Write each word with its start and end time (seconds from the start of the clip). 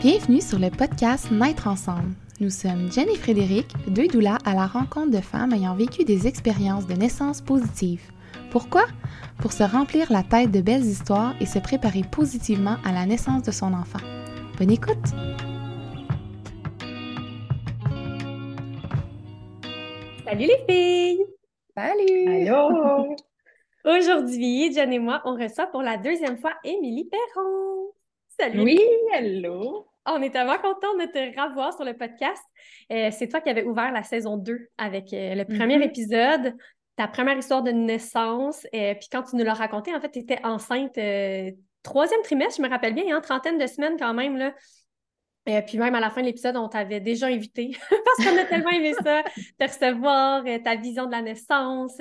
Bienvenue 0.00 0.40
sur 0.40 0.60
le 0.60 0.70
podcast 0.70 1.28
Naître 1.32 1.66
ensemble. 1.66 2.14
Nous 2.38 2.50
sommes 2.50 2.88
Jen 2.92 3.08
et 3.08 3.16
Frédéric, 3.16 3.66
deux 3.88 4.06
doulas 4.06 4.38
à 4.44 4.54
la 4.54 4.68
rencontre 4.68 5.10
de 5.10 5.20
femmes 5.20 5.52
ayant 5.52 5.74
vécu 5.74 6.04
des 6.04 6.28
expériences 6.28 6.86
de 6.86 6.94
naissance 6.94 7.40
positives. 7.40 8.08
Pourquoi? 8.52 8.84
Pour 9.40 9.50
se 9.52 9.64
remplir 9.64 10.12
la 10.12 10.22
tête 10.22 10.52
de 10.52 10.60
belles 10.60 10.84
histoires 10.84 11.34
et 11.40 11.46
se 11.46 11.58
préparer 11.58 12.02
positivement 12.12 12.76
à 12.84 12.92
la 12.92 13.06
naissance 13.06 13.42
de 13.42 13.50
son 13.50 13.74
enfant. 13.74 13.98
Bonne 14.56 14.70
écoute! 14.70 15.04
Salut 20.24 20.46
les 20.46 20.64
filles! 20.68 21.26
Salut! 21.76 22.48
Allô! 22.48 23.16
Aujourd'hui, 23.84 24.72
Jen 24.72 24.92
et 24.92 25.00
moi, 25.00 25.22
on 25.24 25.34
reçoit 25.34 25.66
pour 25.66 25.82
la 25.82 25.96
deuxième 25.96 26.38
fois 26.38 26.52
Émilie 26.62 27.10
Perron. 27.10 27.90
Salut! 28.38 28.62
Oui, 28.62 28.80
hello! 29.12 29.87
On 30.10 30.22
est 30.22 30.30
tellement 30.30 30.56
contents 30.58 30.94
de 30.98 31.04
te 31.04 31.40
revoir 31.40 31.74
sur 31.74 31.84
le 31.84 31.94
podcast. 31.94 32.42
Euh, 32.90 33.10
c'est 33.12 33.28
toi 33.28 33.40
qui 33.40 33.50
avais 33.50 33.64
ouvert 33.64 33.92
la 33.92 34.02
saison 34.02 34.36
2 34.36 34.68
avec 34.78 35.12
euh, 35.12 35.34
le 35.34 35.44
premier 35.44 35.76
Mhm. 35.76 35.82
épisode, 35.82 36.54
ta 36.96 37.06
première 37.08 37.36
histoire 37.36 37.62
de 37.62 37.70
naissance. 37.70 38.66
Euh, 38.74 38.94
puis 38.94 39.08
quand 39.12 39.22
tu 39.22 39.36
nous 39.36 39.44
l'as 39.44 39.54
raconté, 39.54 39.94
en 39.94 40.00
fait, 40.00 40.10
tu 40.10 40.18
étais 40.20 40.40
enceinte 40.44 40.96
euh, 40.98 41.50
troisième 41.82 42.22
trimestre, 42.22 42.56
je 42.56 42.62
me 42.62 42.68
rappelle 42.70 42.94
bien, 42.94 43.16
hein, 43.16 43.20
trentaine 43.20 43.58
de 43.58 43.66
semaines 43.66 43.96
quand 43.98 44.14
même. 44.14 44.36
Là. 44.36 44.54
Euh, 45.48 45.62
puis 45.62 45.78
même 45.78 45.94
à 45.94 46.00
la 46.00 46.10
fin 46.10 46.20
de 46.20 46.26
l'épisode, 46.26 46.56
on 46.56 46.68
t'avait 46.68 47.00
déjà 47.00 47.26
invité 47.26 47.70
parce 48.18 48.28
qu'on 48.28 48.36
a 48.36 48.44
tellement 48.44 48.70
aimé 48.70 48.92
ça, 49.02 49.22
te 49.58 49.64
recevoir, 49.64 50.44
ta 50.62 50.76
vision 50.76 51.06
de 51.06 51.12
la 51.12 51.22
naissance, 51.22 51.96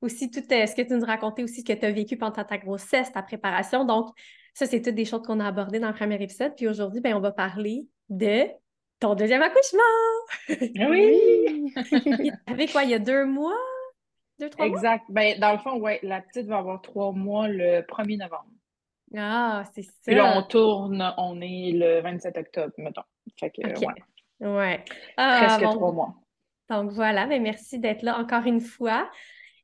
aussi 0.00 0.30
tout 0.30 0.40
ce 0.40 0.74
que 0.76 0.82
tu 0.82 0.94
nous 0.94 1.04
racontais 1.04 1.42
aussi, 1.42 1.60
ce 1.62 1.64
que 1.64 1.78
tu 1.78 1.84
as 1.86 1.90
vécu 1.90 2.16
pendant 2.16 2.44
ta 2.44 2.58
grossesse, 2.58 3.10
ta 3.10 3.22
préparation. 3.22 3.84
Donc, 3.84 4.10
ça, 4.54 4.66
c'est 4.66 4.82
toutes 4.82 4.94
des 4.94 5.04
choses 5.04 5.22
qu'on 5.22 5.40
a 5.40 5.46
abordées 5.46 5.80
dans 5.80 5.88
le 5.88 5.94
premier 5.94 6.22
épisode. 6.22 6.54
Puis 6.56 6.68
aujourd'hui, 6.68 7.00
ben, 7.00 7.14
on 7.14 7.20
va 7.20 7.32
parler 7.32 7.86
de 8.08 8.44
ton 9.00 9.14
deuxième 9.14 9.42
accouchement. 9.42 9.82
Oui! 10.48 11.74
Avec 12.46 12.72
quoi, 12.72 12.84
il 12.84 12.90
y 12.90 12.94
a 12.94 12.98
deux 12.98 13.24
mois? 13.24 13.58
Deux, 14.38 14.50
trois 14.50 14.66
mois? 14.66 14.76
Exact. 14.76 15.04
Ben, 15.08 15.38
dans 15.38 15.52
le 15.52 15.58
fond, 15.58 15.78
ouais, 15.78 15.98
la 16.02 16.20
petite 16.20 16.46
va 16.46 16.58
avoir 16.58 16.80
trois 16.82 17.12
mois 17.12 17.48
le 17.48 17.80
1er 17.80 18.18
novembre. 18.18 18.46
Ah, 19.16 19.64
c'est 19.74 19.82
ça. 19.82 19.92
Puis 20.06 20.14
là, 20.14 20.36
on 20.36 20.42
tourne, 20.42 21.14
on 21.18 21.40
est 21.40 21.72
le 21.72 22.00
27 22.00 22.38
octobre, 22.38 22.72
mettons. 22.78 23.02
Fait 23.38 23.50
que, 23.50 23.60
OK. 23.68 23.80
ouais, 24.40 24.48
Ouais. 24.48 24.84
Ah, 25.16 25.44
presque 25.46 25.64
bon. 25.64 25.72
trois 25.72 25.92
mois. 25.92 26.14
Donc 26.70 26.90
voilà, 26.92 27.26
mais 27.26 27.38
merci 27.38 27.78
d'être 27.78 28.02
là 28.02 28.18
encore 28.18 28.46
une 28.46 28.60
fois. 28.60 29.10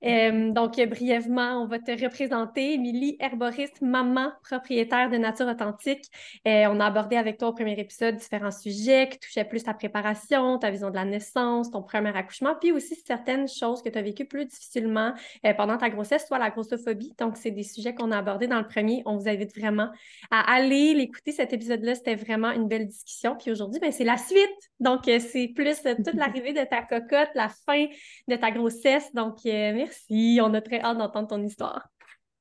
Donc, 0.03 0.77
brièvement, 0.77 1.63
on 1.63 1.67
va 1.67 1.79
te 1.79 1.91
représenter. 1.91 2.75
Émilie, 2.75 3.17
herboriste, 3.21 3.83
maman, 3.83 4.33
propriétaire 4.43 5.11
de 5.11 5.17
Nature 5.17 5.49
Authentique. 5.49 6.05
On 6.45 6.81
a 6.81 6.87
abordé 6.87 7.17
avec 7.17 7.39
toi 7.39 7.49
au 7.49 7.53
premier 7.53 7.79
épisode 7.79 8.17
différents 8.17 8.51
sujets 8.51 9.09
qui 9.11 9.19
touchaient 9.19 9.45
plus 9.45 9.65
ta 9.65 9.75
préparation, 9.75 10.59
ta 10.59 10.71
vision 10.71 10.91
de 10.91 10.95
la 10.95 11.05
naissance, 11.05 11.71
ton 11.71 11.83
premier 11.83 12.17
accouchement, 12.17 12.55
puis 12.61 12.73
aussi 12.73 12.95
certaines 13.07 13.49
choses 13.49 13.83
que 13.83 13.89
tu 13.89 13.99
as 13.99 14.03
vécues 14.03 14.25
plus 14.25 14.47
difficilement 14.47 15.13
euh, 15.45 15.55
pendant 15.55 15.77
ta 15.77 15.91
grossesse, 15.91 16.27
soit 16.27 16.39
la 16.39 16.51
grossophobie. 16.51 17.15
Donc, 17.19 17.37
c'est 17.37 17.51
des 17.51 17.63
sujets 17.63 17.95
qu'on 17.95 18.11
a 18.11 18.19
abordés 18.19 18.47
dans 18.47 18.59
le 18.59 18.67
premier. 18.67 19.03
On 19.07 19.17
vous 19.17 19.29
invite 19.29 19.57
vraiment 19.57 19.91
à 20.31 20.55
aller 20.55 20.95
l'écouter. 20.95 21.33
Cet 21.33 21.53
épisode-là, 21.53 21.95
c'était 21.95 22.15
vraiment 22.15 22.51
une 22.51 22.69
belle 22.69 22.87
discussion. 22.87 23.37
Puis 23.37 23.51
aujourd'hui, 23.51 23.81
ben, 23.81 23.93
c'est 23.93 24.05
la 24.05 24.17
suite. 24.17 24.39
Donc, 24.81 25.09
euh, 25.09 25.19
c'est 25.19 25.49
plus 25.49 25.79
euh, 25.87 25.95
toute 25.97 26.15
l'arrivée 26.15 26.53
de 26.53 26.65
ta 26.65 26.83
cocotte, 26.83 27.31
la 27.35 27.49
fin 27.49 27.87
de 28.29 28.37
ta 28.37 28.51
grossesse. 28.51 29.13
Donc, 29.15 29.39
euh, 29.47 29.73
merci. 29.89 30.41
On 30.43 30.55
a 30.55 30.61
très 30.61 30.81
hâte 30.81 30.99
d'entendre 30.99 31.29
ton 31.29 31.43
histoire. 31.43 31.89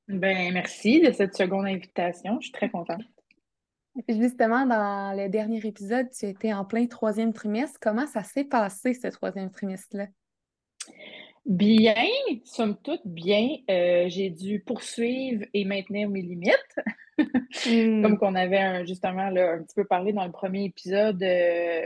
Ben, 0.07 0.53
merci 0.53 1.01
de 1.01 1.11
cette 1.11 1.35
seconde 1.35 1.65
invitation. 1.65 2.37
Je 2.39 2.45
suis 2.45 2.51
très 2.53 2.69
contente. 2.69 3.01
Justement, 4.07 4.65
dans 4.65 5.17
le 5.17 5.27
dernier 5.27 5.65
épisode, 5.65 6.07
tu 6.11 6.27
étais 6.27 6.53
en 6.53 6.65
plein 6.65 6.85
troisième 6.85 7.33
trimestre. 7.33 7.79
Comment 7.81 8.05
ça 8.05 8.23
s'est 8.23 8.45
passé, 8.45 8.93
ce 8.93 9.07
troisième 9.07 9.49
trimestre-là? 9.49 10.07
Bien, 11.45 11.95
somme 12.43 12.77
toute, 12.83 13.01
bien. 13.05 13.57
Euh, 13.69 14.05
j'ai 14.07 14.29
dû 14.29 14.59
poursuivre 14.59 15.45
et 15.53 15.65
maintenir 15.65 16.09
mes 16.09 16.21
limites. 16.21 16.79
Hmm. 17.17 18.01
Comme 18.03 18.17
qu'on 18.17 18.35
avait 18.35 18.59
un- 18.59 18.85
justement 18.85 19.29
là, 19.29 19.53
un 19.53 19.63
petit 19.63 19.75
peu 19.75 19.85
parlé 19.85 20.13
dans 20.13 20.25
le 20.25 20.31
premier 20.31 20.65
épisode, 20.65 21.21
euh, 21.23 21.83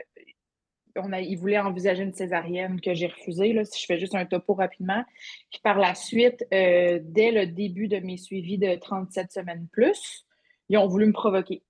on 0.96 1.12
a, 1.14 1.22
il 1.22 1.38
voulait 1.38 1.60
envisager 1.60 2.04
une 2.04 2.14
césarienne 2.14 2.82
que 2.82 2.94
j'ai 2.94 3.08
refusée, 3.08 3.54
là, 3.54 3.66
si 3.66 3.82
je 3.82 3.86
fais 3.86 4.00
juste 4.00 4.16
un 4.16 4.26
topo 4.26 4.54
rapidement. 4.54 5.04
Puis 5.50 5.60
par 5.64 5.78
la 5.78 5.96
suite, 5.96 6.46
euh, 6.54 7.00
dès 7.02 7.32
le 7.32 7.48
début 7.48 7.88
de 7.88 7.98
mes 8.00 8.18
suivis 8.18 8.58
de 8.58 8.76
37 8.76 9.32
semaines 9.32 9.68
plus, 9.72 10.26
ils 10.70 10.78
ont 10.78 10.88
voulu 10.88 11.06
me 11.06 11.14
provoquer. 11.14 11.64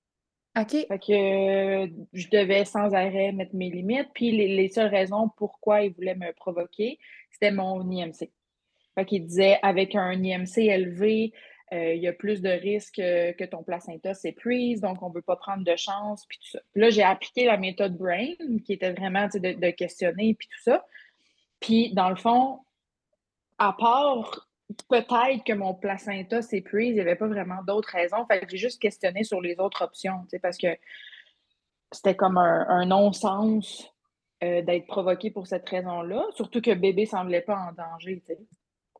OK. 0.59 0.71
Fait 0.71 0.99
que 0.99 1.85
euh, 1.85 1.87
je 2.13 2.27
devais 2.29 2.65
sans 2.65 2.93
arrêt 2.93 3.31
mettre 3.31 3.55
mes 3.55 3.69
limites. 3.69 4.09
Puis 4.13 4.31
les, 4.31 4.55
les 4.55 4.67
seules 4.67 4.89
raisons 4.89 5.29
pourquoi 5.37 5.83
ils 5.83 5.93
voulaient 5.93 6.15
me 6.15 6.33
provoquer, 6.33 6.99
c'était 7.31 7.51
mon 7.51 7.89
IMC. 7.89 8.29
Fait 8.95 9.05
qu'ils 9.05 9.25
disaient 9.25 9.57
avec 9.61 9.95
un 9.95 10.21
IMC 10.21 10.57
élevé, 10.57 11.31
euh, 11.73 11.93
il 11.93 12.01
y 12.01 12.07
a 12.07 12.13
plus 12.13 12.41
de 12.41 12.49
risques 12.49 12.99
euh, 12.99 13.31
que 13.31 13.45
ton 13.45 13.63
placenta 13.63 14.13
s'épuise, 14.13 14.81
donc 14.81 15.01
on 15.01 15.09
ne 15.09 15.13
veut 15.13 15.21
pas 15.21 15.37
prendre 15.37 15.63
de 15.63 15.75
chance, 15.77 16.25
puis 16.27 16.37
tout 16.37 16.49
ça. 16.49 16.59
Puis 16.73 16.81
là, 16.81 16.89
j'ai 16.89 17.03
appliqué 17.03 17.45
la 17.45 17.55
méthode 17.55 17.97
BRAIN, 17.97 18.35
qui 18.65 18.73
était 18.73 18.91
vraiment 18.91 19.27
de, 19.27 19.69
questionner, 19.71 20.33
puis 20.33 20.49
tout 20.49 20.63
ça. 20.63 20.85
Puis, 21.61 21.93
dans 21.93 22.09
le 22.09 22.17
fond, 22.17 22.59
à 23.57 23.71
part 23.73 24.47
peut-être 24.89 25.43
que 25.45 25.53
mon 25.53 25.73
placenta 25.73 26.41
s'épuise, 26.41 26.89
il 26.89 26.95
n'y 26.95 27.01
avait 27.01 27.15
pas 27.15 27.27
vraiment 27.27 27.61
d'autres 27.65 27.91
raisons. 27.91 28.25
J'ai 28.49 28.57
juste 28.57 28.81
questionné 28.81 29.23
sur 29.23 29.39
les 29.39 29.57
autres 29.59 29.83
options, 29.83 30.25
parce 30.41 30.57
que 30.57 30.75
c'était 31.91 32.15
comme 32.15 32.37
un, 32.37 32.85
non-sens 32.85 33.93
euh, 34.43 34.61
d'être 34.61 34.87
provoqué 34.87 35.31
pour 35.31 35.47
cette 35.47 35.67
raison-là, 35.69 36.25
surtout 36.35 36.61
que 36.61 36.73
bébé 36.73 37.03
ne 37.03 37.07
semblait 37.07 37.41
pas 37.41 37.57
en 37.57 37.71
danger, 37.71 38.21
tu 38.25 38.35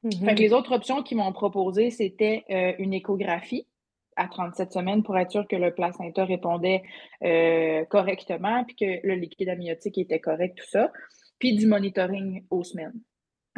Mhm. 0.04 0.26
Fait 0.26 0.36
que 0.36 0.42
les 0.42 0.54
autres 0.54 0.74
options 0.74 1.04
qu'ils 1.04 1.18
m'ont 1.18 1.32
proposées, 1.32 1.92
c'était 1.92 2.44
euh, 2.50 2.74
une 2.80 2.94
échographie 2.94 3.68
à 4.16 4.28
37 4.28 4.74
semaines 4.74 5.04
pour 5.04 5.18
être 5.18 5.32
sûr 5.32 5.48
que 5.48 5.56
le 5.56 5.74
placenta 5.74 6.26
répondait 6.26 6.84
euh, 7.24 7.86
correctement, 7.86 8.64
puis 8.66 8.76
que 8.76 9.08
le 9.08 9.16
liquide 9.16 9.50
amniotique 9.50 9.98
était 9.98 10.20
correct, 10.20 10.58
tout 10.58 10.70
ça, 10.70 10.92
puis 11.40 11.56
du 11.56 11.66
monitoring 11.66 12.46
aux 12.50 12.64
semaines. 12.64 13.00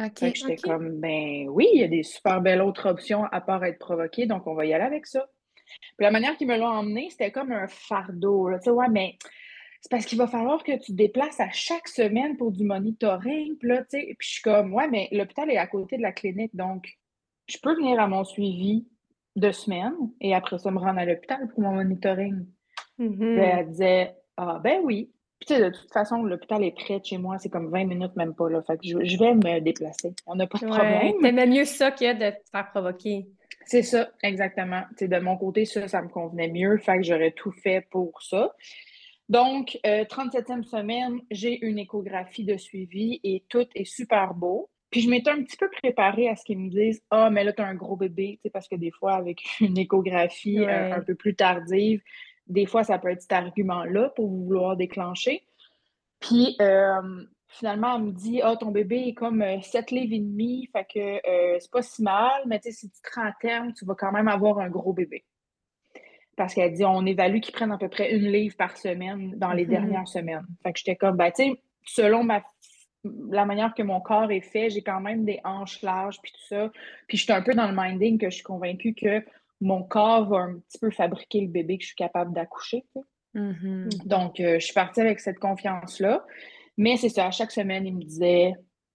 OK. 0.00 0.18
Fait 0.18 0.32
que 0.32 0.38
j'étais 0.38 0.56
comme, 0.56 1.00
ben 1.00 1.48
oui, 1.48 1.68
il 1.72 1.80
y 1.80 1.84
a 1.84 1.88
des 1.88 2.02
super 2.02 2.40
belles 2.40 2.62
autres 2.62 2.88
options 2.88 3.24
à 3.24 3.40
part 3.40 3.64
être 3.64 3.78
provoqué, 3.78 4.26
donc 4.26 4.46
on 4.46 4.54
va 4.54 4.66
y 4.66 4.72
aller 4.72 4.84
avec 4.84 5.06
ça. 5.06 5.26
Puis 5.96 6.04
la 6.04 6.10
manière 6.10 6.36
qu'ils 6.36 6.48
me 6.48 6.58
l'ont 6.58 6.66
emmené, 6.66 7.08
c'était 7.10 7.30
comme 7.30 7.52
un 7.52 7.66
fardeau. 7.68 8.50
Tu 8.54 8.64
sais, 8.64 8.70
ouais, 8.70 8.88
mais 8.90 9.16
c'est 9.84 9.90
parce 9.90 10.06
qu'il 10.06 10.16
va 10.16 10.26
falloir 10.26 10.64
que 10.64 10.72
tu 10.72 10.92
te 10.92 10.96
déplaces 10.96 11.40
à 11.40 11.50
chaque 11.50 11.88
semaine 11.88 12.38
pour 12.38 12.50
du 12.52 12.64
monitoring. 12.64 13.54
Puis 13.58 13.68
là, 13.68 13.82
tu 13.82 14.00
sais, 14.00 14.14
puis 14.18 14.26
je 14.26 14.32
suis 14.36 14.42
comme, 14.42 14.72
ouais, 14.72 14.88
mais 14.88 15.08
l'hôpital 15.12 15.50
est 15.50 15.58
à 15.58 15.66
côté 15.66 15.98
de 15.98 16.02
la 16.02 16.12
clinique, 16.12 16.56
donc 16.56 16.88
je 17.46 17.58
peux 17.62 17.74
venir 17.76 18.00
à 18.00 18.08
mon 18.08 18.24
suivi 18.24 18.86
de 19.36 19.52
semaine 19.52 19.92
et 20.22 20.34
après 20.34 20.56
ça 20.56 20.70
me 20.70 20.78
rendre 20.78 20.98
à 20.98 21.04
l'hôpital 21.04 21.48
pour 21.48 21.60
mon 21.60 21.72
monitoring. 21.72 22.46
Mhm. 22.96 23.18
Puis 23.18 23.44
elle 23.44 23.68
disait, 23.68 24.14
ah 24.38 24.58
ben 24.64 24.80
oui. 24.84 25.10
Puis 25.38 25.48
tu 25.48 25.54
sais, 25.54 25.60
de 25.70 25.76
toute 25.76 25.92
façon, 25.92 26.22
l'hôpital 26.22 26.64
est 26.64 26.74
près 26.74 26.98
de 27.00 27.04
chez 27.04 27.18
moi, 27.18 27.36
c'est 27.36 27.50
comme 27.50 27.68
20 27.70 27.84
minutes 27.84 28.16
même 28.16 28.34
pas 28.34 28.48
là. 28.48 28.62
Fait 28.62 28.78
que 28.78 28.86
je, 28.88 29.04
je 29.04 29.18
vais 29.18 29.34
me 29.34 29.60
déplacer. 29.60 30.14
On 30.26 30.34
n'a 30.34 30.46
pas 30.46 30.56
de 30.60 30.64
Ouais, 30.64 30.70
problème. 30.70 31.12
t'aimais 31.20 31.46
mieux 31.46 31.66
ça 31.66 31.90
que 31.90 32.10
de 32.14 32.30
te 32.30 32.48
faire 32.50 32.70
provoquer. 32.70 33.26
C'est 33.66 33.82
ça, 33.82 34.08
exactement. 34.22 34.80
De 34.98 35.18
mon 35.18 35.36
côté, 35.36 35.66
ça, 35.66 35.86
ça 35.88 36.00
me 36.00 36.08
convenait 36.08 36.48
mieux. 36.48 36.78
Fait 36.78 36.96
que 36.96 37.02
j'aurais 37.02 37.32
tout 37.32 37.52
fait 37.52 37.86
pour 37.90 38.22
ça. 38.22 38.54
Donc, 39.28 39.78
euh, 39.86 40.04
37e 40.04 40.64
semaine, 40.64 41.20
j'ai 41.30 41.64
une 41.64 41.78
échographie 41.78 42.44
de 42.44 42.56
suivi 42.56 43.20
et 43.24 43.44
tout 43.48 43.66
est 43.74 43.84
super 43.84 44.34
beau. 44.34 44.70
Puis 44.90 45.00
je 45.00 45.10
m'étais 45.10 45.30
un 45.30 45.42
petit 45.42 45.56
peu 45.56 45.68
préparée 45.70 46.28
à 46.28 46.36
ce 46.36 46.44
qu'ils 46.44 46.58
me 46.58 46.70
disent 46.70 47.02
Ah, 47.10 47.30
mais 47.30 47.42
là, 47.42 47.52
tu 47.52 47.62
as 47.62 47.66
un 47.66 47.74
gros 47.74 47.96
bébé, 47.96 48.36
tu 48.36 48.42
sais, 48.42 48.50
parce 48.50 48.68
que 48.68 48.76
des 48.76 48.90
fois, 48.90 49.14
avec 49.14 49.42
une 49.60 49.78
échographie 49.78 50.60
euh, 50.60 50.94
un 50.94 51.00
peu 51.00 51.14
plus 51.14 51.34
tardive, 51.34 52.00
des 52.46 52.66
fois, 52.66 52.84
ça 52.84 52.98
peut 52.98 53.08
être 53.08 53.22
cet 53.22 53.32
argument-là 53.32 54.10
pour 54.10 54.28
vouloir 54.28 54.76
déclencher. 54.76 55.46
Puis 56.20 56.56
euh, 56.60 57.24
finalement, 57.48 57.96
elle 57.96 58.04
me 58.04 58.12
dit 58.12 58.40
Ah, 58.42 58.56
ton 58.56 58.70
bébé 58.70 59.08
est 59.08 59.14
comme 59.14 59.42
euh, 59.42 59.60
7 59.60 59.90
livres 59.90 60.14
et 60.14 60.20
demi, 60.20 60.68
fait 60.72 60.84
que 60.84 60.98
euh, 60.98 61.58
c'est 61.60 61.70
pas 61.70 61.82
si 61.82 62.02
mal, 62.02 62.42
mais 62.46 62.60
tu 62.60 62.70
sais, 62.70 62.78
si 62.78 62.90
tu 62.90 63.00
te 63.00 63.14
rends 63.14 63.26
à 63.26 63.32
terme, 63.40 63.72
tu 63.72 63.84
vas 63.84 63.94
quand 63.94 64.12
même 64.12 64.28
avoir 64.28 64.58
un 64.58 64.68
gros 64.68 64.92
bébé. 64.92 65.24
Parce 66.36 66.54
qu'elle 66.54 66.72
dit 66.72 66.84
on 66.84 67.04
évalue 67.06 67.40
qu'ils 67.40 67.54
prennent 67.54 67.72
à 67.72 67.78
peu 67.78 67.88
près 67.88 68.12
une 68.14 68.30
livre 68.30 68.56
par 68.56 68.76
semaine 68.76 69.34
dans 69.36 69.52
les 69.52 69.64
Mhm. 69.64 69.70
dernières 69.70 70.08
semaines. 70.08 70.46
Fait 70.62 70.72
que 70.72 70.78
j'étais 70.78 70.96
comme, 70.96 71.16
ben, 71.16 71.30
tu 71.30 71.44
sais, 71.44 71.62
selon 71.84 72.24
ma, 72.24 72.42
la 73.30 73.44
manière 73.44 73.74
que 73.74 73.82
mon 73.82 74.00
corps 74.00 74.30
est 74.32 74.40
fait, 74.40 74.70
j'ai 74.70 74.82
quand 74.82 75.00
même 75.00 75.24
des 75.24 75.40
hanches 75.44 75.82
larges, 75.82 76.18
puis 76.22 76.32
tout 76.32 76.46
ça. 76.48 76.70
Puis 77.06 77.18
je 77.18 77.24
suis 77.24 77.32
un 77.32 77.42
peu 77.42 77.54
dans 77.54 77.68
le 77.68 77.74
minding 77.76 78.18
que 78.18 78.30
je 78.30 78.36
suis 78.36 78.42
convaincue 78.44 78.94
que 78.94 79.22
mon 79.60 79.82
corps 79.82 80.28
va 80.28 80.38
un 80.38 80.58
petit 80.58 80.78
peu 80.78 80.90
fabriquer 80.90 81.40
le 81.42 81.48
bébé 81.48 81.76
que 81.78 81.82
je 81.82 81.88
suis 81.88 81.96
capable 81.96 82.32
d'accoucher. 82.32 82.84
Mhm. 83.34 83.88
Donc, 84.06 84.40
euh, 84.40 84.58
je 84.58 84.64
suis 84.64 84.74
partie 84.74 85.00
avec 85.00 85.20
cette 85.20 85.38
confiance-là. 85.38 86.24
Mais 86.76 86.96
c'est 86.96 87.08
ça, 87.08 87.26
à 87.26 87.30
chaque 87.30 87.50
semaine, 87.52 87.86
il 87.86 87.94
me 87.94 88.02
disait 88.02 88.54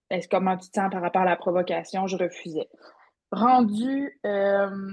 Est-ce 0.10 0.28
comment 0.28 0.58
tu 0.58 0.70
te 0.70 0.80
sens 0.80 0.90
par 0.92 1.02
rapport 1.02 1.22
à 1.22 1.26
la 1.26 1.36
provocation? 1.36 2.08
Je 2.08 2.18
refusais. 2.18 2.68
Rendu 3.32 4.20
euh, 4.26 4.92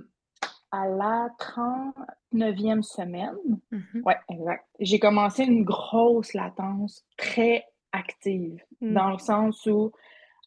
à 0.77 0.87
la 0.87 1.29
39e 1.39 2.83
semaine. 2.83 3.37
Mhm. 3.71 4.03
Oui, 4.05 4.13
exact. 4.29 4.65
J'ai 4.81 4.99
commencé 4.99 5.45
une 5.45 5.65
grosse 5.65 6.35
latence 6.35 7.05
très 7.17 7.65
active, 7.93 8.61
Mm. 8.81 8.93
dans 8.95 9.11
le 9.11 9.19
sens 9.19 9.65
où 9.67 9.91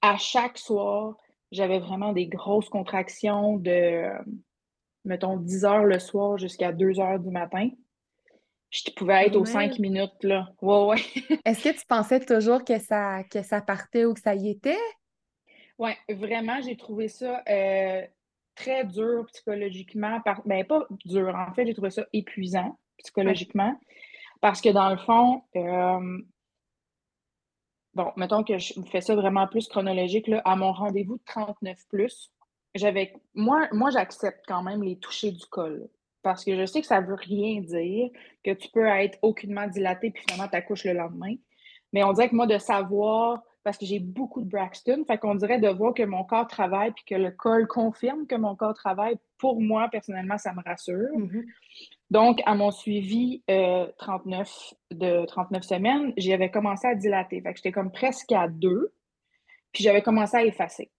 à 0.01 0.17
chaque 0.17 0.57
soir, 0.57 1.15
j'avais 1.51 1.79
vraiment 1.79 2.13
des 2.13 2.27
grosses 2.27 2.69
contractions 2.69 3.57
de, 3.57 4.07
mettons, 5.03 5.37
10 5.37 5.65
heures 5.65 5.85
le 5.85 5.97
soir 5.99 6.37
jusqu'à 6.37 6.71
2 6.71 6.99
heures 6.99 7.19
du 7.19 7.31
matin. 7.31 7.69
Je 8.69 8.83
pouvais 8.95 9.25
être 9.25 9.35
aux 9.35 9.39
Ouais. 9.39 9.45
5 9.51 9.79
minutes, 9.79 10.23
là. 10.23 10.49
Ouais, 10.61 10.85
ouais. 10.85 11.01
Est-ce 11.45 11.63
que 11.63 11.75
tu 11.79 11.85
pensais 11.87 12.19
toujours 12.19 12.63
que 12.63 12.77
ça, 12.77 13.23
que 13.23 13.41
ça 13.41 13.61
partait 13.61 14.05
ou 14.05 14.13
que 14.13 14.19
ça 14.21 14.35
y 14.35 14.49
était? 14.51 14.77
Ouais, 15.79 15.97
vraiment, 16.07 16.61
j'ai 16.61 16.77
trouvé 16.77 17.07
ça 17.07 17.41
euh, 17.49 18.03
très 18.59 18.83
dur 18.83 19.25
psychologiquement. 19.27 20.19
Ben, 20.45 20.65
pas 20.65 20.85
dur, 21.05 21.33
en 21.35 21.53
fait, 21.53 21.65
j'ai 21.65 21.73
trouvé 21.73 21.89
ça 21.89 22.05
épuisant 22.13 22.77
psychologiquement. 22.97 23.79
Parce 24.41 24.61
que 24.61 24.69
dans 24.69 24.89
le 24.89 24.97
fond, 24.97 25.41
euh, 25.55 26.21
bon, 27.93 28.11
mettons 28.17 28.43
que 28.43 28.57
je 28.57 28.73
fais 28.91 29.01
ça 29.01 29.15
vraiment 29.15 29.47
plus 29.47 29.67
chronologique, 29.67 30.27
là, 30.27 30.41
à 30.45 30.55
mon 30.55 30.71
rendez-vous 30.71 31.17
de 31.17 31.23
39 31.25 31.77
plus, 31.89 32.31
j'avais. 32.75 33.13
Moi, 33.33 33.67
moi 33.71 33.89
j'accepte 33.89 34.43
quand 34.47 34.63
même 34.63 34.83
les 34.83 34.97
touchés 34.97 35.31
du 35.31 35.45
col. 35.45 35.89
Parce 36.21 36.43
que 36.43 36.55
je 36.55 36.65
sais 36.65 36.81
que 36.81 36.87
ça 36.87 36.99
veut 36.99 37.15
rien 37.15 37.61
dire, 37.61 38.09
que 38.43 38.51
tu 38.51 38.69
peux 38.69 38.85
être 38.85 39.17
aucunement 39.21 39.67
dilaté 39.67 40.11
puis 40.11 40.21
finalement 40.27 40.49
t'accouches 40.49 40.83
le 40.83 40.93
lendemain. 40.93 41.35
Mais 41.93 42.03
on 42.03 42.11
dirait 42.11 42.29
que 42.29 42.35
moi, 42.35 42.45
de 42.45 42.57
savoir, 42.57 43.41
parce 43.63 43.77
que 43.77 43.85
j'ai 43.85 43.99
beaucoup 43.99 44.41
de 44.41 44.49
Braxton, 44.49 45.03
fait 45.05 45.17
qu'on 45.17 45.35
dirait 45.35 45.59
de 45.59 45.67
voir 45.67 45.93
que 45.93 46.03
mon 46.03 46.23
corps 46.23 46.47
travaille 46.47 46.91
puis 46.91 47.03
que 47.05 47.15
le 47.15 47.31
col 47.31 47.67
confirme 47.67 48.25
que 48.25 48.35
mon 48.35 48.55
corps 48.55 48.73
travaille, 48.73 49.17
pour 49.37 49.61
moi, 49.61 49.89
personnellement, 49.89 50.37
ça 50.37 50.53
me 50.53 50.63
rassure. 50.63 51.09
Mhm. 51.15 51.45
Donc, 52.09 52.41
à 52.45 52.55
mon 52.55 52.71
suivi 52.71 53.43
euh, 53.49 53.87
39 53.97 54.73
de 54.91 55.25
39 55.25 55.63
semaines, 55.63 56.13
j'avais 56.17 56.49
commencé 56.49 56.87
à 56.87 56.95
dilater. 56.95 57.41
Fait 57.41 57.51
que 57.51 57.57
j'étais 57.57 57.71
comme 57.71 57.91
presque 57.91 58.31
à 58.31 58.47
deux, 58.47 58.93
puis 59.71 59.83
j'avais 59.83 60.01
commencé 60.01 60.37
à 60.37 60.43
effacer. 60.43 60.89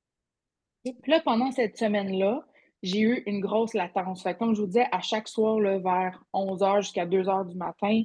Et 0.84 0.94
puis 0.94 1.12
là, 1.12 1.20
pendant 1.20 1.50
cette 1.52 1.76
semaine-là, 1.76 2.44
j'ai 2.82 3.00
eu 3.00 3.22
une 3.26 3.40
grosse 3.40 3.74
latence. 3.74 4.22
Fait 4.22 4.34
que 4.34 4.38
comme 4.38 4.54
je 4.54 4.60
vous 4.60 4.66
disais, 4.66 4.86
à 4.92 5.00
chaque 5.00 5.28
soir, 5.28 5.60
là, 5.60 5.78
vers 5.78 6.22
11h 6.32 6.82
jusqu'à 6.82 7.06
2h 7.06 7.48
du 7.48 7.56
matin, 7.56 8.02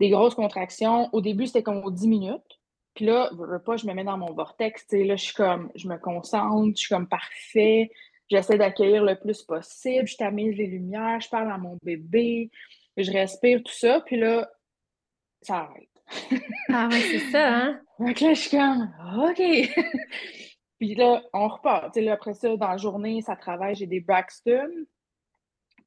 des 0.00 0.10
grosses 0.10 0.34
contractions. 0.34 1.08
Au 1.12 1.20
début, 1.20 1.46
c'était 1.46 1.62
comme 1.62 1.84
aux 1.84 1.90
10 1.90 2.08
minutes. 2.08 2.53
Puis 2.94 3.06
là, 3.06 3.30
veux, 3.32 3.46
veux 3.46 3.62
pas, 3.62 3.76
je 3.76 3.86
me 3.86 3.94
mets 3.94 4.04
dans 4.04 4.18
mon 4.18 4.32
vortex. 4.32 4.86
tu 4.86 4.98
sais, 4.98 5.04
Là, 5.04 5.16
je 5.16 5.24
suis 5.24 5.34
comme, 5.34 5.70
je 5.74 5.88
me 5.88 5.98
concentre, 5.98 6.76
je 6.76 6.80
suis 6.80 6.94
comme 6.94 7.08
parfait. 7.08 7.90
J'essaie 8.30 8.56
d'accueillir 8.56 9.04
le 9.04 9.18
plus 9.18 9.42
possible. 9.42 10.06
Je 10.06 10.16
tamise 10.16 10.56
les 10.56 10.66
lumières, 10.66 11.20
je 11.20 11.28
parle 11.28 11.50
à 11.50 11.58
mon 11.58 11.78
bébé, 11.82 12.50
je 12.96 13.10
respire, 13.10 13.62
tout 13.62 13.72
ça. 13.72 14.00
Puis 14.06 14.16
là, 14.16 14.48
ça 15.42 15.56
arrête. 15.56 15.88
Ah 16.70 16.88
ouais, 16.90 17.00
c'est 17.00 17.30
ça, 17.30 17.54
hein? 17.54 17.80
Donc 17.98 18.20
là, 18.20 18.34
je 18.34 18.40
suis 18.40 18.56
comme, 18.56 18.92
OK. 19.28 19.42
Puis 20.78 20.94
là, 20.94 21.22
on 21.32 21.48
repart. 21.48 21.92
Tu 21.92 22.00
sais, 22.00 22.06
là, 22.06 22.14
après 22.14 22.34
ça, 22.34 22.56
dans 22.56 22.68
la 22.68 22.76
journée, 22.76 23.22
ça 23.22 23.36
travaille, 23.36 23.74
j'ai 23.74 23.86
des 23.86 24.00
Braxton. 24.00 24.70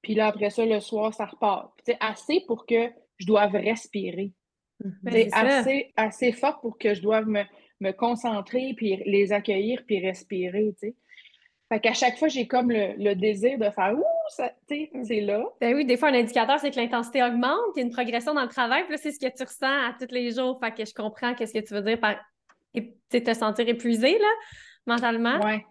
Puis 0.02 0.16
là, 0.16 0.28
après 0.28 0.50
ça, 0.50 0.66
le 0.66 0.80
soir, 0.80 1.14
ça 1.14 1.26
repart. 1.26 1.72
Sais, 1.86 1.98
assez 2.00 2.44
pour 2.48 2.66
que 2.66 2.90
je 3.18 3.26
doive 3.26 3.54
respirer. 3.54 4.32
Ben, 4.80 5.14
c'est 5.14 5.34
assez, 5.34 5.94
assez 5.96 6.32
fort 6.32 6.60
pour 6.62 6.78
que 6.78 6.94
je 6.94 7.02
doive 7.02 7.28
me, 7.28 7.44
me 7.80 7.92
concentrer, 7.92 8.74
puis 8.76 9.02
les 9.06 9.34
accueillir, 9.34 9.82
puis 9.86 10.06
respirer, 10.06 10.74
tu 10.80 10.90
sais. 10.90 10.96
Fait 11.70 11.82
qu'à 11.82 11.94
chaque 11.94 12.18
fois, 12.18 12.30
j'ai 12.30 12.48
comme 12.48 12.72
le, 12.72 12.94
le 12.98 13.14
désir 13.14 13.58
de 13.58 13.70
faire 13.70 13.94
«Ouh!» 13.98 14.04
ça- 14.30 14.54
sais, 14.70 14.90
c'est 15.04 15.20
là. 15.20 15.44
Ben 15.60 15.76
oui, 15.76 15.86
des 15.86 15.98
fois, 15.98 16.10
un 16.10 16.14
indicateur, 16.14 16.60
c'est 16.60 16.72
que 16.72 16.78
l'intensité 16.78 17.22
augmente, 17.22 17.60
il 17.76 17.80
y 17.80 17.84
a 17.84 17.86
une 17.86 17.92
progression 17.92 18.34
dans 18.34 18.44
le 18.44 18.48
travail, 18.48 18.84
puis 18.84 18.94
là, 18.94 18.98
c'est 18.98 19.12
ce 19.12 19.20
que 19.20 19.36
tu 19.36 19.44
ressens 19.44 19.66
à 19.68 19.94
tous 20.00 20.14
les 20.14 20.32
jours. 20.32 20.60
Fait 20.64 20.74
que 20.74 20.86
je 20.86 20.94
comprends 20.94 21.34
qu'est-ce 21.34 21.54
que 21.54 21.66
tu 21.66 21.74
veux 21.74 21.82
dire 21.82 22.00
par 22.00 22.16
te 23.10 23.34
sentir 23.34 23.68
épuisé, 23.68 24.18
là, 24.18 24.32
mentalement. 24.86 25.40
Ouais. 25.40 25.66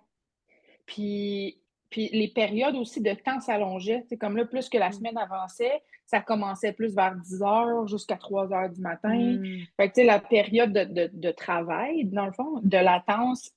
Puis, 0.85 1.61
puis 1.97 2.11
les 2.13 2.29
périodes 2.29 2.75
aussi 2.77 3.01
de 3.01 3.13
temps 3.15 3.41
s'allongeaient. 3.41 4.05
C'est 4.11 4.19
comme 4.19 4.37
là, 4.37 4.45
plus 4.45 4.69
que 4.69 4.77
la 4.77 4.91
Mm. 4.91 4.93
semaine 4.93 5.17
avançait, 5.17 5.81
ça 6.05 6.21
commençait 6.21 6.75
plus 6.75 6.95
vers 6.95 7.15
10 7.17 7.43
heures 7.43 7.87
jusqu'à 7.89 8.17
3 8.19 8.53
heures 8.53 8.69
du 8.69 8.83
matin. 8.83 9.15
Mm. 9.17 9.61
Fait 9.79 9.89
que, 9.91 10.03
la 10.03 10.19
période 10.21 10.75
de, 10.75 10.85
de- 10.85 11.11
de 11.11 11.31
travail, 11.31 12.05
dans 12.05 12.27
le 12.27 12.33
fond, 12.33 12.61
de 12.63 12.77
latence 12.77 13.51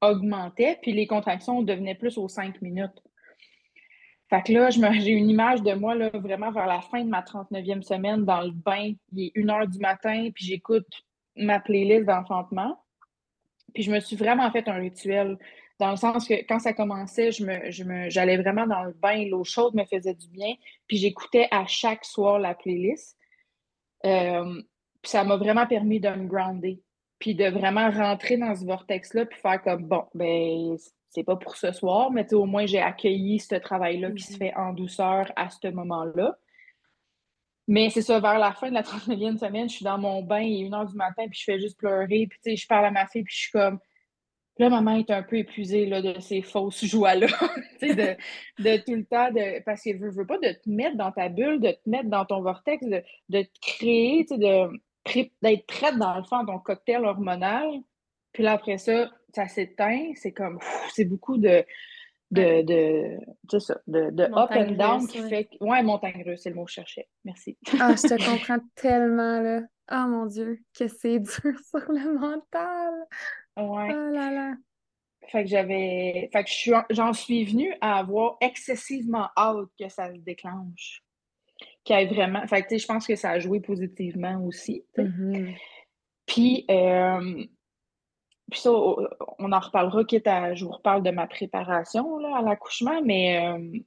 augmentait, 0.00 0.80
puis 0.82 0.92
les 0.94 1.06
contractions 1.06 1.62
devenaient 1.62 1.94
plus 1.94 2.18
aux 2.18 2.26
5 2.26 2.60
minutes. 2.60 3.00
Fait 4.30 4.42
que 4.42 4.52
là, 4.52 4.70
j'ai 4.70 5.12
une 5.12 5.30
image 5.30 5.62
de 5.62 5.72
moi, 5.74 5.94
là, 5.94 6.10
vraiment 6.12 6.50
vers 6.50 6.66
la 6.66 6.80
fin 6.80 7.04
de 7.04 7.08
ma 7.08 7.22
39e 7.22 7.82
semaine, 7.84 8.24
dans 8.24 8.40
le 8.40 8.50
bain. 8.50 8.94
Il 9.12 9.26
est 9.26 9.32
1 9.36 9.48
heure 9.48 9.68
du 9.68 9.78
matin, 9.78 10.28
puis 10.34 10.44
j'écoute 10.44 10.88
ma 11.36 11.60
playlist 11.60 12.04
d'enfantement. 12.06 12.82
Puis 13.74 13.84
je 13.84 13.92
me 13.92 14.00
suis 14.00 14.16
vraiment 14.16 14.50
fait 14.50 14.66
un 14.68 14.74
rituel, 14.74 15.38
dans 15.78 15.90
le 15.90 15.96
sens 15.96 16.26
que 16.26 16.34
quand 16.48 16.58
ça 16.58 16.72
commençait, 16.72 17.32
je 17.32 17.44
me, 17.44 17.70
je 17.70 17.84
me, 17.84 18.08
j'allais 18.10 18.36
vraiment 18.38 18.66
dans 18.66 18.84
le 18.84 18.92
bain, 18.92 19.24
l'eau 19.28 19.44
chaude 19.44 19.74
me 19.74 19.84
faisait 19.84 20.14
du 20.14 20.28
bien, 20.28 20.54
puis 20.86 20.96
j'écoutais 20.96 21.48
à 21.50 21.66
chaque 21.66 22.04
soir 22.04 22.38
la 22.38 22.54
playlist. 22.54 23.16
Euh, 24.04 24.62
puis 25.02 25.10
ça 25.10 25.24
m'a 25.24 25.36
vraiment 25.36 25.66
permis 25.66 26.00
de 26.00 26.08
me 26.08 26.26
grounder, 26.26 26.82
puis 27.18 27.34
de 27.34 27.46
vraiment 27.46 27.90
rentrer 27.90 28.36
dans 28.36 28.54
ce 28.54 28.64
vortex-là, 28.64 29.26
puis 29.26 29.38
faire 29.38 29.62
comme, 29.62 29.84
bon, 29.86 30.04
ben, 30.14 30.76
c'est 31.10 31.24
pas 31.24 31.36
pour 31.36 31.56
ce 31.56 31.72
soir, 31.72 32.10
mais 32.10 32.24
tu 32.24 32.30
sais, 32.30 32.34
au 32.36 32.46
moins 32.46 32.66
j'ai 32.66 32.80
accueilli 32.80 33.38
ce 33.38 33.54
travail-là 33.54 34.10
qui 34.12 34.22
se 34.24 34.32
Mhm. 34.32 34.38
fait 34.38 34.54
en 34.54 34.72
douceur 34.72 35.32
à 35.36 35.48
ce 35.50 35.68
moment-là. 35.68 36.36
Mais 37.68 37.90
c'est 37.90 38.02
ça, 38.02 38.20
vers 38.20 38.38
la 38.38 38.52
fin 38.52 38.68
de 38.68 38.74
la 38.74 38.82
39e 38.82 39.38
semaine, 39.38 39.68
je 39.68 39.76
suis 39.76 39.84
dans 39.84 39.98
mon 39.98 40.22
bain, 40.22 40.40
il 40.40 40.66
est 40.66 40.68
1h 40.68 40.86
du 40.86 40.94
matin, 40.94 41.26
puis 41.28 41.38
je 41.38 41.44
fais 41.44 41.58
juste 41.58 41.78
pleurer, 41.78 42.26
puis 42.28 42.38
tu 42.42 42.50
sais, 42.50 42.56
je 42.56 42.66
parle 42.66 42.86
à 42.86 42.90
ma 42.90 43.06
fille, 43.06 43.24
puis 43.24 43.34
je 43.34 43.40
suis 43.42 43.50
comme, 43.52 43.80
là, 44.58 44.70
maman 44.70 44.96
est 44.96 45.10
un 45.10 45.22
peu 45.22 45.36
épuisée 45.36 45.86
là, 45.86 46.00
de 46.02 46.18
ces 46.20 46.42
fausses 46.42 46.84
joies-là, 46.84 47.26
de, 47.82 48.16
de 48.62 48.84
tout 48.84 48.94
le 48.94 49.04
temps, 49.04 49.30
de, 49.30 49.62
parce 49.64 49.82
qu'elle 49.82 49.98
veut, 49.98 50.10
veut 50.10 50.26
pas 50.26 50.38
de 50.38 50.48
te 50.52 50.68
mettre 50.68 50.96
dans 50.96 51.12
ta 51.12 51.28
bulle, 51.28 51.60
de 51.60 51.72
te 51.72 51.88
mettre 51.88 52.08
dans 52.08 52.24
ton 52.24 52.40
vortex, 52.40 52.84
de, 52.86 53.02
de 53.28 53.42
te 53.42 53.60
créer, 53.60 54.24
de, 54.30 54.68
d'être 55.42 55.66
prête 55.66 55.96
dans 55.96 56.16
le 56.16 56.24
fond 56.24 56.44
ton 56.46 56.58
cocktail 56.58 57.04
hormonal, 57.04 57.68
puis 58.32 58.42
là, 58.42 58.52
après 58.52 58.78
ça, 58.78 59.10
ça 59.34 59.48
s'éteint, 59.48 60.12
c'est 60.14 60.32
comme, 60.32 60.58
c'est 60.92 61.04
beaucoup 61.04 61.36
de, 61.36 61.64
de, 62.30 62.62
de, 62.62 63.18
c'est 63.50 63.60
ça, 63.60 63.80
de, 63.86 64.10
de 64.10 64.24
up 64.24 64.50
and 64.50 64.72
down 64.72 65.00
russe, 65.00 65.10
qui 65.10 65.20
ouais. 65.20 65.28
fait, 65.28 65.44
que- 65.44 65.64
ouais, 65.64 65.82
montagne 65.82 66.22
russe, 66.24 66.40
c'est 66.42 66.50
le 66.50 66.56
mot 66.56 66.64
que 66.64 66.70
je 66.70 66.76
cherchais, 66.76 67.08
merci. 67.24 67.56
Ah, 67.78 67.94
je 67.94 68.08
te 68.08 68.24
comprends 68.30 68.58
tellement, 68.74 69.40
là. 69.40 69.60
Oh 69.92 70.06
mon 70.08 70.26
Dieu, 70.26 70.60
que 70.76 70.88
c'est 70.88 71.18
dur 71.20 71.30
sur 71.70 71.92
le 71.92 72.18
mental. 72.18 72.94
Ouais. 73.56 73.88
Oh 73.90 74.10
là 74.12 74.30
là. 74.30 74.54
Fait 75.28 75.44
que 75.44 75.50
j'avais. 75.50 76.28
Fait 76.32 76.44
que 76.44 76.94
j'en 76.94 77.12
suis 77.12 77.44
venue 77.44 77.74
à 77.80 77.98
avoir 77.98 78.36
excessivement 78.40 79.28
hâte 79.36 79.68
que 79.78 79.88
ça 79.88 80.12
se 80.12 80.20
déclenche. 80.20 81.02
Qu'il 81.84 81.96
y 81.96 82.02
ait 82.02 82.06
vraiment. 82.06 82.46
Fait 82.46 82.62
que 82.62 82.68
tu 82.68 82.74
sais, 82.74 82.78
je 82.78 82.86
pense 82.86 83.06
que 83.06 83.16
ça 83.16 83.30
a 83.30 83.38
joué 83.38 83.60
positivement 83.60 84.44
aussi. 84.44 84.84
Mhm. 84.96 85.54
Puis, 86.26 86.64
euh, 86.70 87.44
puis 88.50 88.60
ça, 88.60 88.70
on 88.72 89.52
en 89.52 89.60
reparlera, 89.60 90.04
quitte 90.04 90.26
à. 90.26 90.54
Je 90.54 90.64
vous 90.64 90.72
reparle 90.72 91.02
de 91.02 91.10
ma 91.10 91.26
préparation 91.26 92.18
là, 92.18 92.38
à 92.38 92.42
l'accouchement, 92.42 93.00
mais 93.02 93.44
euh, 93.44 93.78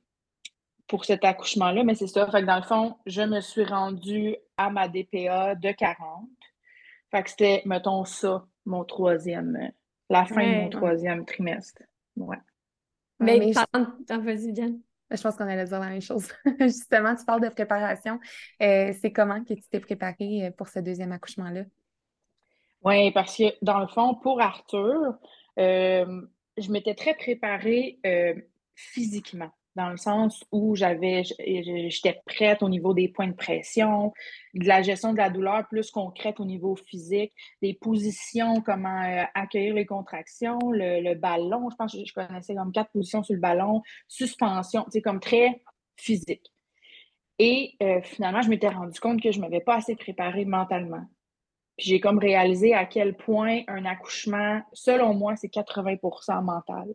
pour 0.88 1.06
cet 1.06 1.24
accouchement-là, 1.24 1.84
mais 1.84 1.96
c'est 1.96 2.08
ça. 2.08 2.30
Fait 2.30 2.42
que 2.42 2.48
dans 2.48 2.58
le 2.58 2.64
fond, 2.64 2.98
je 3.06 3.22
me 3.22 3.40
suis 3.40 3.64
rendue 3.64 4.36
à 4.58 4.70
ma 4.72 4.88
DPA 4.90 5.56
de 5.56 5.72
40. 5.72 6.28
Fait 7.12 7.24
que 7.24 7.30
c'était, 7.30 7.62
mettons, 7.66 8.04
ça, 8.06 8.46
mon 8.66 8.84
troisième. 8.86 9.56
euh, 9.56 9.68
La 10.10 10.26
fin 10.26 10.48
de 10.48 10.54
mon 10.56 10.64
Ouais. 10.66 10.70
troisième 10.70 11.26
trimestre. 11.26 11.82
Ouais. 12.18 12.38
Mais, 13.20 13.38
mais 13.38 13.54
je- 13.54 14.20
vas-y, 14.22 14.54
Diane. 14.54 14.80
Je 15.12 15.22
pense 15.22 15.36
qu'on 15.36 15.48
allait 15.48 15.66
dire 15.66 15.80
la 15.80 15.90
même 15.90 16.02
chose. 16.02 16.28
Justement, 16.60 17.16
tu 17.16 17.26
parles 17.26 17.42
de 17.42 17.50
préparation. 17.50 18.20
Euh, 18.62 18.94
c'est 19.02 19.12
comment 19.12 19.44
que 19.44 19.54
tu 19.56 19.64
t'es 19.70 19.80
préparée 19.80 20.48
euh, 20.48 20.52
pour 20.52 20.68
ce 20.68 20.80
deuxième 20.80 21.12
accouchement-là? 21.12 21.64
Oui, 22.84 23.12
parce 23.12 23.36
que 23.38 23.44
dans 23.62 23.80
le 23.80 23.88
fond, 23.88 24.16
pour 24.16 24.40
Arthur, 24.42 25.18
euh, 25.60 26.22
je 26.58 26.72
m'étais 26.72 26.96
très 26.96 27.14
préparée 27.16 28.00
euh, 28.06 28.34
physiquement, 28.76 29.52
dans 29.80 29.90
le 29.90 29.98
sens 29.98 30.44
où 30.52 30.76
j'avais, 30.76 31.24
j'étais 31.24 32.22
prête 32.26 32.62
au 32.62 32.68
niveau 32.68 32.94
des 32.94 33.08
points 33.08 33.30
de 33.30 33.34
pression, 33.34 34.12
de 34.54 34.68
la 34.68 34.82
gestion 34.82 35.14
de 35.14 35.18
la 35.18 35.30
douleur 35.30 35.66
plus 35.70 35.90
concrète 35.90 36.42
au 36.42 36.46
niveau 36.46 36.76
physique, 36.76 37.32
des 37.62 37.74
positions, 37.74 38.62
comment 38.62 39.02
euh, 39.04 39.24
accueillir 39.34 39.74
les 39.74 39.86
contractions, 39.86 40.60
le, 40.72 41.14
ballon, 41.16 41.70
je 41.70 41.76
pense 41.78 41.94
que 41.94 42.06
je 42.06 42.14
connaissais 42.14 42.56
comme 42.56 42.74
quatre 42.74 42.92
positions 42.92 43.24
sur 43.24 43.36
le 43.36 43.40
ballon, 43.40 43.82
suspension, 44.10 44.86
c'est 44.90 45.02
comme 45.02 45.22
très 45.22 45.62
physique. 45.96 46.52
Et 47.38 47.78
euh, 47.82 48.02
finalement, 48.02 48.42
je 48.42 48.50
m'étais 48.50 48.68
rendu 48.68 49.00
compte 49.00 49.22
que 49.22 49.32
je 49.32 49.38
ne 49.38 49.44
m'avais 49.44 49.62
pas 49.62 49.78
assez 49.78 49.96
préparée 49.96 50.44
mentalement. 50.44 51.06
Puis 51.78 51.88
j'ai 51.88 52.02
comme 52.02 52.20
réalisé 52.20 52.74
à 52.74 52.86
quel 52.86 53.16
point 53.16 53.62
un 53.70 53.86
accouchement, 53.86 54.62
selon 54.74 55.14
moi, 55.14 55.38
c'est 55.38 55.48
80% 55.48 56.44
mental. 56.44 56.94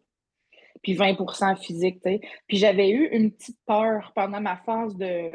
Puis 0.83 0.95
20% 0.95 1.57
physique, 1.57 2.02
tu 2.02 2.11
sais. 2.11 2.21
Puis 2.47 2.57
j'avais 2.57 2.90
eu 2.90 3.09
une 3.09 3.33
petite 3.33 3.59
peur 3.66 4.12
pendant 4.14 4.40
ma 4.40 4.57
phase 4.57 4.97
de, 4.97 5.31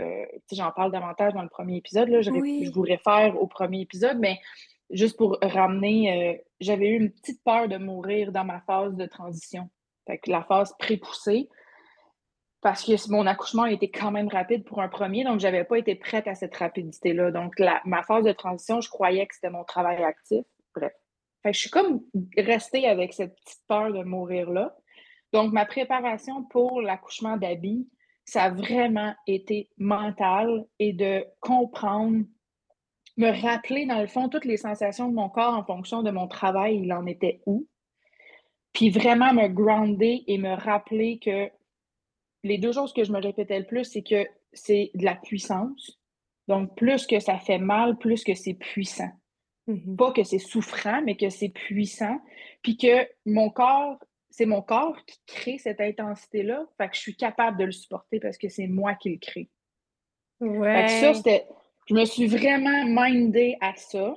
j'en 0.51 0.71
parle 0.71 0.91
davantage 0.91 1.33
dans 1.33 1.41
le 1.41 1.49
premier 1.49 1.77
épisode, 1.77 2.09
là, 2.09 2.21
je, 2.21 2.31
je 2.31 2.71
vous 2.71 2.81
réfère 2.81 3.41
au 3.41 3.47
premier 3.47 3.81
épisode, 3.81 4.17
mais 4.19 4.39
juste 4.89 5.17
pour 5.17 5.37
ramener, 5.41 6.11
euh, 6.11 6.37
j'avais 6.59 6.89
eu 6.89 6.97
une 6.97 7.11
petite 7.11 7.43
peur 7.43 7.67
de 7.67 7.77
mourir 7.77 8.31
dans 8.31 8.43
ma 8.43 8.61
phase 8.61 8.95
de 8.95 9.05
transition. 9.05 9.69
Fait 10.07 10.17
que 10.17 10.31
la 10.31 10.43
phase 10.43 10.73
pré-poussée, 10.79 11.49
parce 12.61 12.83
que 12.83 13.11
mon 13.11 13.25
accouchement 13.25 13.63
a 13.63 13.71
été 13.71 13.89
quand 13.89 14.11
même 14.11 14.27
rapide 14.27 14.65
pour 14.65 14.81
un 14.81 14.89
premier, 14.89 15.23
donc 15.23 15.39
je 15.39 15.45
n'avais 15.45 15.63
pas 15.63 15.77
été 15.77 15.95
prête 15.95 16.27
à 16.27 16.35
cette 16.35 16.55
rapidité-là. 16.55 17.31
Donc, 17.31 17.53
ma 17.85 18.03
phase 18.03 18.25
de 18.25 18.31
transition, 18.33 18.81
je 18.81 18.89
croyais 18.89 19.25
que 19.27 19.35
c'était 19.35 19.49
mon 19.49 19.63
travail 19.63 20.03
actif. 20.03 20.43
Bref. 20.75 20.93
Fait 21.41 21.51
que 21.51 21.55
je 21.55 21.61
suis 21.61 21.69
comme 21.69 22.01
restée 22.37 22.85
avec 22.85 23.13
cette 23.13 23.33
petite 23.35 23.61
peur 23.67 23.93
de 23.93 24.03
mourir 24.03 24.49
là. 24.49 24.75
Donc, 25.33 25.53
ma 25.53 25.65
préparation 25.65 26.43
pour 26.43 26.81
l'accouchement 26.81 27.37
d'Abby, 27.37 27.87
ça 28.25 28.43
a 28.43 28.49
vraiment 28.49 29.13
été 29.27 29.69
mental 29.77 30.65
et 30.79 30.93
de 30.93 31.25
comprendre 31.39 32.23
me 33.17 33.31
rappeler, 33.41 33.85
dans 33.85 33.99
le 33.99 34.07
fond, 34.07 34.29
toutes 34.29 34.45
les 34.45 34.57
sensations 34.57 35.09
de 35.09 35.13
mon 35.13 35.29
corps 35.29 35.53
en 35.53 35.65
fonction 35.65 36.03
de 36.03 36.11
mon 36.11 36.27
travail, 36.27 36.79
il 36.81 36.93
en 36.93 37.05
était 37.05 37.41
où. 37.45 37.67
Puis 38.71 38.89
vraiment 38.89 39.33
me 39.33 39.47
grounder 39.47 40.23
et 40.27 40.37
me 40.37 40.53
rappeler 40.53 41.19
que 41.19 41.49
les 42.43 42.57
deux 42.57 42.71
choses 42.71 42.93
que 42.93 43.03
je 43.03 43.11
me 43.11 43.19
répétais 43.19 43.59
le 43.59 43.65
plus, 43.65 43.83
c'est 43.83 44.03
que 44.03 44.25
c'est 44.53 44.91
de 44.95 45.03
la 45.03 45.15
puissance. 45.15 45.99
Donc, 46.47 46.75
plus 46.77 47.05
que 47.05 47.19
ça 47.19 47.37
fait 47.37 47.57
mal, 47.57 47.97
plus 47.97 48.23
que 48.23 48.35
c'est 48.35 48.53
puissant. 48.53 49.11
Mm-hmm. 49.67 49.95
Pas 49.97 50.11
que 50.13 50.23
c'est 50.23 50.39
souffrant, 50.39 51.01
mais 51.03 51.17
que 51.17 51.29
c'est 51.29 51.49
puissant. 51.49 52.19
Puis 52.63 52.77
que 52.77 53.07
mon 53.25 53.49
corps, 53.49 53.99
c'est 54.29 54.45
mon 54.45 54.61
corps 54.61 54.97
qui 55.05 55.19
crée 55.25 55.57
cette 55.57 55.81
intensité-là. 55.81 56.65
Fait 56.77 56.89
que 56.89 56.95
je 56.95 57.01
suis 57.01 57.15
capable 57.15 57.57
de 57.57 57.65
le 57.65 57.71
supporter 57.71 58.19
parce 58.19 58.37
que 58.37 58.49
c'est 58.49 58.67
moi 58.67 58.95
qui 58.95 59.11
le 59.11 59.17
crée. 59.17 59.49
Ouais. 60.39 60.87
Fait 60.87 60.93
que 60.93 61.01
ça, 61.01 61.13
c'était 61.15 61.47
je 61.89 61.95
me 61.95 62.05
suis 62.05 62.27
vraiment 62.27 62.85
mindée 62.85 63.57
à 63.61 63.75
ça. 63.75 64.15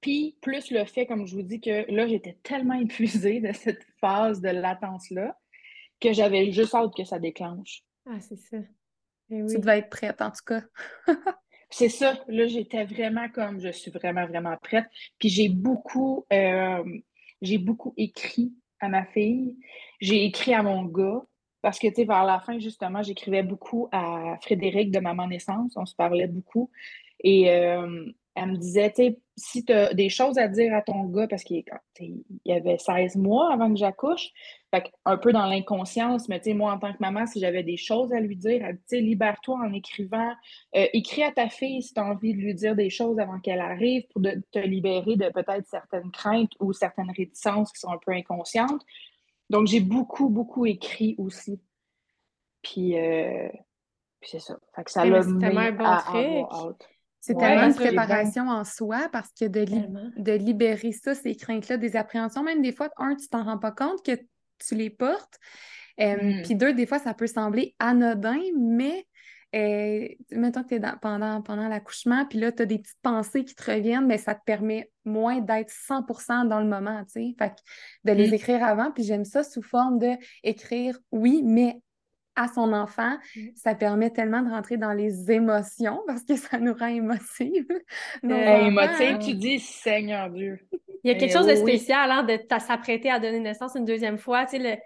Puis, 0.00 0.38
plus 0.40 0.70
le 0.70 0.84
fait, 0.84 1.04
comme 1.04 1.26
je 1.26 1.34
vous 1.34 1.42
dis, 1.42 1.60
que 1.60 1.90
là, 1.90 2.06
j'étais 2.06 2.38
tellement 2.44 2.74
épuisée 2.74 3.40
de 3.40 3.52
cette 3.52 3.84
phase 4.00 4.40
de 4.40 4.50
latence-là 4.50 5.36
que 6.00 6.12
j'avais 6.12 6.52
juste 6.52 6.74
hâte 6.74 6.94
que 6.96 7.04
ça 7.04 7.18
déclenche. 7.18 7.82
Ah, 8.06 8.20
c'est 8.20 8.36
ça. 8.36 8.58
Eh 9.30 9.46
tu 9.46 9.58
devais 9.58 9.78
être 9.78 9.90
prête, 9.90 10.22
en 10.22 10.30
tout 10.30 10.44
cas. 10.46 10.62
c'est 11.70 11.88
ça. 11.88 12.22
Là, 12.28 12.46
j'étais 12.46 12.84
vraiment 12.84 13.28
comme, 13.30 13.60
je 13.60 13.70
suis 13.72 13.90
vraiment, 13.90 14.26
vraiment 14.26 14.56
prête. 14.58 14.86
Puis, 15.18 15.30
j'ai 15.30 15.48
beaucoup, 15.48 16.24
euh, 16.32 16.84
j'ai 17.42 17.58
beaucoup 17.58 17.94
écrit 17.96 18.52
à 18.84 18.88
ma 18.88 19.04
fille. 19.04 19.56
J'ai 20.00 20.24
écrit 20.24 20.54
à 20.54 20.62
mon 20.62 20.84
gars. 20.84 21.22
Parce 21.62 21.78
que, 21.78 21.88
tu 21.88 21.94
sais, 21.94 22.04
vers 22.04 22.24
la 22.24 22.40
fin, 22.40 22.58
justement, 22.58 23.02
j'écrivais 23.02 23.42
beaucoup 23.42 23.88
à 23.90 24.36
Frédéric 24.42 24.90
de 24.90 25.00
Maman 25.00 25.28
Naissance. 25.28 25.72
On 25.76 25.86
se 25.86 25.94
parlait 25.94 26.26
beaucoup. 26.26 26.70
Et 27.20 27.50
euh, 27.50 28.04
elle 28.34 28.50
me 28.50 28.56
disait, 28.56 28.90
tu 28.90 28.96
sais, 28.96 29.18
si 29.36 29.64
tu 29.64 29.72
as 29.72 29.92
des 29.94 30.08
choses 30.08 30.38
à 30.38 30.46
dire 30.46 30.74
à 30.74 30.82
ton 30.82 31.04
gars, 31.04 31.26
parce 31.26 31.42
qu'il 31.42 31.64
y 32.44 32.52
avait 32.52 32.78
16 32.78 33.16
mois 33.16 33.52
avant 33.52 33.68
que 33.70 33.76
j'accouche, 33.76 34.30
fait 34.72 34.92
un 35.04 35.16
peu 35.16 35.32
dans 35.32 35.46
l'inconscience, 35.46 36.28
mais 36.28 36.38
tu 36.38 36.50
sais, 36.50 36.54
moi, 36.54 36.72
en 36.72 36.78
tant 36.78 36.92
que 36.92 36.98
maman, 37.00 37.26
si 37.26 37.40
j'avais 37.40 37.64
des 37.64 37.76
choses 37.76 38.12
à 38.12 38.20
lui 38.20 38.36
dire, 38.36 38.64
libère-toi 38.92 39.58
en 39.58 39.72
écrivant. 39.72 40.32
Euh, 40.76 40.86
écris 40.92 41.24
à 41.24 41.32
ta 41.32 41.48
fille 41.48 41.82
si 41.82 41.94
tu 41.94 42.00
as 42.00 42.04
envie 42.04 42.34
de 42.34 42.40
lui 42.40 42.54
dire 42.54 42.76
des 42.76 42.90
choses 42.90 43.18
avant 43.18 43.40
qu'elle 43.40 43.60
arrive 43.60 44.06
pour 44.12 44.22
te 44.22 44.58
libérer 44.58 45.16
de 45.16 45.28
peut-être 45.30 45.66
certaines 45.66 46.10
craintes 46.12 46.52
ou 46.60 46.72
certaines 46.72 47.10
réticences 47.10 47.72
qui 47.72 47.80
sont 47.80 47.90
un 47.90 47.98
peu 48.04 48.12
inconscientes. 48.12 48.82
Donc, 49.50 49.66
j'ai 49.66 49.80
beaucoup, 49.80 50.28
beaucoup 50.28 50.64
écrit 50.64 51.16
aussi. 51.18 51.60
Puis, 52.62 52.98
euh, 52.98 53.48
c'est 54.22 54.38
ça. 54.38 54.56
Fait 54.74 54.84
que 54.84 54.90
ça 54.90 55.04
l'a 55.04 55.18
un 55.18 55.72
bon 55.72 56.46
C'est 57.26 57.38
tellement 57.38 57.68
une 57.68 57.74
préparation 57.74 58.48
en 58.48 58.64
soi 58.64 59.08
parce 59.10 59.30
que 59.32 59.46
de, 59.46 59.64
de 59.64 60.32
libérer 60.32 60.92
ça, 60.92 61.14
ces 61.14 61.34
craintes-là, 61.34 61.78
des 61.78 61.96
appréhensions, 61.96 62.42
même 62.42 62.60
des 62.60 62.72
fois, 62.72 62.90
un, 62.98 63.16
tu 63.16 63.28
t'en 63.28 63.44
rends 63.44 63.56
pas 63.56 63.72
compte 63.72 64.04
que 64.04 64.12
tu 64.58 64.74
les 64.74 64.90
portes. 64.90 65.38
Euh, 66.00 66.42
puis 66.42 66.54
deux, 66.54 66.74
des 66.74 66.84
fois, 66.84 66.98
ça 66.98 67.14
peut 67.14 67.26
sembler 67.26 67.74
anodin, 67.78 68.40
mais 68.58 69.06
et, 69.54 70.18
mettons 70.32 70.64
que 70.64 70.68
tu 70.68 70.74
es 70.74 70.80
pendant, 71.00 71.40
pendant 71.40 71.68
l'accouchement, 71.68 72.26
puis 72.26 72.40
là, 72.40 72.52
tu 72.52 72.62
as 72.62 72.66
des 72.66 72.78
petites 72.78 73.00
pensées 73.00 73.44
qui 73.44 73.54
te 73.54 73.70
reviennent, 73.70 74.06
mais 74.06 74.18
ça 74.18 74.34
te 74.34 74.42
permet 74.44 74.90
moins 75.06 75.40
d'être 75.40 75.70
100% 75.70 76.46
dans 76.46 76.60
le 76.60 76.66
moment, 76.66 77.04
tu 77.04 77.12
sais. 77.12 77.34
Fait 77.38 77.54
de 78.04 78.12
les 78.12 78.30
mm. 78.30 78.34
écrire 78.34 78.64
avant, 78.64 78.90
puis 78.90 79.02
j'aime 79.02 79.24
ça 79.24 79.44
sous 79.44 79.62
forme 79.62 79.98
de 79.98 80.10
écrire 80.42 80.98
oui, 81.10 81.42
mais 81.42 81.80
à 82.36 82.48
son 82.48 82.72
enfant, 82.72 83.16
ça 83.54 83.74
permet 83.74 84.10
tellement 84.10 84.42
de 84.42 84.50
rentrer 84.50 84.76
dans 84.76 84.92
les 84.92 85.30
émotions 85.30 86.00
parce 86.06 86.24
que 86.24 86.36
ça 86.36 86.58
nous 86.58 86.74
rend 86.74 86.86
émotives. 86.86 87.66
émotive, 88.22 89.18
tu 89.18 89.34
dis 89.34 89.58
Seigneur 89.58 90.30
Dieu. 90.30 90.58
Il 91.04 91.12
y 91.12 91.14
a 91.14 91.18
quelque 91.18 91.32
chose 91.32 91.46
de 91.46 91.54
spécial 91.54 92.10
hein, 92.10 92.22
de 92.22 92.38
s'apprêter 92.58 93.10
à 93.10 93.18
donner 93.18 93.40
naissance 93.40 93.74
une 93.74 93.84
deuxième 93.84 94.18
fois. 94.18 94.46
Tu 94.46 94.56
sais, 94.56 94.58
le, 94.58 94.80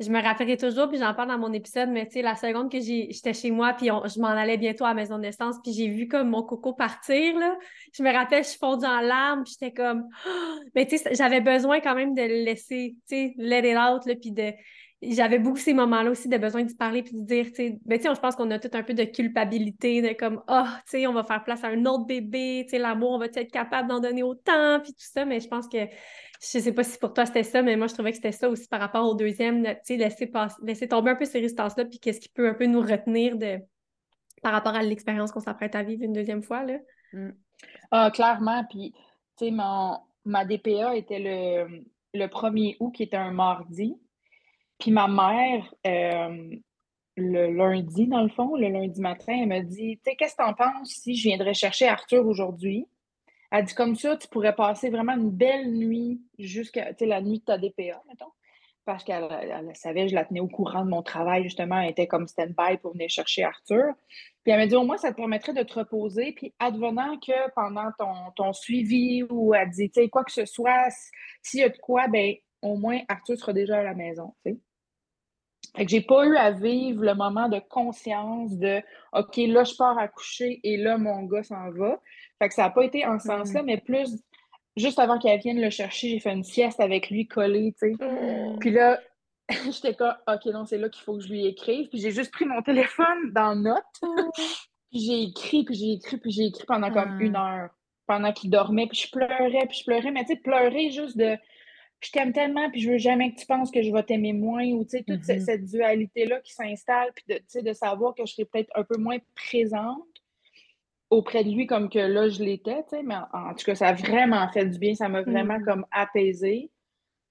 je 0.00 0.10
me 0.10 0.20
rappellerai 0.22 0.56
toujours, 0.56 0.88
puis 0.88 0.98
j'en 0.98 1.12
parle 1.12 1.28
dans 1.28 1.38
mon 1.38 1.52
épisode, 1.52 1.90
mais 1.90 2.06
tu 2.06 2.12
sais, 2.12 2.22
la 2.22 2.34
seconde 2.34 2.72
que 2.72 2.80
j'étais 2.80 3.34
chez 3.34 3.50
moi, 3.50 3.74
puis 3.74 3.88
je 3.88 4.18
m'en 4.18 4.28
allais 4.28 4.56
bientôt 4.56 4.84
à 4.86 4.88
la 4.88 4.94
maison 4.94 5.16
de 5.16 5.22
naissance, 5.22 5.56
puis 5.62 5.72
j'ai 5.74 5.88
vu 5.88 6.08
comme 6.08 6.30
mon 6.30 6.42
coco 6.42 6.72
partir, 6.72 7.38
là. 7.38 7.56
Je 7.92 8.02
me 8.02 8.10
rappelle, 8.10 8.42
je 8.42 8.48
suis 8.48 8.58
fondue 8.58 8.86
en 8.86 9.00
larmes, 9.00 9.44
puis 9.44 9.54
j'étais 9.60 9.74
comme... 9.74 10.08
Mais 10.74 10.86
tu 10.86 10.96
sais, 10.96 11.14
j'avais 11.14 11.42
besoin 11.42 11.80
quand 11.80 11.94
même 11.94 12.14
de 12.14 12.22
le 12.22 12.44
laisser, 12.44 12.96
tu 13.08 13.14
sais, 13.14 13.34
let 13.36 13.70
it 13.70 13.76
out, 13.76 14.06
là, 14.06 14.14
puis 14.18 14.32
de... 14.32 14.52
J'avais 15.02 15.38
beaucoup 15.38 15.56
ces 15.56 15.72
moments-là 15.72 16.10
aussi 16.10 16.28
de 16.28 16.36
besoin 16.36 16.62
d'y 16.62 16.74
parler 16.74 17.02
puis 17.02 17.14
de 17.14 17.24
dire, 17.24 17.46
tu 17.46 17.54
sais, 17.54 17.78
ben, 17.86 17.98
je 17.98 18.20
pense 18.20 18.36
qu'on 18.36 18.50
a 18.50 18.58
tout 18.58 18.70
un 18.74 18.82
peu 18.82 18.92
de 18.92 19.04
culpabilité, 19.04 20.02
de 20.02 20.12
comme, 20.12 20.42
oh, 20.46 20.64
tu 20.84 20.98
sais, 20.98 21.06
on 21.06 21.14
va 21.14 21.24
faire 21.24 21.42
place 21.42 21.64
à 21.64 21.68
un 21.68 21.86
autre 21.86 22.04
bébé, 22.04 22.64
tu 22.64 22.70
sais, 22.70 22.78
l'amour, 22.78 23.12
on 23.12 23.18
va 23.18 23.26
être 23.26 23.50
capable 23.50 23.88
d'en 23.88 24.00
donner 24.00 24.22
autant, 24.22 24.78
puis 24.82 24.92
tout 24.92 24.98
ça, 24.98 25.24
mais 25.24 25.40
je 25.40 25.48
pense 25.48 25.68
que 25.68 25.78
je 26.42 26.58
sais 26.58 26.72
pas 26.72 26.84
si 26.84 26.98
pour 26.98 27.14
toi 27.14 27.24
c'était 27.26 27.44
ça, 27.44 27.62
mais 27.62 27.76
moi 27.76 27.86
je 27.86 27.94
trouvais 27.94 28.10
que 28.10 28.16
c'était 28.16 28.32
ça 28.32 28.48
aussi 28.48 28.66
par 28.68 28.80
rapport 28.80 29.08
au 29.08 29.14
deuxième, 29.14 29.64
tu 29.64 29.72
sais, 29.84 29.96
laisser, 29.96 30.30
laisser 30.62 30.88
tomber 30.88 31.12
un 31.12 31.16
peu 31.16 31.24
ces 31.24 31.38
résistances-là, 31.38 31.86
puis 31.86 31.98
qu'est-ce 31.98 32.20
qui 32.20 32.28
peut 32.28 32.48
un 32.48 32.54
peu 32.54 32.66
nous 32.66 32.80
retenir 32.80 33.36
de 33.36 33.58
par 34.42 34.52
rapport 34.52 34.74
à 34.74 34.82
l'expérience 34.82 35.32
qu'on 35.32 35.40
s'apprête 35.40 35.74
à 35.74 35.82
vivre 35.82 36.02
une 36.02 36.12
deuxième 36.12 36.42
fois, 36.42 36.64
là. 36.64 36.78
Mm. 37.12 37.30
Ah, 37.90 38.10
clairement, 38.10 38.64
puis, 38.68 38.94
tu 39.36 39.46
sais, 39.46 39.50
ma 39.50 40.44
DPA 40.44 40.96
était 40.96 41.18
le, 41.18 41.84
le 42.14 42.26
1er 42.26 42.76
août, 42.80 42.92
qui 42.92 43.02
était 43.02 43.16
un 43.16 43.32
mardi, 43.32 43.96
puis 44.80 44.90
ma 44.90 45.06
mère, 45.06 45.72
euh, 45.86 46.50
le 47.16 47.52
lundi, 47.52 48.06
dans 48.06 48.22
le 48.22 48.30
fond, 48.30 48.56
le 48.56 48.68
lundi 48.68 49.00
matin, 49.00 49.34
elle 49.42 49.48
m'a 49.48 49.60
dit, 49.60 49.98
tu 49.98 50.10
sais, 50.10 50.16
qu'est-ce 50.16 50.34
que 50.34 50.42
t'en 50.42 50.54
penses 50.54 50.90
si 50.90 51.14
je 51.14 51.28
viendrais 51.28 51.54
chercher 51.54 51.86
Arthur 51.86 52.26
aujourd'hui? 52.26 52.86
Elle 53.50 53.64
dit 53.64 53.74
comme 53.74 53.96
ça, 53.96 54.16
tu 54.16 54.28
pourrais 54.28 54.54
passer 54.54 54.90
vraiment 54.90 55.16
une 55.16 55.30
belle 55.30 55.72
nuit 55.72 56.20
jusqu'à 56.38 56.92
la 57.00 57.20
nuit 57.20 57.40
de 57.40 57.44
ta 57.44 57.58
DPA, 57.58 58.02
mettons. 58.08 58.32
Parce 58.84 59.04
qu'elle 59.04 59.28
savait, 59.74 60.08
je 60.08 60.14
la 60.14 60.24
tenais 60.24 60.40
au 60.40 60.48
courant 60.48 60.84
de 60.84 60.90
mon 60.90 61.02
travail, 61.02 61.44
justement, 61.44 61.80
elle 61.80 61.90
était 61.90 62.06
comme 62.06 62.26
stand-by 62.26 62.78
pour 62.80 62.92
venir 62.92 63.10
chercher 63.10 63.44
Arthur. 63.44 63.92
Puis 64.42 64.52
elle 64.52 64.58
m'a 64.58 64.66
dit 64.66 64.74
au 64.74 64.84
moins, 64.84 64.96
ça 64.96 65.10
te 65.10 65.16
permettrait 65.16 65.52
de 65.52 65.62
te 65.62 65.78
reposer. 65.78 66.32
Puis 66.32 66.54
advenant 66.58 67.18
que 67.18 67.50
pendant 67.54 67.90
ton, 67.98 68.14
ton 68.36 68.52
suivi 68.52 69.24
ou 69.28 69.54
elle 69.54 69.68
dit, 69.70 69.90
tu 69.90 70.00
sais, 70.00 70.08
quoi 70.08 70.24
que 70.24 70.32
ce 70.32 70.46
soit, 70.46 70.88
s'il 71.42 71.60
y 71.60 71.64
a 71.64 71.68
de 71.68 71.76
quoi, 71.76 72.08
ben 72.08 72.34
au 72.62 72.76
moins 72.76 73.00
Arthur 73.08 73.36
sera 73.36 73.52
déjà 73.52 73.78
à 73.78 73.82
la 73.82 73.94
maison. 73.94 74.34
Fait 75.76 75.84
que 75.84 75.90
j'ai 75.90 76.00
pas 76.00 76.26
eu 76.26 76.36
à 76.36 76.50
vivre 76.50 77.04
le 77.04 77.14
moment 77.14 77.48
de 77.48 77.60
conscience 77.60 78.56
de 78.58 78.82
OK, 79.12 79.36
là, 79.36 79.64
je 79.64 79.74
pars 79.76 79.98
à 79.98 80.08
coucher 80.08 80.60
et 80.64 80.76
là, 80.76 80.98
mon 80.98 81.22
gars 81.24 81.42
s'en 81.42 81.70
va. 81.70 82.00
Fait 82.38 82.48
que 82.48 82.54
ça 82.54 82.62
n'a 82.62 82.70
pas 82.70 82.84
été 82.84 83.06
en 83.06 83.18
ce 83.18 83.28
sens-là, 83.28 83.62
mm. 83.62 83.66
mais 83.66 83.76
plus 83.76 84.18
juste 84.76 84.98
avant 84.98 85.18
qu'elle 85.18 85.40
vienne 85.40 85.60
le 85.60 85.70
chercher, 85.70 86.08
j'ai 86.08 86.20
fait 86.20 86.32
une 86.32 86.44
sieste 86.44 86.80
avec 86.80 87.10
lui 87.10 87.26
collé, 87.26 87.74
tu 87.80 87.94
sais. 87.96 88.04
Mm. 88.04 88.58
Puis 88.58 88.70
là, 88.70 89.00
j'étais 89.70 89.94
comme 89.94 90.14
OK, 90.26 90.46
non, 90.46 90.64
c'est 90.64 90.78
là 90.78 90.88
qu'il 90.88 91.04
faut 91.04 91.16
que 91.16 91.22
je 91.22 91.28
lui 91.28 91.46
écrive. 91.46 91.88
Puis 91.88 92.00
j'ai 92.00 92.10
juste 92.10 92.32
pris 92.32 92.46
mon 92.46 92.62
téléphone 92.62 93.32
dans 93.32 93.54
note. 93.54 93.82
Mm. 94.02 94.30
puis 94.90 95.00
j'ai 95.00 95.22
écrit, 95.22 95.64
puis 95.64 95.74
j'ai 95.74 95.92
écrit, 95.92 96.16
puis 96.18 96.32
j'ai 96.32 96.46
écrit 96.46 96.64
pendant 96.66 96.90
comme 96.92 97.20
une 97.20 97.36
heure. 97.36 97.70
Pendant 98.06 98.32
qu'il 98.32 98.50
dormait, 98.50 98.88
puis 98.88 98.98
je 98.98 99.10
pleurais, 99.10 99.66
puis 99.68 99.78
je 99.78 99.84
pleurais, 99.84 100.10
mais 100.10 100.24
tu 100.24 100.34
sais, 100.34 100.36
pleurer 100.36 100.90
juste 100.90 101.16
de 101.16 101.36
je 102.00 102.10
t'aime 102.10 102.32
tellement, 102.32 102.70
puis 102.70 102.80
je 102.80 102.90
veux 102.90 102.98
jamais 102.98 103.32
que 103.32 103.40
tu 103.40 103.46
penses 103.46 103.70
que 103.70 103.82
je 103.82 103.92
vais 103.92 104.02
t'aimer 104.02 104.32
moins, 104.32 104.64
ou 104.68 104.84
tu 104.84 104.90
sais, 104.90 105.04
toute 105.06 105.20
mm-hmm. 105.20 105.44
cette, 105.44 105.64
dualité-là 105.64 106.40
qui 106.40 106.52
s'installe, 106.52 107.10
puis 107.14 107.24
de, 107.28 107.60
de 107.60 107.72
savoir 107.72 108.14
que 108.14 108.24
je 108.24 108.32
serai 108.32 108.44
peut-être 108.46 108.70
un 108.74 108.84
peu 108.84 108.96
moins 108.96 109.18
présente 109.34 110.06
auprès 111.10 111.44
de 111.44 111.50
lui 111.50 111.66
comme 111.66 111.90
que 111.90 111.98
là, 111.98 112.28
je 112.28 112.42
l'étais, 112.42 112.82
tu 112.84 112.96
sais, 112.96 113.02
mais 113.02 113.16
en, 113.32 113.54
tout 113.54 113.64
cas, 113.64 113.74
ça 113.74 113.88
a 113.88 113.92
vraiment 113.92 114.48
fait 114.52 114.64
du 114.64 114.78
bien, 114.78 114.94
ça 114.94 115.08
m'a 115.08 115.22
vraiment 115.22 115.58
mm-hmm. 115.58 115.64
comme 115.64 115.86
apaisé. 115.90 116.70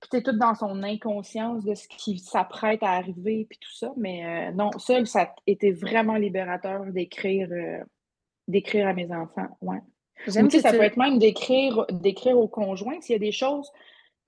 Puis 0.01 0.09
t'es 0.11 0.21
tout 0.21 0.37
dans 0.37 0.55
son 0.55 0.83
inconscience 0.83 1.65
de 1.65 1.75
ce 1.75 1.87
qui 1.87 2.19
s'apprête 2.19 2.83
à 2.83 2.91
arriver, 2.91 3.47
puis 3.49 3.57
tout 3.59 3.73
ça, 3.73 3.91
mais 3.97 4.49
euh, 4.49 4.51
non, 4.51 4.71
ça, 4.77 5.03
ça 5.05 5.21
a 5.21 5.35
été 5.47 5.71
vraiment 5.71 6.15
libérateur 6.15 6.85
d'écrire 6.85 7.49
euh, 7.51 7.83
d'écrire 8.47 8.87
à 8.87 8.93
mes 8.93 9.11
enfants, 9.11 9.47
ouais. 9.61 9.79
Ou, 10.27 10.49
ça 10.49 10.71
peut 10.71 10.81
être 10.81 10.97
même 10.97 11.17
d'écrire 11.17 11.85
d'écrire 11.91 12.37
au 12.37 12.47
conjoint 12.47 12.99
s'il 12.99 13.13
y 13.13 13.15
a 13.15 13.19
des 13.19 13.31
choses 13.31 13.71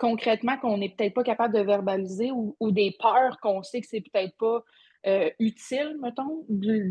concrètement 0.02 0.58
qu'on 0.58 0.80
n'est 0.80 0.90
peut-être 0.90 1.14
pas 1.14 1.24
capable 1.24 1.54
de 1.54 1.62
verbaliser 1.62 2.32
ou, 2.32 2.72
des 2.72 2.96
peurs 3.00 3.40
qu'on 3.40 3.62
sait 3.62 3.82
que 3.82 3.88
c'est 3.88 4.02
peut-être 4.02 4.36
pas 4.36 4.64
euh, 5.06 5.30
utile, 5.38 5.96
mettons, 6.02 6.44
de, 6.50 6.90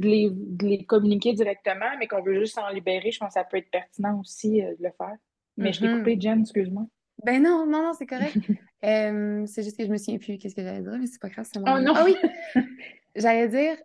les, 0.62 0.84
communiquer 0.84 1.32
directement, 1.32 1.90
mais 1.98 2.06
qu'on 2.06 2.22
veut 2.22 2.38
juste 2.38 2.54
s'en 2.54 2.68
libérer, 2.68 3.10
je 3.10 3.18
pense 3.18 3.30
que 3.30 3.34
ça 3.34 3.44
peut 3.44 3.56
être 3.56 3.70
pertinent 3.72 4.20
aussi 4.20 4.62
euh, 4.62 4.76
de 4.78 4.84
le 4.84 4.90
faire. 4.96 5.16
Mais 5.56 5.72
je 5.72 5.80
t'ai 5.80 5.92
coupé, 5.92 6.14
mm-hmm. 6.14 6.22
Jen, 6.22 6.40
excuse-moi. 6.42 6.86
Ben 7.24 7.42
non, 7.42 7.66
non, 7.66 7.82
non, 7.82 7.92
c'est 7.98 8.06
correct. 8.06 8.36
c'est 8.82 9.62
juste 9.64 9.76
que 9.76 9.84
je 9.84 9.90
me 9.90 9.96
souviens 9.96 10.18
plus 10.18 10.38
qu'est-ce 10.38 10.54
que 10.54 10.62
j'allais 10.62 10.80
dire, 10.80 10.96
mais 10.96 11.06
c'est 11.08 11.20
pas 11.20 11.28
grave, 11.30 11.46
Oh 11.56 11.80
non! 11.80 11.92
Ah 11.96 12.04
oui! 12.04 12.14
j'allais 13.16 13.48
dire, 13.48 13.76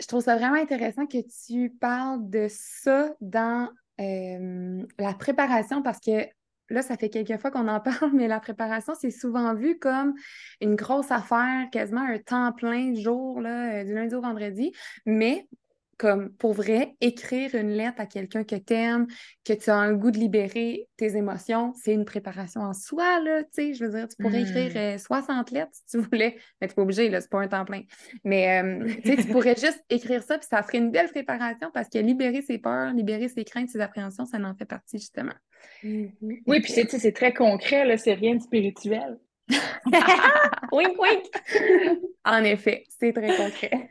je 0.00 0.06
trouve 0.06 0.22
ça 0.22 0.36
vraiment 0.36 0.56
intéressant 0.56 1.06
que 1.06 1.18
tu 1.46 1.68
parles 1.78 2.30
de 2.30 2.46
ça 2.48 3.14
dans 3.20 3.68
la 3.98 5.14
préparation 5.14 5.82
parce 5.82 6.00
que 6.00 6.26
là, 6.72 6.82
ça 6.82 6.96
fait 6.96 7.08
quelques 7.08 7.38
fois 7.38 7.50
qu'on 7.50 7.68
en 7.68 7.80
parle, 8.00 8.10
mais 8.14 8.28
la 8.28 8.40
préparation, 8.40 8.94
c'est 9.00 9.10
souvent 9.10 9.54
vu 9.54 9.78
comme 9.78 10.14
une 10.60 10.74
grosse 10.74 11.10
affaire, 11.10 11.68
quasiment 11.70 12.02
un 12.02 12.18
temps 12.18 12.52
plein 12.52 12.94
jour, 12.94 13.40
là, 13.40 13.80
euh, 13.80 13.84
du 13.84 13.94
lundi 13.94 14.14
au 14.14 14.20
vendredi. 14.20 14.72
Mais 15.06 15.46
comme 15.98 16.30
pour 16.30 16.52
vrai, 16.52 16.96
écrire 17.00 17.54
une 17.54 17.70
lettre 17.70 18.00
à 18.00 18.06
quelqu'un 18.06 18.42
que 18.42 18.56
tu 18.56 18.74
aimes, 18.74 19.06
que 19.44 19.52
tu 19.52 19.70
as 19.70 19.86
le 19.86 19.96
goût 19.96 20.10
de 20.10 20.18
libérer 20.18 20.88
tes 20.96 21.16
émotions, 21.16 21.72
c'est 21.80 21.92
une 21.92 22.04
préparation 22.04 22.62
en 22.62 22.72
soi, 22.72 23.20
là, 23.20 23.44
tu 23.44 23.50
sais, 23.52 23.74
je 23.74 23.84
veux 23.84 23.90
dire, 23.92 24.08
tu 24.08 24.16
pourrais 24.20 24.42
écrire 24.42 24.98
60 24.98 25.28
hmm. 25.28 25.54
euh, 25.54 25.58
lettres 25.58 25.70
si 25.72 25.86
tu 25.86 25.98
voulais, 25.98 26.38
mais 26.60 26.66
tu 26.66 26.74
pas 26.74 26.82
obligé, 26.82 27.08
là, 27.08 27.20
c'est 27.20 27.30
pas 27.30 27.40
un 27.40 27.46
temps 27.46 27.64
plein. 27.64 27.82
Mais, 28.24 28.62
euh, 28.62 28.84
tu 29.04 29.10
sais, 29.10 29.16
tu 29.16 29.28
pourrais 29.32 29.54
juste 29.54 29.84
écrire 29.90 30.24
ça, 30.24 30.38
puis 30.38 30.48
ça 30.50 30.64
ferait 30.64 30.78
une 30.78 30.90
belle 30.90 31.08
préparation 31.08 31.70
parce 31.72 31.88
que 31.88 31.98
libérer 31.98 32.42
ses 32.42 32.58
peurs, 32.58 32.92
libérer 32.92 33.28
ses 33.28 33.44
craintes, 33.44 33.68
ses 33.68 33.80
appréhensions, 33.80 34.24
ça 34.24 34.38
en 34.38 34.54
fait 34.56 34.64
partie, 34.64 34.98
justement. 34.98 35.34
Mm-hmm. 35.82 36.42
Oui, 36.46 36.60
puis 36.60 36.72
c'est 36.72 37.12
très 37.12 37.32
concret, 37.32 37.84
là, 37.84 37.96
c'est 37.96 38.14
rien 38.14 38.36
de 38.36 38.42
spirituel. 38.42 39.18
wink, 40.72 40.98
wink! 40.98 41.24
en 42.24 42.44
effet, 42.44 42.84
c'est 42.88 43.12
très 43.12 43.36
concret. 43.36 43.90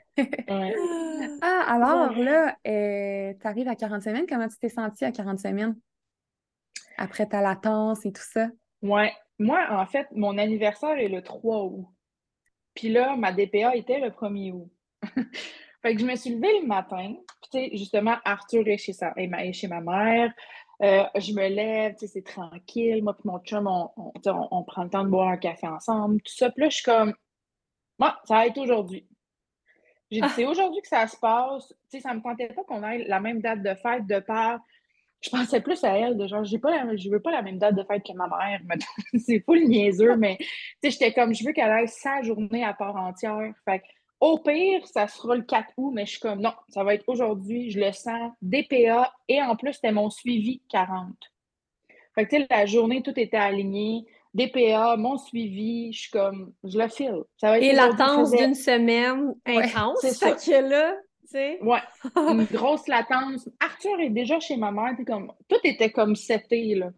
Ah, 1.41 1.63
alors 1.67 2.13
là, 2.17 2.55
euh, 2.67 3.33
tu 3.39 3.47
arrives 3.47 3.67
à 3.67 3.75
40 3.75 4.03
semaines. 4.03 4.25
Comment 4.27 4.47
tu 4.47 4.57
t'es 4.57 4.69
sentie 4.69 5.05
à 5.05 5.11
40 5.11 5.39
semaines? 5.39 5.75
Après 6.97 7.25
ta 7.25 7.41
latence 7.41 8.05
et 8.05 8.11
tout 8.11 8.23
ça? 8.23 8.49
Ouais. 8.81 9.11
Moi, 9.39 9.59
en 9.71 9.85
fait, 9.85 10.07
mon 10.11 10.37
anniversaire 10.37 10.97
est 10.97 11.07
le 11.07 11.21
3 11.21 11.63
août. 11.63 11.87
Puis 12.75 12.89
là, 12.89 13.15
ma 13.15 13.31
DPA 13.31 13.75
était 13.75 13.99
le 13.99 14.09
1er 14.09 14.51
août. 14.53 14.71
fait 15.81 15.95
que 15.95 15.99
je 15.99 16.05
me 16.05 16.15
suis 16.15 16.35
levée 16.35 16.61
le 16.61 16.67
matin. 16.67 17.15
Puis, 17.41 17.49
tu 17.51 17.57
sais, 17.57 17.77
justement, 17.77 18.17
Arthur 18.23 18.67
est 18.67 18.77
chez, 18.77 18.93
sa, 18.93 19.13
est 19.17 19.53
chez 19.53 19.67
ma 19.67 19.81
mère. 19.81 20.31
Euh, 20.81 21.03
je 21.15 21.33
me 21.33 21.47
lève, 21.47 21.93
tu 21.93 21.99
sais, 21.99 22.07
c'est 22.07 22.23
tranquille. 22.23 23.03
Moi 23.03 23.13
puis 23.13 23.29
mon 23.29 23.39
chum, 23.39 23.67
on, 23.67 23.91
on, 23.95 24.63
prend 24.63 24.83
le 24.83 24.89
temps 24.89 25.03
de 25.03 25.09
boire 25.09 25.27
un 25.27 25.37
café 25.37 25.67
ensemble, 25.67 26.21
tout 26.21 26.33
ça. 26.33 26.49
Puis 26.49 26.63
là, 26.63 26.69
je 26.69 26.75
suis 26.75 26.83
comme, 26.83 27.13
moi, 27.99 28.19
ça 28.25 28.35
va 28.35 28.47
être 28.47 28.57
aujourd'hui. 28.57 29.07
J'ai 30.09 30.21
dit, 30.21 30.29
c'est 30.35 30.45
aujourd'hui 30.45 30.81
que 30.81 30.87
ça 30.87 31.07
se 31.07 31.15
passe. 31.17 31.67
Tu 31.89 31.97
sais, 31.97 31.99
ça 31.99 32.13
me 32.13 32.21
tentait 32.21 32.47
pas 32.47 32.63
qu'on 32.63 32.83
ait 32.83 33.05
la 33.05 33.19
même 33.19 33.41
date 33.41 33.61
de 33.61 33.73
fête 33.75 34.07
de 34.07 34.19
part. 34.19 34.59
Je 35.21 35.29
pensais 35.29 35.61
plus 35.61 35.83
à 35.83 35.95
elle, 35.97 36.17
de 36.17 36.25
genre, 36.25 36.43
j'ai 36.43 36.57
pas 36.57 36.95
je 36.95 37.09
veux 37.09 37.21
pas 37.21 37.31
la 37.31 37.43
même 37.43 37.59
date 37.59 37.75
de 37.75 37.83
fête 37.83 38.03
que 38.03 38.13
ma 38.13 38.27
mère. 38.27 38.59
c'est 39.19 39.39
pas 39.39 39.53
le 39.53 39.67
niaiseux, 39.67 40.15
mais 40.15 40.37
tu 40.39 40.45
sais, 40.83 40.89
j'étais 40.89 41.13
comme, 41.13 41.33
je 41.33 41.45
veux 41.45 41.53
qu'elle 41.53 41.71
ait 41.71 41.87
sa 41.87 42.23
journée 42.23 42.63
à 42.63 42.73
part 42.73 42.95
entière. 42.95 43.53
Fait 43.65 43.83
au 44.21 44.37
pire, 44.37 44.85
ça 44.87 45.07
sera 45.07 45.35
le 45.35 45.41
4 45.41 45.73
août, 45.77 45.91
mais 45.93 46.05
je 46.05 46.11
suis 46.11 46.19
comme, 46.19 46.39
non, 46.39 46.53
ça 46.69 46.83
va 46.83 46.93
être 46.93 47.09
aujourd'hui, 47.09 47.71
je 47.71 47.79
le 47.79 47.91
sens, 47.91 48.31
DPA, 48.41 49.11
et 49.27 49.41
en 49.41 49.55
plus, 49.55 49.73
c'était 49.73 49.91
mon 49.91 50.11
suivi 50.11 50.61
40. 50.69 51.07
Fait 52.13 52.25
que, 52.25 52.35
tu 52.35 52.41
sais, 52.41 52.47
la 52.49 52.65
journée, 52.67 53.01
tout 53.01 53.19
était 53.19 53.37
aligné. 53.37 54.05
DPA, 54.33 54.95
mon 54.95 55.17
suivi, 55.17 55.91
je 55.91 56.01
suis 56.01 56.11
comme, 56.11 56.53
je 56.63 56.77
le 56.77 56.87
file. 56.87 57.23
Ça 57.37 57.49
va 57.49 57.57
être 57.57 57.63
Et 57.63 57.73
latence 57.73 58.31
d'une 58.31 58.53
semaine 58.53 59.33
intense. 59.45 59.97
c'est 60.01 60.11
ça. 60.11 60.33
que 60.33 60.69
là, 60.69 60.93
tu 61.21 61.27
sais. 61.29 61.59
Ouais, 61.61 61.81
une 62.15 62.45
grosse 62.45 62.87
latence. 62.87 63.49
Arthur 63.59 63.99
est 63.99 64.09
déjà 64.09 64.39
chez 64.39 64.55
ma 64.55 64.71
mère, 64.71 64.93
puis 64.95 65.05
comme, 65.05 65.33
tout 65.49 65.59
était 65.63 65.91
comme 65.91 66.15
seté, 66.15 66.75
là. 66.75 66.91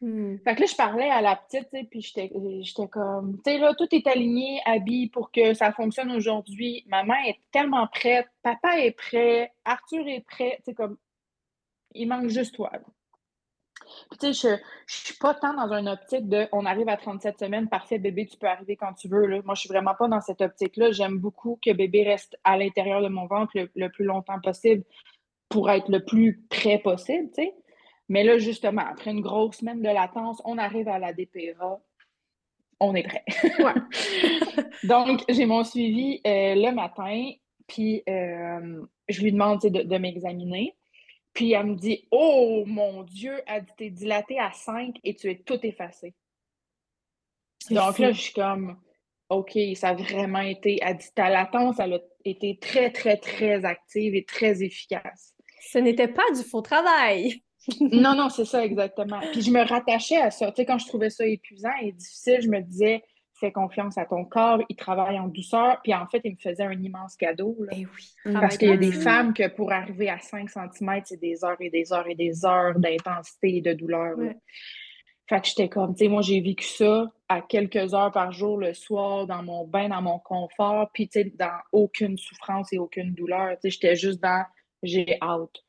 Hmm. 0.00 0.36
Fait 0.44 0.54
que 0.54 0.60
là, 0.60 0.66
je 0.66 0.76
parlais 0.76 1.10
à 1.10 1.22
la 1.22 1.36
petite, 1.36 1.68
puis 1.90 2.02
j'étais 2.02 2.88
comme, 2.88 3.40
tu 3.42 3.50
sais, 3.50 3.58
là, 3.58 3.72
tout 3.74 3.88
est 3.92 4.06
aligné, 4.06 4.60
habillé 4.66 5.08
pour 5.08 5.30
que 5.30 5.54
ça 5.54 5.72
fonctionne 5.72 6.10
aujourd'hui. 6.10 6.84
Maman 6.86 7.14
est 7.26 7.38
tellement 7.50 7.86
prête, 7.86 8.28
papa 8.42 8.78
est 8.78 8.92
prêt, 8.92 9.52
Arthur 9.64 10.06
est 10.06 10.24
prêt, 10.26 10.56
tu 10.58 10.64
sais, 10.66 10.74
comme, 10.74 10.98
il 11.94 12.08
manque 12.08 12.28
juste 12.28 12.54
toi. 12.54 12.70
Puis, 14.10 14.18
tu 14.18 14.34
sais, 14.34 14.56
je, 14.56 14.62
je 14.86 15.06
suis 15.06 15.14
pas 15.14 15.34
tant 15.34 15.54
dans 15.54 15.72
une 15.72 15.88
optique 15.88 16.28
de 16.28 16.46
on 16.52 16.66
arrive 16.66 16.88
à 16.88 16.96
37 16.96 17.38
semaines, 17.38 17.68
parfait, 17.68 17.98
bébé, 17.98 18.26
tu 18.26 18.36
peux 18.36 18.48
arriver 18.48 18.76
quand 18.76 18.92
tu 18.94 19.08
veux. 19.08 19.26
Là. 19.26 19.40
Moi, 19.44 19.54
je 19.54 19.60
suis 19.60 19.68
vraiment 19.68 19.94
pas 19.94 20.08
dans 20.08 20.20
cette 20.20 20.40
optique-là. 20.40 20.92
J'aime 20.92 21.18
beaucoup 21.18 21.58
que 21.64 21.72
bébé 21.72 22.04
reste 22.04 22.36
à 22.44 22.56
l'intérieur 22.56 23.00
de 23.02 23.08
mon 23.08 23.26
ventre 23.26 23.52
le, 23.74 23.88
plus 23.88 24.04
longtemps 24.04 24.40
possible 24.40 24.84
pour 25.48 25.70
être 25.70 25.88
le 25.88 26.04
plus 26.04 26.42
près 26.50 26.78
possible, 26.78 27.28
tu 27.28 27.44
sais. 27.44 27.54
Mais 28.08 28.24
là, 28.24 28.38
justement, 28.38 28.82
après 28.82 29.10
une 29.10 29.20
grosse 29.20 29.56
semaine 29.56 29.82
de 29.82 29.88
latence, 29.88 30.40
on 30.44 30.58
arrive 30.58 30.88
à 30.88 30.98
la 30.98 31.12
DPA. 31.12 31.80
On 32.78 32.94
est 32.94 33.02
prêt. 33.02 33.24
Donc, 34.84 35.22
j'ai 35.28 35.46
mon 35.46 35.64
suivi 35.64 36.20
euh, 36.26 36.54
le 36.54 36.72
matin, 36.72 37.30
puis 37.66 38.02
euh, 38.08 38.82
je 39.08 39.22
lui 39.22 39.32
demande 39.32 39.60
de, 39.60 39.82
de 39.82 39.98
m'examiner. 39.98 40.76
Puis 41.32 41.52
elle 41.52 41.66
me 41.66 41.74
dit 41.74 42.06
Oh 42.10 42.64
mon 42.66 43.02
Dieu, 43.02 43.42
elle 43.46 43.64
dit 43.64 43.72
T'es 43.76 43.90
dilatée 43.90 44.38
à 44.38 44.52
5 44.52 44.96
et 45.04 45.14
tu 45.14 45.30
es 45.30 45.36
tout 45.36 45.58
effacé. 45.64 46.14
Donc 47.70 47.98
là, 47.98 48.12
je 48.12 48.20
suis 48.20 48.32
comme 48.32 48.78
OK, 49.28 49.58
ça 49.74 49.90
a 49.90 49.94
vraiment 49.94 50.40
été. 50.40 50.78
Elle 50.80 50.96
dit 50.96 51.12
Ta 51.14 51.28
latence, 51.28 51.78
elle 51.78 51.94
a 51.94 51.98
été 52.24 52.58
très, 52.58 52.90
très, 52.90 53.16
très 53.16 53.64
active 53.64 54.14
et 54.14 54.24
très 54.24 54.62
efficace. 54.62 55.34
Ce 55.60 55.78
n'était 55.78 56.08
pas 56.08 56.30
du 56.34 56.42
faux 56.42 56.62
travail. 56.62 57.42
non, 57.80 58.14
non, 58.14 58.28
c'est 58.28 58.44
ça 58.44 58.64
exactement. 58.64 59.20
Puis 59.32 59.42
je 59.42 59.50
me 59.50 59.66
rattachais 59.66 60.20
à 60.20 60.30
ça. 60.30 60.50
Tu 60.52 60.56
sais, 60.56 60.66
quand 60.66 60.78
je 60.78 60.86
trouvais 60.86 61.10
ça 61.10 61.26
épuisant 61.26 61.70
et 61.82 61.92
difficile, 61.92 62.40
je 62.42 62.48
me 62.48 62.60
disais 62.60 63.02
fais 63.38 63.52
confiance 63.52 63.98
à 63.98 64.06
ton 64.06 64.24
corps, 64.24 64.62
il 64.68 64.76
travaille 64.76 65.18
en 65.18 65.28
douceur. 65.28 65.80
Puis 65.82 65.94
en 65.94 66.06
fait, 66.06 66.20
il 66.24 66.32
me 66.32 66.36
faisait 66.38 66.64
un 66.64 66.72
immense 66.72 67.16
cadeau. 67.16 67.56
Là, 67.60 67.72
eh 67.76 67.86
oui. 67.86 68.32
Parce 68.32 68.56
qu'il 68.56 68.68
y 68.68 68.72
a 68.72 68.76
des 68.76 68.92
femmes 68.92 69.34
que 69.34 69.48
pour 69.48 69.72
arriver 69.72 70.08
à 70.08 70.18
5 70.18 70.48
cm, 70.48 71.02
c'est 71.04 71.20
des 71.20 71.44
heures 71.44 71.60
et 71.60 71.70
des 71.70 71.92
heures 71.92 72.08
et 72.08 72.14
des 72.14 72.44
heures 72.44 72.78
d'intensité 72.78 73.56
et 73.56 73.60
de 73.60 73.72
douleur. 73.72 74.16
Fait 75.28 75.40
que 75.40 75.48
j'étais 75.48 75.68
comme, 75.68 75.94
tu 75.94 76.04
sais, 76.04 76.08
moi, 76.08 76.22
j'ai 76.22 76.40
vécu 76.40 76.64
ça 76.64 77.10
à 77.28 77.40
quelques 77.40 77.94
heures 77.94 78.12
par 78.12 78.30
jour 78.30 78.58
le 78.58 78.72
soir, 78.74 79.26
dans 79.26 79.42
mon 79.42 79.66
bain, 79.66 79.88
dans 79.88 80.00
mon 80.00 80.20
confort, 80.20 80.88
puis 80.94 81.08
tu 81.08 81.20
sais, 81.20 81.32
dans 81.34 81.58
aucune 81.72 82.16
souffrance 82.16 82.72
et 82.72 82.78
aucune 82.78 83.12
douleur. 83.12 83.50
Tu 83.54 83.62
sais, 83.62 83.70
j'étais 83.70 83.96
juste 83.96 84.22
dans 84.22 84.44
j'ai 84.82 85.18
hâte. 85.20 85.64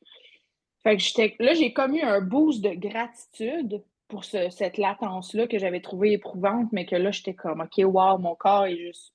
Fait 0.96 1.32
que 1.32 1.42
là, 1.42 1.52
j'ai 1.52 1.72
comme 1.74 1.94
eu 1.94 2.00
un 2.00 2.22
boost 2.22 2.62
de 2.62 2.70
gratitude 2.70 3.82
pour 4.08 4.24
cette 4.24 4.78
latence-là 4.78 5.46
que 5.46 5.58
j'avais 5.58 5.82
trouvée 5.82 6.12
éprouvante, 6.12 6.68
mais 6.72 6.86
que 6.86 6.96
là, 6.96 7.10
j'étais 7.10 7.34
comme, 7.34 7.60
OK, 7.60 7.84
wow, 7.84 8.16
mon 8.16 8.34
corps 8.34 8.64
est 8.64 8.78
juste 8.78 9.12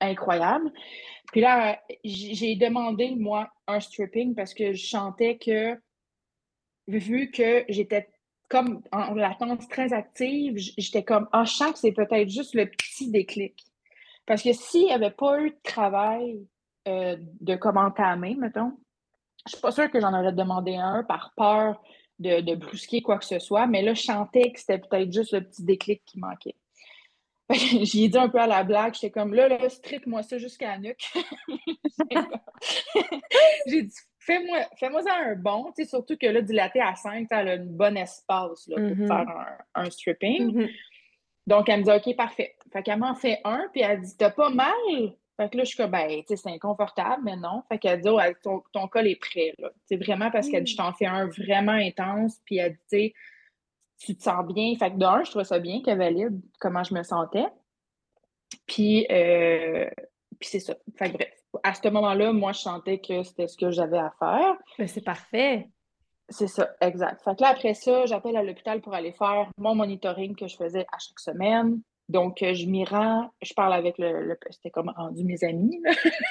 incroyable. 0.00 0.72
Puis 1.32 1.40
là, 1.40 1.80
j'ai 2.04 2.54
demandé, 2.54 3.16
moi, 3.16 3.50
un 3.66 3.80
stripping 3.80 4.36
parce 4.36 4.54
que 4.54 4.72
je 4.72 4.86
sentais 4.86 5.36
que, 5.36 5.76
vu 6.86 7.30
que 7.32 7.64
j'étais 7.68 8.08
comme 8.48 8.80
en 8.92 9.14
latence 9.14 9.66
très 9.68 9.92
active, 9.92 10.56
j'étais 10.78 11.02
comme, 11.02 11.28
ah, 11.32 11.44
je 11.44 11.52
sens 11.52 11.72
que 11.72 11.78
c'est 11.78 11.92
peut-être 11.92 12.28
juste 12.28 12.54
le 12.54 12.66
petit 12.66 13.10
déclic. 13.10 13.64
Parce 14.26 14.42
que 14.42 14.52
s'il 14.52 14.86
n'y 14.86 14.92
avait 14.92 15.10
pas 15.10 15.40
eu 15.40 15.50
de 15.50 15.60
travail 15.64 16.46
euh, 16.86 17.16
de 17.40 17.56
comment 17.56 17.92
main, 17.98 18.36
mettons, 18.36 18.76
je 19.50 19.56
suis 19.56 19.62
pas 19.62 19.72
sûre 19.72 19.90
que 19.90 20.00
j'en 20.00 20.18
aurais 20.18 20.32
demandé 20.32 20.76
un 20.76 21.02
par 21.02 21.32
peur 21.36 21.82
de, 22.20 22.54
brusquer 22.54 23.02
quoi 23.02 23.18
que 23.18 23.24
ce 23.24 23.38
soit, 23.38 23.66
mais 23.66 23.82
là, 23.82 23.94
je 23.94 24.02
sentais 24.02 24.52
que 24.52 24.60
c'était 24.60 24.78
peut-être 24.78 25.12
juste 25.12 25.32
le 25.32 25.42
petit 25.42 25.64
déclic 25.64 26.02
qui 26.04 26.18
manquait. 26.18 26.56
J'y 27.50 28.04
ai 28.04 28.08
dit 28.08 28.18
un 28.18 28.28
peu 28.28 28.38
à 28.38 28.46
la 28.46 28.62
blague, 28.62 28.94
j'étais 28.94 29.10
comme 29.10 29.34
là, 29.34 29.48
là, 29.48 29.68
strip-moi 29.68 30.22
ça 30.22 30.38
jusqu'à 30.38 30.68
la 30.68 30.78
nuque. 30.78 31.12
J'ai 33.66 33.82
dit, 33.82 33.96
fais-moi 34.18 34.58
fais 34.78 34.88
ça 35.02 35.16
un 35.16 35.34
bon, 35.34 35.72
tu 35.76 35.82
sais, 35.82 35.88
surtout 35.88 36.16
que 36.16 36.26
là, 36.26 36.42
dilaté 36.42 36.80
à 36.80 36.94
5, 36.94 37.28
tu 37.28 37.34
as 37.34 37.38
un 37.38 37.58
bon 37.58 37.96
espace 37.96 38.68
là, 38.68 38.76
pour 38.76 38.84
mm-hmm. 38.84 39.06
faire 39.06 39.62
un, 39.74 39.90
stripping. 39.90 40.54
Mm-hmm. 40.54 40.70
Donc, 41.48 41.68
elle 41.68 41.80
me 41.80 41.84
dit, 41.84 41.90
OK, 41.90 42.16
parfait. 42.16 42.54
Fait 42.72 42.82
qu'elle 42.82 42.98
m'en 42.98 43.16
fait 43.16 43.40
un, 43.44 43.66
puis 43.72 43.80
elle 43.80 44.02
dit, 44.02 44.16
t'as 44.16 44.30
pas 44.30 44.50
mal? 44.50 45.16
Fait 45.40 45.48
que 45.48 45.56
là, 45.56 45.64
je 45.64 45.68
suis 45.68 45.76
comme, 45.78 45.92
ben, 45.92 46.06
tu 46.06 46.24
sais, 46.28 46.36
c'est 46.36 46.50
inconfortable, 46.50 47.22
mais 47.24 47.34
non. 47.34 47.62
Fait 47.66 47.78
qu'elle 47.78 48.02
dit, 48.02 48.10
oh, 48.10 48.20
ton, 48.42 48.62
ton, 48.74 48.88
col 48.88 49.06
est 49.06 49.16
prêt, 49.16 49.54
là. 49.58 49.70
C'est 49.86 49.96
vraiment 49.96 50.30
parce 50.30 50.50
qu'elle 50.50 50.64
dit, 50.64 50.72
je 50.72 50.76
t'en 50.76 50.92
fais 50.92 51.06
un 51.06 51.28
vraiment 51.28 51.72
intense, 51.72 52.42
puis 52.44 52.58
elle 52.58 52.72
dit, 52.72 52.78
tu 52.90 52.98
sais, 52.98 53.14
tu 54.00 54.16
te 54.18 54.22
sens 54.22 54.46
bien. 54.46 54.74
Fait 54.76 54.90
que 54.90 54.98
d'un, 54.98 55.24
je 55.24 55.30
trouvais 55.30 55.46
ça 55.46 55.58
bien 55.58 55.80
qu'elle 55.80 55.96
valide 55.96 56.38
comment 56.58 56.84
je 56.84 56.92
me 56.92 57.02
sentais. 57.02 57.46
Puis, 58.66 59.06
euh, 59.10 59.88
puis 60.38 60.48
c'est 60.50 60.60
ça. 60.60 60.76
Fait 60.98 61.10
que 61.10 61.16
bref, 61.16 61.32
à 61.62 61.72
ce 61.72 61.88
moment-là, 61.88 62.34
moi, 62.34 62.52
je 62.52 62.60
sentais 62.60 62.98
que 62.98 63.22
c'était 63.22 63.48
ce 63.48 63.56
que 63.56 63.70
j'avais 63.70 63.96
à 63.96 64.12
faire. 64.18 64.58
Mais 64.78 64.88
c'est 64.88 65.00
parfait. 65.00 65.70
C'est 66.28 66.48
ça, 66.48 66.68
exact. 66.82 67.22
Fait 67.24 67.34
que 67.34 67.40
là, 67.40 67.48
après 67.48 67.72
ça, 67.72 68.04
j'appelle 68.04 68.36
à 68.36 68.42
l'hôpital 68.42 68.82
pour 68.82 68.92
aller 68.92 69.12
faire 69.12 69.48
mon 69.56 69.74
monitoring 69.74 70.36
que 70.36 70.48
je 70.48 70.56
faisais 70.56 70.86
à 70.92 70.98
chaque 70.98 71.18
semaine. 71.18 71.80
Donc, 72.10 72.38
je 72.40 72.66
m'y 72.66 72.84
rends, 72.84 73.30
je 73.40 73.54
parle 73.54 73.72
avec 73.72 73.96
le, 73.96 74.36
c'était 74.50 74.70
comme 74.70 74.88
rendu 74.88 75.22
mes 75.22 75.44
amis, 75.44 75.80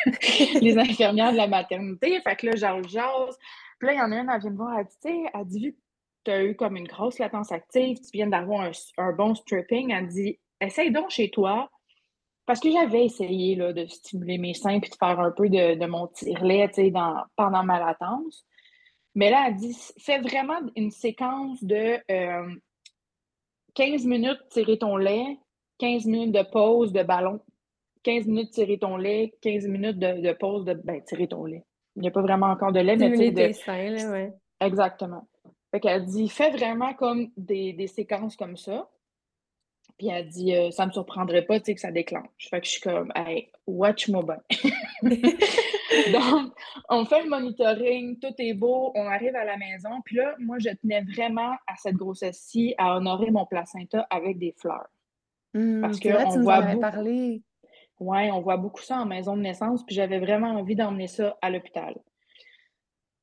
les 0.62 0.78
infirmières 0.78 1.32
de 1.32 1.38
la 1.38 1.48
maternité. 1.48 2.20
Fait 2.22 2.36
que 2.36 2.48
là, 2.48 2.56
j'en 2.58 2.84
jase. 2.84 3.38
Puis 3.80 3.88
là, 3.88 3.94
il 3.94 3.98
y 3.98 4.02
en 4.02 4.12
a 4.12 4.18
une, 4.18 4.30
elle 4.30 4.42
vient 4.42 4.50
me 4.50 4.58
voir, 4.58 4.78
elle 4.78 4.86
dit, 4.86 4.98
tu 5.02 5.10
sais, 5.10 5.32
elle 5.34 5.46
dit, 5.46 5.60
vu 5.60 5.72
que 5.72 5.80
tu 6.26 6.32
as 6.32 6.44
eu 6.44 6.56
comme 6.58 6.76
une 6.76 6.88
grosse 6.88 7.18
latence 7.18 7.54
active, 7.54 7.98
tu 8.02 8.10
viens 8.12 8.28
d'avoir 8.28 8.70
un, 8.98 9.12
bon 9.14 9.36
stripping, 9.36 9.92
elle 9.92 10.08
dit, 10.10 10.38
essaye 10.60 10.92
donc 10.92 11.12
chez 11.12 11.32
toi. 11.32 11.70
Parce 12.46 12.60
que 12.60 12.70
j'avais 12.70 13.06
essayé 13.06 13.56
là, 13.56 13.72
de 13.72 13.86
stimuler 13.86 14.38
mes 14.38 14.56
seins 14.56 14.82
puis 14.82 14.90
de 14.90 14.96
faire 14.98 15.18
un 15.22 15.32
peu 15.32 15.48
de, 15.48 15.86
mon 15.86 16.08
tire-lait 16.08 16.70
pendant 17.38 17.64
ma 17.64 17.80
latence. 17.80 18.46
Mais 19.16 19.30
là, 19.30 19.46
elle 19.48 19.56
dit, 19.56 19.78
fais 19.98 20.20
vraiment 20.20 20.60
une 20.76 20.92
séquence 20.92 21.64
de 21.64 22.00
15 23.76 24.06
euh, 24.06 24.10
minutes 24.10 24.42
tirer 24.50 24.78
ton 24.78 24.98
lait, 24.98 25.38
15 25.80 26.06
minutes 26.06 26.32
de 26.34 26.44
pause 26.44 26.94
de 26.94 27.04
ballon, 27.04 27.40
15 28.04 28.28
minutes 28.28 28.52
tirer 28.52 28.78
ton 28.78 28.98
lait, 28.98 29.34
15 29.42 29.68
minutes 29.68 30.00
de, 30.00 30.34
pause 30.34 30.66
de 30.66 30.74
ben, 30.74 31.02
tirer 31.04 31.28
ton 31.28 31.46
lait. 31.46 31.66
Il 31.96 32.04
n'y 32.04 32.08
a 32.08 32.12
pas 32.12 32.22
vraiment 32.22 32.48
encore 32.48 32.72
de 32.72 32.80
lait, 32.80 32.96
mais 32.96 33.12
tu 33.12 33.32
de... 33.32 34.12
ouais. 34.12 34.34
Exactement. 34.62 35.28
Fait 35.72 35.80
qu'elle 35.80 36.06
dit, 36.06 36.30
fais 36.30 36.52
vraiment 36.52 36.94
comme 36.94 37.30
des, 37.38 37.74
des 37.74 37.88
séquences 37.88 38.36
comme 38.36 38.58
ça. 38.58 38.90
Puis 39.98 40.08
elle 40.08 40.28
dit, 40.28 40.56
euh, 40.56 40.72
ça 40.72 40.84
ne 40.84 40.88
me 40.88 40.94
surprendrait 40.94 41.42
pas 41.42 41.60
que 41.60 41.78
ça 41.78 41.92
déclenche. 41.92 42.50
Fait 42.50 42.62
que 42.62 42.66
je 42.66 42.72
suis 42.72 42.82
comme, 42.82 43.12
hey, 43.16 43.52
watch-moi 43.68 44.24
bien. 44.24 44.62
Donc, 46.14 46.54
on 46.90 47.06
fait 47.06 47.24
le 47.24 47.30
monitoring, 47.30 48.20
tout 48.20 48.34
est 48.38 48.54
beau, 48.54 48.92
on 48.96 49.06
arrive 49.06 49.36
à 49.36 49.44
la 49.44 49.58
maison. 49.58 49.90
Puis 50.06 50.18
là, 50.18 50.36
moi, 50.40 50.58
je 50.60 50.70
tenais 50.82 51.02
vraiment 51.02 51.52
à 51.68 51.76
cette 51.78 51.96
grossesse-ci 51.96 52.76
à 52.78 52.96
honorer 52.96 53.32
mon 53.32 53.46
placenta 53.46 54.08
avec 54.10 54.38
des 54.38 54.54
fleurs. 54.58 54.88
Mmh, 55.54 55.82
Parce 55.82 56.00
qu'on 56.00 56.42
voit 56.42 56.62
beaucoup... 56.62 56.80
parlé. 56.80 57.42
On 58.00 58.42
voit 58.42 58.58
beaucoup 58.58 58.82
ça 58.82 59.00
en 59.00 59.06
maison 59.06 59.36
de 59.36 59.42
naissance, 59.42 59.86
puis 59.86 59.96
j'avais 59.96 60.20
vraiment 60.20 60.52
envie 60.52 60.76
d'emmener 60.76 61.08
ça 61.08 61.38
à 61.42 61.50
l'hôpital. 61.50 61.96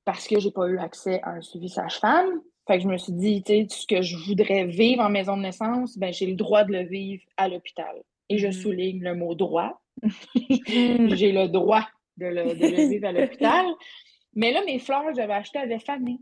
Parce 0.04 0.28
que 0.28 0.38
j'ai 0.38 0.50
pas 0.50 0.66
eu 0.66 0.78
accès 0.78 1.20
à 1.22 1.30
un 1.30 1.40
suivi 1.40 1.68
sage-femme. 1.68 2.40
Fait 2.66 2.78
que 2.78 2.82
je 2.82 2.88
me 2.88 2.98
suis 2.98 3.12
dit, 3.12 3.42
tu 3.42 3.52
sais, 3.52 3.66
ce 3.68 3.86
que 3.86 4.02
je 4.02 4.16
voudrais 4.16 4.66
vivre 4.66 5.02
en 5.02 5.08
maison 5.08 5.36
de 5.36 5.42
naissance, 5.42 5.96
ben, 5.98 6.12
j'ai 6.12 6.26
le 6.26 6.34
droit 6.34 6.64
de 6.64 6.72
le 6.72 6.82
vivre 6.82 7.22
à 7.36 7.48
l'hôpital. 7.48 8.02
Et 8.28 8.38
je 8.38 8.48
mmh. 8.48 8.52
souligne 8.52 9.02
le 9.02 9.14
mot 9.14 9.34
droit. 9.34 9.80
Mmh. 10.02 10.10
j'ai 11.14 11.32
le 11.32 11.48
droit 11.48 11.86
de 12.16 12.26
le, 12.26 12.88
vivre 12.88 13.06
à 13.06 13.12
l'hôpital. 13.12 13.66
Mais 14.34 14.52
là, 14.52 14.62
mes 14.64 14.78
fleurs 14.78 15.06
que 15.06 15.14
j'avais 15.14 15.32
achetées 15.32 15.58
avaient 15.58 15.78
fané. 15.78 16.18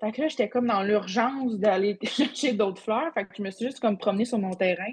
Fait 0.00 0.10
que 0.12 0.22
là, 0.22 0.28
j'étais 0.28 0.48
comme 0.48 0.66
dans 0.66 0.82
l'urgence 0.82 1.58
d'aller 1.58 1.98
chercher 2.02 2.54
d'autres 2.54 2.82
fleurs. 2.82 3.12
Fait 3.14 3.24
que 3.24 3.36
je 3.36 3.42
me 3.42 3.50
suis 3.50 3.66
juste 3.66 3.80
comme 3.80 3.98
promenée 3.98 4.24
sur 4.24 4.38
mon 4.38 4.54
terrain. 4.54 4.92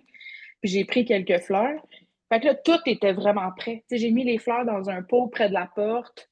Puis 0.61 0.71
j'ai 0.71 0.85
pris 0.85 1.05
quelques 1.05 1.39
fleurs. 1.41 1.85
Fait 2.31 2.39
que 2.39 2.47
là, 2.47 2.55
tout 2.55 2.79
était 2.85 3.13
vraiment 3.13 3.51
prêt. 3.55 3.83
j'ai 3.91 4.11
mis 4.11 4.23
les 4.23 4.37
fleurs 4.37 4.65
dans 4.65 4.89
un 4.89 5.01
pot 5.01 5.27
près 5.27 5.49
de 5.49 5.53
la 5.53 5.67
porte. 5.67 6.29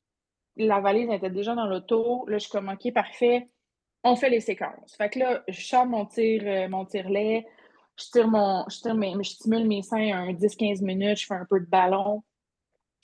La 0.56 0.80
valise 0.80 1.10
était 1.10 1.30
déjà 1.30 1.56
dans 1.56 1.66
l'auto. 1.66 2.26
Là, 2.28 2.38
je 2.38 2.44
suis 2.44 2.52
comme, 2.52 2.70
OK, 2.70 2.94
parfait 2.94 3.48
on 4.04 4.16
fait 4.16 4.30
les 4.30 4.42
séquences. 4.42 4.96
Fait 4.98 5.10
que 5.10 5.20
là, 5.20 5.44
je 5.48 5.62
sors 5.62 5.86
mon 5.86 6.06
tir, 6.06 6.44
euh, 6.46 6.68
mon 6.70 6.86
tire-lait, 6.86 7.46
je 8.00 8.06
tire 8.12 8.28
mon, 8.28 8.66
je 8.70 8.80
tire 8.80 8.96
mes, 8.96 9.14
je 9.18 9.30
stimule 9.30 9.68
mes 9.68 9.82
seins 9.82 10.14
un 10.14 10.34
10-15 10.34 10.84
minutes, 10.84 11.20
je 11.20 11.26
fais 11.26 11.34
un 11.34 11.46
peu 11.46 11.60
de 11.60 11.66
ballon. 11.66 12.24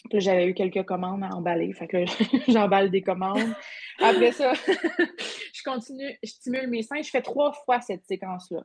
Puis 0.09 0.19
j'avais 0.19 0.47
eu 0.47 0.53
quelques 0.53 0.85
commandes 0.85 1.23
à 1.23 1.29
emballer. 1.29 1.71
Fait 1.73 1.87
que 1.87 2.05
j'emballe 2.51 2.91
des 2.91 3.01
commandes. 3.01 3.53
Après 3.99 4.33
ça, 4.33 4.53
je 5.53 5.63
continue, 5.63 6.17
je 6.21 6.29
stimule 6.29 6.67
mes 6.67 6.83
seins. 6.83 7.01
Je 7.01 7.09
fais 7.09 7.21
trois 7.21 7.53
fois 7.53 7.79
cette 7.81 8.05
séquence-là. 8.05 8.63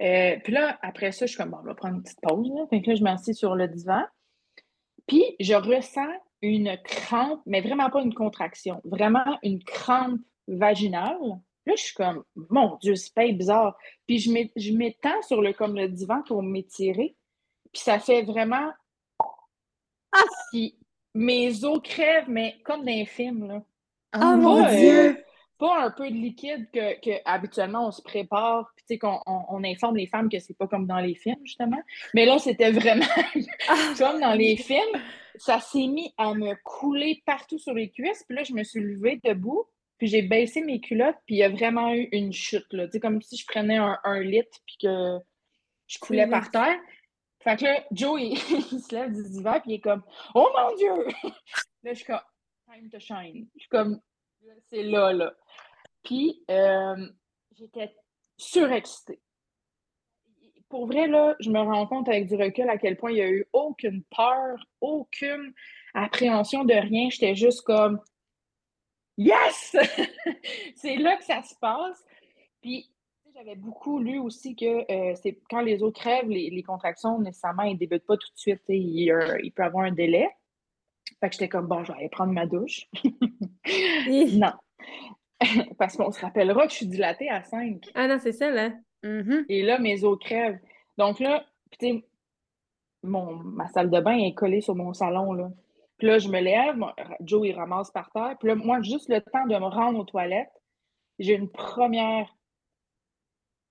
Euh, 0.00 0.36
puis 0.42 0.52
là, 0.52 0.78
après 0.82 1.12
ça, 1.12 1.26
je 1.26 1.32
suis 1.32 1.38
comme, 1.38 1.50
bon, 1.50 1.58
on 1.60 1.66
va 1.66 1.74
prendre 1.74 1.96
une 1.96 2.02
petite 2.02 2.20
pause. 2.20 2.50
Là. 2.54 2.66
Fait 2.70 2.80
que 2.82 2.90
là, 2.90 2.96
je 2.96 3.02
m'assieds 3.02 3.34
sur 3.34 3.54
le 3.54 3.68
divan. 3.68 4.02
Puis, 5.06 5.24
je 5.40 5.54
ressens 5.54 6.12
une 6.42 6.76
crampe, 6.84 7.40
mais 7.46 7.60
vraiment 7.60 7.90
pas 7.90 8.02
une 8.02 8.14
contraction. 8.14 8.80
Vraiment 8.84 9.38
une 9.42 9.62
crampe 9.62 10.20
vaginale. 10.46 11.18
Là, 11.66 11.74
je 11.76 11.82
suis 11.82 11.94
comme, 11.94 12.24
mon 12.50 12.76
Dieu, 12.76 12.94
c'est 12.94 13.12
pas 13.12 13.26
bizarre. 13.30 13.76
Puis 14.06 14.18
je 14.20 14.72
m'étends 14.72 15.22
sur 15.22 15.42
le, 15.42 15.52
comme 15.52 15.76
le 15.76 15.88
divan 15.88 16.22
pour 16.26 16.42
m'étirer. 16.42 17.16
Puis 17.72 17.82
ça 17.82 17.98
fait 17.98 18.22
vraiment. 18.22 18.72
Ah! 20.12 20.22
Si 20.50 20.78
mes 21.14 21.64
os 21.64 21.80
crèvent, 21.82 22.28
mais 22.28 22.56
comme 22.64 22.80
dans 22.80 22.92
les 22.92 23.04
films, 23.04 23.48
là. 23.48 23.62
Oh, 24.16 24.36
mon 24.36 24.64
euh, 24.64 24.76
Dieu! 24.76 25.24
pas 25.58 25.84
un 25.84 25.90
peu 25.90 26.08
de 26.08 26.14
liquide 26.14 26.70
que, 26.70 27.00
que 27.00 27.20
habituellement 27.24 27.88
on 27.88 27.90
se 27.90 28.00
prépare, 28.00 28.72
qu'on 28.96 29.20
on, 29.26 29.62
informe 29.64 29.96
les 29.96 30.06
femmes 30.06 30.30
que 30.30 30.38
c'est 30.38 30.56
pas 30.56 30.66
comme 30.66 30.86
dans 30.86 31.00
les 31.00 31.14
films, 31.14 31.40
justement. 31.44 31.82
Mais 32.14 32.24
là, 32.24 32.38
c'était 32.38 32.70
vraiment 32.70 33.04
ah! 33.68 33.92
comme 33.98 34.20
dans 34.20 34.34
les 34.34 34.56
films. 34.56 35.02
Ça 35.36 35.60
s'est 35.60 35.86
mis 35.86 36.14
à 36.16 36.32
me 36.32 36.54
couler 36.64 37.22
partout 37.26 37.58
sur 37.58 37.74
les 37.74 37.90
cuisses. 37.90 38.24
Puis 38.26 38.36
là, 38.36 38.44
je 38.44 38.54
me 38.54 38.62
suis 38.62 38.80
levée 38.80 39.20
debout. 39.22 39.66
Puis 39.98 40.06
j'ai 40.06 40.22
baissé 40.22 40.62
mes 40.62 40.80
culottes, 40.80 41.18
puis 41.26 41.34
il 41.34 41.38
y 41.38 41.42
a 41.42 41.48
vraiment 41.48 41.92
eu 41.92 42.08
une 42.12 42.32
chute, 42.32 42.72
là. 42.72 42.86
Tu 42.86 43.00
comme 43.00 43.20
si 43.20 43.36
je 43.36 43.44
prenais 43.44 43.78
un, 43.78 44.20
litre, 44.20 44.58
puis 44.64 44.76
que 44.80 45.18
je 45.88 45.98
coulais 45.98 46.28
par 46.28 46.52
terre. 46.52 46.78
Fait 47.40 47.56
que 47.56 47.64
là, 47.64 47.84
Joe, 47.90 48.20
il, 48.22 48.38
se 48.38 48.94
lève 48.94 49.12
du 49.12 49.28
divan, 49.28 49.60
puis 49.60 49.72
il 49.72 49.74
est 49.74 49.80
comme 49.80 50.02
«Oh 50.36 50.48
mon 50.56 50.76
Dieu!» 50.76 51.08
Là, 51.82 51.92
je 51.92 51.94
suis 51.94 52.04
comme 52.04 52.20
«Time 52.72 52.88
to 52.90 53.00
shine.» 53.00 53.48
Je 53.56 53.60
suis 53.60 53.68
comme 53.68 54.00
«C'est 54.70 54.84
là, 54.84 55.12
là.» 55.12 55.34
Puis, 56.04 56.44
euh, 56.50 57.08
j'étais 57.56 57.92
surexcitée. 58.38 59.20
Pour 60.70 60.86
vrai, 60.86 61.06
là, 61.06 61.34
je 61.40 61.50
me 61.50 61.60
rends 61.60 61.86
compte 61.86 62.08
avec 62.08 62.26
du 62.26 62.36
recul 62.36 62.68
à 62.68 62.78
quel 62.78 62.96
point 62.96 63.10
il 63.10 63.14
n'y 63.14 63.22
a 63.22 63.30
eu 63.30 63.46
aucune 63.52 64.02
peur, 64.04 64.66
aucune 64.80 65.52
appréhension 65.94 66.64
de 66.64 66.74
rien. 66.74 67.08
J'étais 67.10 67.34
juste 67.34 67.62
comme 67.62 68.00
Yes! 69.16 69.76
c'est 70.76 70.96
là 70.96 71.16
que 71.16 71.24
ça 71.24 71.42
se 71.42 71.54
passe. 71.56 72.04
Puis, 72.60 72.88
j'avais 73.34 73.56
beaucoup 73.56 73.98
lu 73.98 74.18
aussi 74.18 74.54
que 74.54 74.90
euh, 74.92 75.14
c'est 75.22 75.40
quand 75.50 75.60
les 75.60 75.82
autres 75.82 76.00
crèvent, 76.00 76.28
les, 76.28 76.62
contractions, 76.62 77.18
nécessairement, 77.18 77.62
ils 77.62 77.74
ne 77.74 77.78
débutent 77.78 78.06
pas 78.06 78.16
tout 78.16 78.32
de 78.32 78.38
suite. 78.38 78.62
Il, 78.68 79.12
il, 79.42 79.52
peut 79.52 79.64
avoir 79.64 79.84
un 79.84 79.92
délai. 79.92 80.28
Fait 81.20 81.28
que 81.28 81.34
j'étais 81.34 81.48
comme, 81.48 81.66
bon, 81.66 81.82
je 81.84 81.92
vais 81.92 81.98
aller 81.98 82.08
prendre 82.08 82.32
ma 82.32 82.46
douche. 82.46 82.86
non. 84.06 84.52
Parce 85.78 85.96
qu'on 85.96 86.10
se 86.10 86.20
rappellera 86.20 86.66
que 86.66 86.72
je 86.72 86.78
suis 86.78 86.86
dilatée 86.86 87.28
à 87.28 87.42
5. 87.42 87.90
Ah 87.94 88.08
non, 88.08 88.18
c'est 88.20 88.32
ça, 88.32 88.50
là. 88.50 88.72
Mm-hmm. 89.04 89.44
Et 89.48 89.62
là, 89.62 89.78
mes 89.78 90.04
os 90.04 90.18
crèvent. 90.18 90.58
Donc 90.96 91.20
là, 91.20 91.44
tu 91.78 91.86
sais, 91.86 92.04
ma 93.02 93.68
salle 93.68 93.90
de 93.90 94.00
bain 94.00 94.18
est 94.18 94.34
collée 94.34 94.60
sur 94.60 94.74
mon 94.74 94.92
salon, 94.92 95.32
là. 95.32 95.50
Puis 95.98 96.06
là, 96.06 96.18
je 96.18 96.28
me 96.28 96.40
lève, 96.40 96.76
Joe, 97.20 97.46
il 97.46 97.54
ramasse 97.54 97.90
par 97.90 98.10
terre. 98.10 98.36
Puis 98.38 98.48
là, 98.48 98.54
moi, 98.54 98.80
juste 98.82 99.08
le 99.08 99.20
temps 99.20 99.46
de 99.46 99.56
me 99.56 99.66
rendre 99.66 99.98
aux 99.98 100.04
toilettes, 100.04 100.52
j'ai 101.18 101.34
une 101.34 101.50
première 101.50 102.32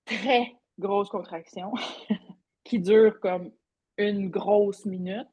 très 0.05 0.55
grosse 0.77 1.09
contraction 1.09 1.71
qui 2.65 2.79
dure 2.79 3.19
comme 3.21 3.51
une 3.97 4.29
grosse 4.29 4.85
minute. 4.85 5.27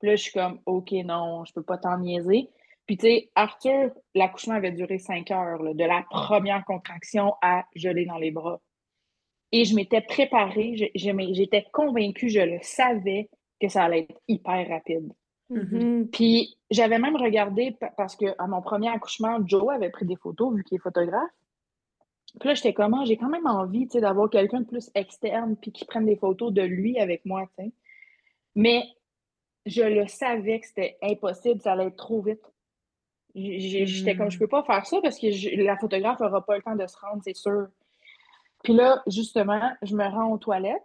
Puis 0.00 0.08
là, 0.08 0.16
je 0.16 0.22
suis 0.22 0.32
comme, 0.32 0.60
OK, 0.66 0.90
non, 1.04 1.44
je 1.44 1.52
peux 1.52 1.62
pas 1.62 1.78
t'en 1.78 1.98
niaiser. 1.98 2.50
Puis, 2.86 2.98
tu 2.98 3.06
sais, 3.06 3.30
Arthur, 3.34 3.92
l'accouchement 4.14 4.54
avait 4.54 4.72
duré 4.72 4.98
cinq 4.98 5.30
heures, 5.30 5.74
de 5.74 5.84
la 5.84 6.04
première 6.10 6.64
contraction 6.64 7.34
à 7.40 7.64
geler 7.74 8.04
dans 8.04 8.18
les 8.18 8.30
bras. 8.30 8.60
Et 9.52 9.64
je 9.64 9.74
m'étais 9.74 10.00
préparée, 10.00 10.90
j'étais 10.94 11.64
convaincue, 11.72 12.28
je 12.28 12.40
le 12.40 12.58
savais 12.62 13.30
que 13.60 13.68
ça 13.68 13.84
allait 13.84 14.00
être 14.00 14.20
hyper 14.28 14.68
rapide. 14.68 15.12
Mm-hmm. 15.50 16.10
Puis 16.10 16.56
j'avais 16.70 16.98
même 16.98 17.16
regardé 17.16 17.76
parce 17.96 18.16
que 18.16 18.26
à 18.38 18.46
mon 18.46 18.62
premier 18.62 18.88
accouchement, 18.88 19.38
Joe 19.46 19.72
avait 19.72 19.90
pris 19.90 20.06
des 20.06 20.16
photos 20.16 20.54
vu 20.54 20.64
qu'il 20.64 20.76
est 20.76 20.80
photographe. 20.80 21.30
Puis 22.40 22.48
là, 22.48 22.54
j'étais 22.54 22.72
comment? 22.72 23.02
Ah, 23.02 23.04
j'ai 23.04 23.16
quand 23.16 23.28
même 23.28 23.46
envie 23.46 23.86
d'avoir 23.86 24.28
quelqu'un 24.28 24.60
de 24.60 24.66
plus 24.66 24.90
externe 24.94 25.56
puis 25.56 25.70
qui 25.70 25.84
prenne 25.84 26.06
des 26.06 26.16
photos 26.16 26.52
de 26.52 26.62
lui 26.62 26.98
avec 26.98 27.24
moi. 27.24 27.48
sais. 27.56 27.72
Mais 28.56 28.82
je 29.66 29.82
le 29.82 30.06
savais 30.08 30.60
que 30.60 30.66
c'était 30.66 30.98
impossible, 31.02 31.60
ça 31.60 31.72
allait 31.72 31.86
être 31.86 31.96
trop 31.96 32.22
vite. 32.22 32.42
J'étais 33.34 34.16
comme, 34.16 34.30
je 34.30 34.36
mm. 34.36 34.40
peux 34.40 34.48
pas 34.48 34.62
faire 34.62 34.86
ça 34.86 34.98
parce 35.02 35.18
que 35.18 35.62
la 35.62 35.76
photographe 35.76 36.20
n'aura 36.20 36.44
pas 36.44 36.56
le 36.56 36.62
temps 36.62 36.76
de 36.76 36.86
se 36.86 36.96
rendre, 36.98 37.22
c'est 37.24 37.36
sûr. 37.36 37.68
Puis 38.62 38.72
là, 38.72 39.02
justement, 39.06 39.72
je 39.82 39.94
me 39.94 40.04
rends 40.04 40.30
aux 40.30 40.38
toilettes. 40.38 40.82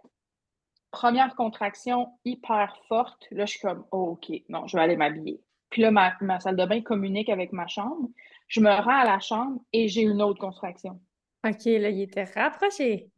Première 0.90 1.34
contraction 1.36 2.08
hyper 2.24 2.76
forte. 2.88 3.26
Là, 3.30 3.46
je 3.46 3.52
suis 3.52 3.60
comme, 3.60 3.84
oh, 3.92 4.12
OK, 4.12 4.30
non, 4.48 4.66
je 4.66 4.76
vais 4.76 4.82
aller 4.82 4.96
m'habiller. 4.96 5.40
Puis 5.70 5.82
là, 5.82 5.90
ma, 5.92 6.40
salle 6.40 6.56
de 6.56 6.64
bain 6.66 6.82
communique 6.82 7.28
avec 7.28 7.52
ma 7.52 7.68
chambre. 7.68 8.08
Je 8.48 8.60
me 8.60 8.70
rends 8.70 9.00
à 9.00 9.04
la 9.04 9.20
chambre 9.20 9.60
et 9.72 9.86
j'ai 9.86 10.02
une 10.02 10.20
autre 10.20 10.40
contraction. 10.40 11.00
OK, 11.46 11.64
là, 11.64 11.88
il 11.88 12.02
était 12.02 12.24
rapproché. 12.24 13.08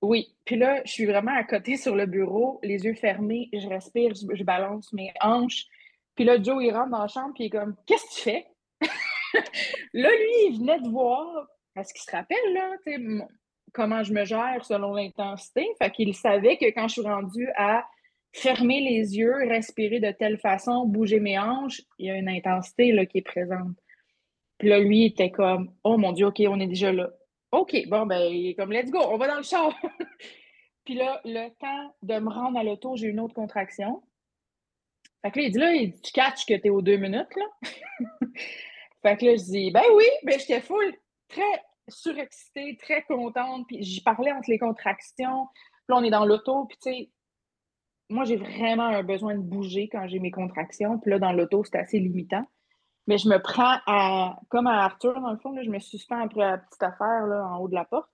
Oui. 0.00 0.34
Puis 0.44 0.56
là, 0.56 0.82
je 0.84 0.92
suis 0.92 1.06
vraiment 1.06 1.34
à 1.34 1.44
côté 1.44 1.76
sur 1.76 1.94
le 1.94 2.06
bureau, 2.06 2.60
les 2.62 2.84
yeux 2.84 2.94
fermés, 2.94 3.50
je 3.52 3.68
respire, 3.68 4.14
je, 4.14 4.42
balance 4.42 4.92
mes 4.92 5.12
hanches. 5.20 5.66
Puis 6.14 6.24
là, 6.24 6.42
Joe, 6.42 6.64
il 6.64 6.72
rentre 6.72 6.90
dans 6.90 7.02
la 7.02 7.08
chambre, 7.08 7.34
puis 7.34 7.44
il 7.44 7.46
est 7.48 7.50
comme, 7.50 7.76
qu'est-ce 7.86 8.04
que 8.04 8.14
tu 8.14 8.20
fais? 8.22 8.46
là, 9.92 10.10
lui, 10.10 10.48
il 10.48 10.58
venait 10.58 10.80
de 10.80 10.88
voir, 10.88 11.46
parce 11.74 11.92
qu'il 11.92 12.02
se 12.02 12.10
rappelle, 12.10 12.52
là, 12.52 12.76
comment 13.72 14.02
je 14.02 14.12
me 14.12 14.24
gère 14.24 14.64
selon 14.64 14.94
l'intensité. 14.94 15.66
Fait 15.80 15.90
qu'il 15.90 16.14
savait 16.14 16.56
que 16.56 16.66
quand 16.66 16.88
je 16.88 17.00
suis 17.00 17.08
rendue 17.08 17.48
à 17.56 17.84
fermer 18.32 18.80
les 18.80 19.16
yeux, 19.16 19.34
respirer 19.48 20.00
de 20.00 20.10
telle 20.10 20.38
façon, 20.38 20.86
bouger 20.86 21.20
mes 21.20 21.38
hanches, 21.38 21.82
il 21.98 22.06
y 22.06 22.10
a 22.10 22.16
une 22.16 22.28
intensité 22.28 22.92
là, 22.92 23.06
qui 23.06 23.18
est 23.18 23.22
présente. 23.22 23.76
Puis 24.58 24.68
là, 24.68 24.78
lui, 24.80 25.00
il 25.00 25.06
était 25.06 25.30
comme 25.30 25.72
Oh 25.84 25.96
mon 25.96 26.12
Dieu, 26.12 26.26
OK, 26.26 26.42
on 26.48 26.60
est 26.60 26.66
déjà 26.66 26.92
là. 26.92 27.10
OK, 27.52 27.76
bon, 27.88 28.06
ben, 28.06 28.20
il 28.20 28.50
est 28.50 28.54
comme 28.54 28.72
Let's 28.72 28.90
go, 28.90 29.00
on 29.00 29.16
va 29.16 29.28
dans 29.28 29.36
le 29.36 29.42
char. 29.42 29.74
Puis 30.84 30.94
là, 30.94 31.20
le 31.24 31.48
temps 31.58 31.94
de 32.02 32.18
me 32.18 32.30
rendre 32.30 32.58
à 32.58 32.64
l'auto, 32.64 32.96
j'ai 32.96 33.08
une 33.08 33.20
autre 33.20 33.34
contraction. 33.34 34.02
Fait 35.22 35.30
que 35.30 35.38
là, 35.38 35.44
il 35.44 35.52
dit 35.52 35.58
là, 35.58 35.98
tu 36.02 36.12
catches 36.12 36.46
que 36.46 36.54
t'es 36.54 36.70
aux 36.70 36.82
deux 36.82 36.96
minutes, 36.96 37.34
là. 37.36 37.68
fait 39.02 39.16
que 39.16 39.26
là, 39.26 39.36
je 39.36 39.44
dis 39.44 39.70
Ben 39.70 39.84
oui, 39.94 40.04
ben 40.24 40.38
j'étais 40.38 40.60
full, 40.60 40.94
très 41.28 41.62
surexcitée, 41.88 42.76
très 42.80 43.02
contente. 43.04 43.66
Puis 43.66 43.82
j'y 43.82 44.00
parlais 44.02 44.32
entre 44.32 44.50
les 44.50 44.58
contractions. 44.58 45.46
Puis 45.54 45.94
là, 45.94 45.96
on 45.96 46.04
est 46.04 46.10
dans 46.10 46.24
l'auto, 46.24 46.66
puis 46.66 46.78
tu 46.82 46.90
sais, 46.90 47.10
moi, 48.10 48.24
j'ai 48.24 48.36
vraiment 48.36 48.86
un 48.86 49.02
besoin 49.02 49.34
de 49.34 49.40
bouger 49.40 49.88
quand 49.90 50.06
j'ai 50.08 50.18
mes 50.18 50.30
contractions. 50.30 50.98
Puis 50.98 51.10
là, 51.10 51.18
dans 51.18 51.32
l'auto, 51.32 51.62
c'est 51.64 51.78
assez 51.78 51.98
limitant. 51.98 52.46
Mais 53.06 53.18
je 53.18 53.28
me 53.28 53.40
prends 53.40 53.78
à, 53.86 54.38
comme 54.48 54.66
à 54.66 54.84
Arthur, 54.84 55.20
dans 55.20 55.30
le 55.30 55.38
fond, 55.38 55.52
là, 55.52 55.62
je 55.62 55.70
me 55.70 55.78
suspends 55.78 56.20
après 56.20 56.40
la 56.40 56.58
petite 56.58 56.82
affaire 56.82 57.26
là, 57.26 57.46
en 57.46 57.58
haut 57.58 57.68
de 57.68 57.74
la 57.74 57.84
porte. 57.84 58.10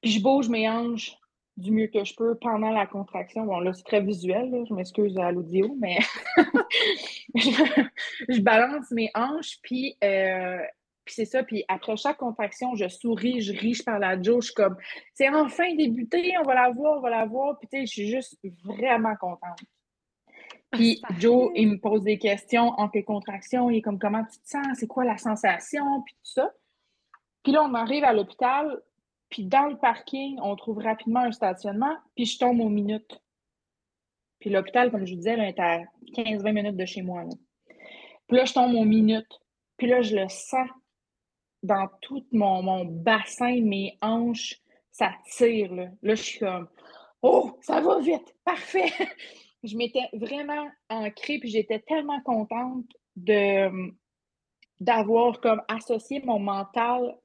Puis 0.00 0.12
je 0.12 0.22
bouge 0.22 0.48
mes 0.48 0.68
hanches 0.68 1.16
du 1.56 1.70
mieux 1.70 1.86
que 1.86 2.04
je 2.04 2.14
peux 2.14 2.34
pendant 2.34 2.70
la 2.70 2.86
contraction. 2.86 3.44
Bon, 3.44 3.60
là, 3.60 3.72
c'est 3.72 3.84
très 3.84 4.00
visuel, 4.00 4.64
je 4.68 4.74
m'excuse 4.74 5.16
à 5.18 5.32
l'audio, 5.32 5.74
mais 5.78 5.98
je, 7.34 8.40
balance 8.40 8.90
mes 8.90 9.10
hanches, 9.14 9.58
puis 9.62 9.96
euh, 10.04 10.58
puis 11.06 11.14
c'est 11.14 11.24
ça, 11.24 11.44
puis 11.44 11.64
après 11.68 11.96
chaque 11.96 12.16
contraction, 12.16 12.74
je 12.74 12.88
souris, 12.88 13.40
je 13.40 13.52
ris, 13.52 13.74
je 13.74 13.84
parle 13.84 14.02
à 14.02 14.20
Joe, 14.20 14.42
je 14.42 14.46
suis 14.46 14.54
comme, 14.54 14.76
c'est 15.14 15.28
enfin 15.28 15.72
débuté, 15.76 16.34
on 16.38 16.42
va 16.42 16.54
la 16.54 16.70
voir, 16.70 16.98
on 16.98 17.00
va 17.00 17.10
la 17.10 17.24
voir, 17.24 17.56
puis 17.58 17.68
tu 17.68 17.78
sais, 17.78 17.86
je 17.86 17.92
suis 17.92 18.08
juste 18.10 18.36
vraiment 18.64 19.14
contente. 19.14 19.60
Ah, 20.26 20.34
puis 20.72 21.00
Joe, 21.20 21.52
il 21.54 21.70
me 21.70 21.78
pose 21.78 22.02
des 22.02 22.18
questions 22.18 22.70
entre 22.76 22.96
les 22.96 23.04
contractions, 23.04 23.70
il 23.70 23.78
est 23.78 23.82
comme, 23.82 24.00
comment 24.00 24.24
tu 24.24 24.40
te 24.40 24.48
sens, 24.48 24.66
c'est 24.74 24.88
quoi 24.88 25.04
la 25.04 25.16
sensation, 25.16 26.02
puis 26.04 26.14
tout 26.14 26.32
ça. 26.32 26.52
Puis 27.44 27.52
là, 27.52 27.62
on 27.62 27.74
arrive 27.74 28.02
à 28.02 28.12
l'hôpital, 28.12 28.82
puis 29.28 29.44
dans 29.44 29.66
le 29.66 29.76
parking, 29.76 30.38
on 30.40 30.56
trouve 30.56 30.78
rapidement 30.78 31.20
un 31.20 31.32
stationnement, 31.32 31.96
puis 32.14 32.26
je 32.26 32.38
tombe 32.38 32.60
aux 32.60 32.68
minutes. 32.68 33.20
Puis 34.38 34.50
l'hôpital, 34.50 34.90
comme 34.90 35.06
je 35.06 35.12
vous 35.12 35.18
disais, 35.18 35.38
est 35.38 35.58
à 35.58 35.80
15-20 36.16 36.52
minutes 36.52 36.76
de 36.76 36.84
chez 36.84 37.02
moi. 37.02 37.24
Puis 38.28 38.36
là, 38.36 38.44
je 38.44 38.52
tombe 38.52 38.74
aux 38.74 38.84
minutes. 38.84 39.40
Puis 39.76 39.88
là, 39.88 40.02
je 40.02 40.16
le 40.16 40.28
sens 40.28 40.68
dans 41.62 41.88
tout 42.00 42.24
mon, 42.32 42.62
mon 42.62 42.84
bassin, 42.84 43.60
mes 43.62 43.98
hanches, 44.00 44.60
ça 44.92 45.12
tire. 45.30 45.74
Là. 45.74 45.88
là, 46.02 46.14
je 46.14 46.22
suis 46.22 46.38
comme 46.38 46.68
Oh, 47.22 47.58
ça 47.60 47.80
va 47.80 47.98
vite, 48.00 48.34
parfait. 48.44 48.92
je 49.64 49.76
m'étais 49.76 50.08
vraiment 50.12 50.68
ancrée, 50.88 51.38
puis 51.38 51.48
j'étais 51.48 51.80
tellement 51.80 52.20
contente 52.22 52.84
d'avoir 54.78 55.40
comme 55.40 55.62
associé 55.68 56.20
mon 56.24 56.38
mental, 56.38 57.16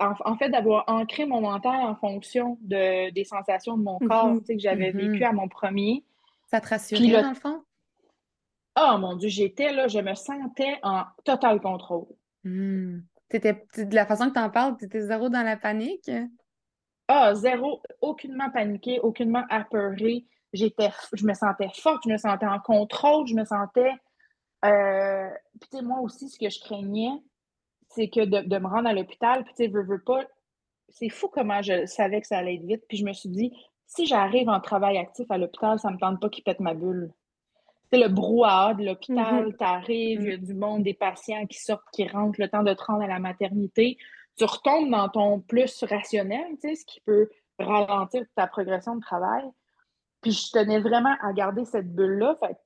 en, 0.00 0.36
fait, 0.36 0.48
d'avoir 0.50 0.84
ancré 0.86 1.26
mon 1.26 1.40
mental 1.40 1.80
en 1.80 1.94
fonction 1.94 2.58
de, 2.60 3.10
des 3.10 3.24
sensations 3.24 3.76
de 3.76 3.82
mon 3.82 3.98
corps 3.98 4.34
mm-hmm. 4.34 4.46
que 4.46 4.58
j'avais 4.58 4.90
vécu 4.90 5.20
mm-hmm. 5.20 5.28
à 5.28 5.32
mon 5.32 5.48
premier. 5.48 6.04
Ça 6.50 6.60
te 6.60 6.68
rassurait, 6.68 7.22
dans 7.22 7.30
le 7.30 7.34
fond? 7.34 7.62
Oh 8.78 8.96
mon 8.98 9.16
Dieu, 9.16 9.28
j'étais 9.28 9.72
là, 9.72 9.88
je 9.88 9.98
me 9.98 10.14
sentais 10.14 10.78
en 10.82 11.04
total 11.24 11.60
contrôle. 11.60 12.06
Mm 12.44 13.00
de 13.38 13.94
la 13.94 14.06
façon 14.06 14.28
que 14.28 14.34
tu 14.34 14.40
en 14.40 14.50
parles, 14.50 14.76
tu 14.78 14.84
étais 14.84 15.00
zéro 15.00 15.28
dans 15.28 15.42
la 15.42 15.56
panique? 15.56 16.10
Ah, 17.08 17.34
zéro, 17.34 17.82
aucunement 18.00 18.50
paniqué, 18.50 19.00
aucunement 19.00 19.44
apeuré. 19.50 20.26
J'étais, 20.52 20.90
je 21.12 21.24
me 21.26 21.34
sentais 21.34 21.68
forte, 21.74 22.02
je 22.06 22.12
me 22.12 22.16
sentais 22.18 22.46
en 22.46 22.60
contrôle, 22.60 23.26
je 23.26 23.34
me 23.34 23.44
sentais. 23.44 23.92
Euh, 24.64 25.30
puis, 25.60 25.70
tu 25.70 25.78
sais, 25.78 25.82
moi 25.82 26.00
aussi, 26.00 26.28
ce 26.28 26.38
que 26.38 26.48
je 26.48 26.60
craignais, 26.60 27.10
c'est 27.94 28.08
que 28.08 28.24
de, 28.24 28.58
me 28.58 28.66
rendre 28.66 28.88
à 28.88 28.92
l'hôpital, 28.92 29.44
puis, 29.44 29.54
tu 29.54 29.64
sais, 29.64 29.70
veux, 29.70 29.82
veux 29.82 30.02
pas. 30.02 30.24
C'est 30.88 31.08
fou 31.08 31.28
comment 31.28 31.62
je 31.62 31.86
savais 31.86 32.20
que 32.20 32.26
ça 32.26 32.38
allait 32.38 32.56
être 32.56 32.64
vite. 32.64 32.84
Puis, 32.88 32.98
je 32.98 33.04
me 33.04 33.12
suis 33.12 33.28
dit, 33.28 33.52
si 33.86 34.06
j'arrive 34.06 34.48
en 34.48 34.60
travail 34.60 34.98
actif 34.98 35.30
à 35.30 35.38
l'hôpital, 35.38 35.78
ça 35.78 35.90
me 35.90 35.98
tente 35.98 36.20
pas 36.20 36.28
qu'il 36.28 36.44
pète 36.44 36.60
ma 36.60 36.74
bulle 36.74 37.12
le 37.98 38.08
brouhaha 38.08 38.74
de 38.74 38.84
l'hôpital, 38.84 39.48
mm-hmm. 39.48 39.56
tu 39.56 39.64
arrives, 39.64 40.22
il 40.22 40.28
y 40.28 40.32
a 40.32 40.36
mm. 40.36 40.44
du 40.44 40.54
monde, 40.54 40.82
des 40.82 40.94
patients 40.94 41.46
qui 41.46 41.58
sortent, 41.58 41.84
qui 41.92 42.06
rentrent, 42.06 42.40
le 42.40 42.48
temps 42.48 42.62
de 42.62 42.72
te 42.72 42.82
rendre 42.82 43.02
à 43.02 43.06
la 43.06 43.18
maternité. 43.18 43.98
Tu 44.36 44.44
retombes 44.44 44.90
dans 44.90 45.08
ton 45.08 45.40
plus 45.40 45.84
rationnel, 45.84 46.46
tu 46.60 46.68
sais, 46.68 46.74
ce 46.74 46.86
qui 46.86 47.00
peut 47.00 47.28
ralentir 47.58 48.24
ta 48.34 48.46
progression 48.46 48.96
de 48.96 49.00
travail. 49.00 49.44
Puis 50.22 50.32
je 50.32 50.50
tenais 50.52 50.80
vraiment 50.80 51.14
à 51.20 51.32
garder 51.32 51.64
cette 51.64 51.92
bulle-là. 51.94 52.36
Fait 52.40 52.56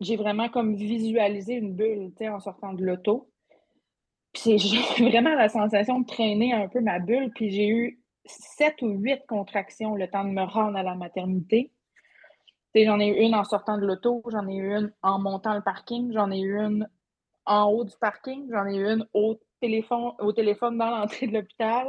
j'ai 0.00 0.16
vraiment 0.16 0.48
comme 0.48 0.74
visualisé 0.74 1.54
une 1.54 1.74
bulle, 1.74 2.10
tu 2.16 2.24
sais, 2.24 2.28
en 2.28 2.40
sortant 2.40 2.72
de 2.72 2.84
l'auto. 2.84 3.30
Puis 4.34 4.58
j'ai 4.58 4.78
vraiment 5.08 5.34
la 5.34 5.48
sensation 5.48 6.00
de 6.00 6.06
traîner 6.06 6.52
un 6.52 6.68
peu 6.68 6.80
ma 6.80 6.98
bulle. 6.98 7.30
Puis 7.34 7.50
j'ai 7.50 7.68
eu 7.68 8.00
sept 8.26 8.82
ou 8.82 8.88
huit 8.88 9.22
contractions 9.26 9.94
le 9.94 10.08
temps 10.08 10.24
de 10.24 10.30
me 10.30 10.42
rendre 10.42 10.76
à 10.76 10.82
la 10.82 10.94
maternité. 10.94 11.72
J'en 12.74 12.98
ai 12.98 13.06
eu 13.06 13.22
une 13.22 13.36
en 13.36 13.44
sortant 13.44 13.78
de 13.78 13.86
l'auto, 13.86 14.22
j'en 14.26 14.48
ai 14.48 14.56
eu 14.56 14.74
une 14.74 14.92
en 15.02 15.20
montant 15.20 15.54
le 15.54 15.62
parking, 15.62 16.12
j'en 16.12 16.32
ai 16.32 16.40
eu 16.40 16.58
une 16.58 16.88
en 17.46 17.66
haut 17.66 17.84
du 17.84 17.94
parking, 18.00 18.50
j'en 18.50 18.66
ai 18.66 18.76
eu 18.76 18.88
une 18.88 19.06
au 19.14 19.38
téléphone, 19.60 20.12
au 20.18 20.32
téléphone 20.32 20.76
dans 20.76 20.90
l'entrée 20.90 21.28
de 21.28 21.34
l'hôpital, 21.34 21.86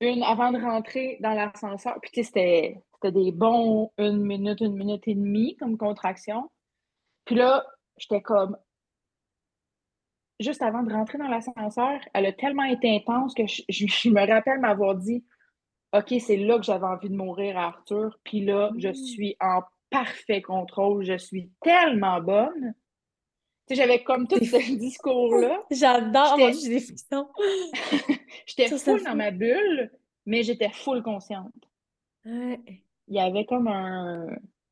une 0.00 0.22
avant 0.22 0.50
de 0.50 0.58
rentrer 0.58 1.18
dans 1.20 1.34
l'ascenseur. 1.34 1.98
Puis, 2.00 2.24
c'était 2.24 2.82
des 3.04 3.32
bons 3.32 3.90
une 3.98 4.22
minute, 4.22 4.60
une 4.60 4.76
minute 4.76 5.06
et 5.06 5.14
demie 5.14 5.56
comme 5.56 5.76
contraction. 5.76 6.50
Puis 7.24 7.34
là, 7.34 7.66
j'étais 7.98 8.22
comme. 8.22 8.56
Juste 10.40 10.62
avant 10.62 10.82
de 10.82 10.92
rentrer 10.92 11.18
dans 11.18 11.28
l'ascenseur, 11.28 12.00
elle 12.14 12.26
a 12.26 12.32
tellement 12.32 12.64
été 12.64 12.94
intense 12.94 13.34
que 13.34 13.46
je, 13.46 14.08
me 14.08 14.26
rappelle 14.26 14.60
m'avoir 14.60 14.94
dit 14.94 15.24
OK, 15.92 16.14
c'est 16.20 16.36
là 16.36 16.58
que 16.58 16.64
j'avais 16.64 16.86
envie 16.86 17.08
de 17.08 17.16
mourir 17.16 17.58
à 17.58 17.66
Arthur. 17.66 18.18
Puis 18.22 18.44
là, 18.44 18.70
je 18.76 18.88
mmh. 18.88 18.94
suis 18.94 19.36
en 19.40 19.62
parfait 19.90 20.42
contrôle, 20.42 21.04
je 21.04 21.16
suis 21.16 21.50
tellement 21.62 22.20
bonne. 22.20 22.74
Tu 23.66 23.74
sais, 23.74 23.82
j'avais 23.82 24.02
comme 24.02 24.26
tout 24.28 24.38
ce 24.38 24.76
discours-là. 24.76 25.62
J'adore, 25.70 26.38
j'ai 26.38 26.68
des 26.68 26.80
frissons. 26.80 27.28
j'étais 28.46 28.68
full 28.78 29.02
dans 29.02 29.14
ma 29.14 29.30
bulle, 29.30 29.90
mais 30.26 30.42
j'étais 30.42 30.70
full 30.70 31.02
consciente. 31.02 31.52
Ouais. 32.24 32.60
Il 33.08 33.16
y 33.16 33.20
avait 33.20 33.44
comme 33.44 33.68
un... 33.68 34.26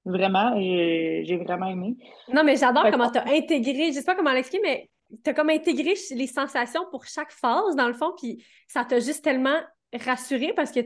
Vraiment, 0.05 0.55
j'ai 0.61 1.43
vraiment 1.45 1.67
aimé. 1.67 1.97
Non, 2.33 2.45
mais 2.45 2.57
j'adore 2.57 2.89
comment 2.93 3.11
tu 3.11 3.19
as 3.19 3.27
intégré, 3.27 3.89
je 3.89 3.95
sais 3.95 4.05
pas 4.05 4.15
comment 4.15 4.33
l'expliquer, 4.33 4.63
mais 4.63 4.91
tu 5.25 5.31
as 5.31 5.35
comme 5.35 5.51
intégré 5.51 5.95
les 6.11 6.27
sensations 6.27 6.85
pour 6.91 7.05
chaque 7.05 7.33
phase, 7.33 7.77
dans 7.77 7.89
le 7.89 7.95
fond, 7.95 8.13
puis 8.17 8.45
ça 8.69 8.85
t'a 8.85 8.99
juste 9.01 9.25
tellement 9.25 9.59
rassuré 10.05 10.53
parce 10.55 10.73
que 10.73 10.81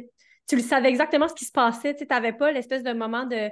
tu 0.47 0.57
le 0.57 0.63
savais 0.63 0.89
exactement 0.89 1.29
ce 1.29 1.35
qui 1.35 1.45
se 1.45 1.53
passait. 1.53 1.95
Tu 1.95 2.07
n'avais 2.09 2.33
pas 2.33 2.53
l'espèce 2.53 2.83
de 2.83 2.93
moment 2.93 3.25
de 3.25 3.51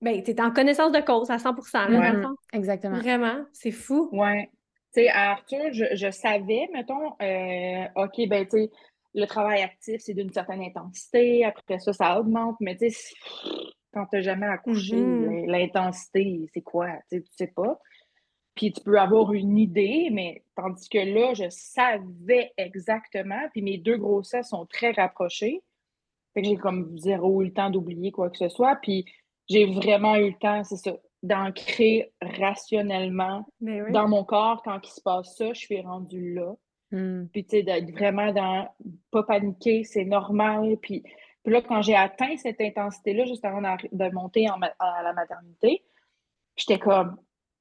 ben, 0.00 0.22
tu 0.22 0.30
es 0.30 0.40
en 0.40 0.52
connaissance 0.52 0.92
de 0.92 1.00
cause 1.00 1.30
à 1.30 1.38
100 1.38 1.54
là, 1.88 2.32
Exactement. 2.52 2.98
Vraiment, 2.98 3.44
c'est 3.52 3.72
fou. 3.72 4.08
Oui. 4.12 4.44
Tu 4.94 5.02
sais, 5.02 5.08
à 5.08 5.32
Arthur, 5.32 5.72
je, 5.72 6.10
savais, 6.10 6.68
mettons, 6.72 7.14
euh, 7.20 7.84
OK, 7.96 8.28
ben, 8.28 8.46
tu 8.46 8.58
sais, 8.58 8.70
le 9.14 9.26
travail 9.26 9.62
actif, 9.62 10.00
c'est 10.00 10.14
d'une 10.14 10.32
certaine 10.32 10.62
intensité. 10.62 11.44
Après 11.44 11.78
ça, 11.78 11.92
ça 11.92 12.20
augmente. 12.20 12.56
Mais 12.60 12.76
tu 12.76 12.90
sais, 12.90 13.14
quand 13.92 14.06
tu 14.06 14.16
n'as 14.16 14.22
jamais 14.22 14.46
accouché, 14.46 14.96
mm-hmm. 14.96 15.46
l'intensité, 15.50 16.46
c'est 16.54 16.62
quoi? 16.62 16.88
Tu 17.10 17.24
sais 17.36 17.48
pas. 17.48 17.78
Puis 18.58 18.72
tu 18.72 18.80
peux 18.80 18.98
avoir 18.98 19.32
une 19.34 19.56
idée, 19.56 20.08
mais 20.10 20.42
tandis 20.56 20.88
que 20.88 20.98
là, 20.98 21.32
je 21.32 21.48
savais 21.48 22.52
exactement. 22.56 23.38
Puis 23.52 23.62
mes 23.62 23.78
deux 23.78 23.96
grossesses 23.98 24.48
sont 24.48 24.66
très 24.66 24.90
rapprochées. 24.90 25.62
Fait 26.34 26.42
que 26.42 26.48
j'ai 26.48 26.56
comme 26.56 26.98
zéro 26.98 27.40
eu 27.40 27.44
le 27.44 27.52
temps 27.52 27.70
d'oublier 27.70 28.10
quoi 28.10 28.30
que 28.30 28.36
ce 28.36 28.48
soit. 28.48 28.74
Puis 28.82 29.04
j'ai 29.48 29.64
vraiment 29.64 30.16
eu 30.16 30.30
le 30.30 30.38
temps, 30.40 30.64
c'est 30.64 30.76
ça, 30.76 30.96
d'ancrer 31.22 32.12
rationnellement 32.20 33.46
dans 33.60 34.08
mon 34.08 34.24
corps 34.24 34.60
quand 34.64 34.80
il 34.82 34.90
se 34.90 35.02
passe 35.02 35.36
ça, 35.36 35.52
je 35.52 35.60
suis 35.60 35.80
rendue 35.80 36.34
là. 36.34 36.52
Hmm. 36.90 37.26
Puis, 37.32 37.44
tu 37.44 37.58
sais, 37.58 37.62
d'être 37.62 37.92
vraiment 37.92 38.32
dans 38.32 38.68
pas 39.12 39.22
paniquer, 39.22 39.84
c'est 39.84 40.04
normal. 40.04 40.78
Puis, 40.82 41.04
puis 41.44 41.52
là, 41.52 41.62
quand 41.62 41.80
j'ai 41.80 41.94
atteint 41.94 42.36
cette 42.38 42.60
intensité-là, 42.60 43.24
juste 43.24 43.44
avant 43.44 43.60
de 43.60 44.12
monter 44.12 44.48
à 44.48 45.02
la 45.04 45.12
maternité, 45.12 45.84
j'étais 46.56 46.80
comme, 46.80 47.18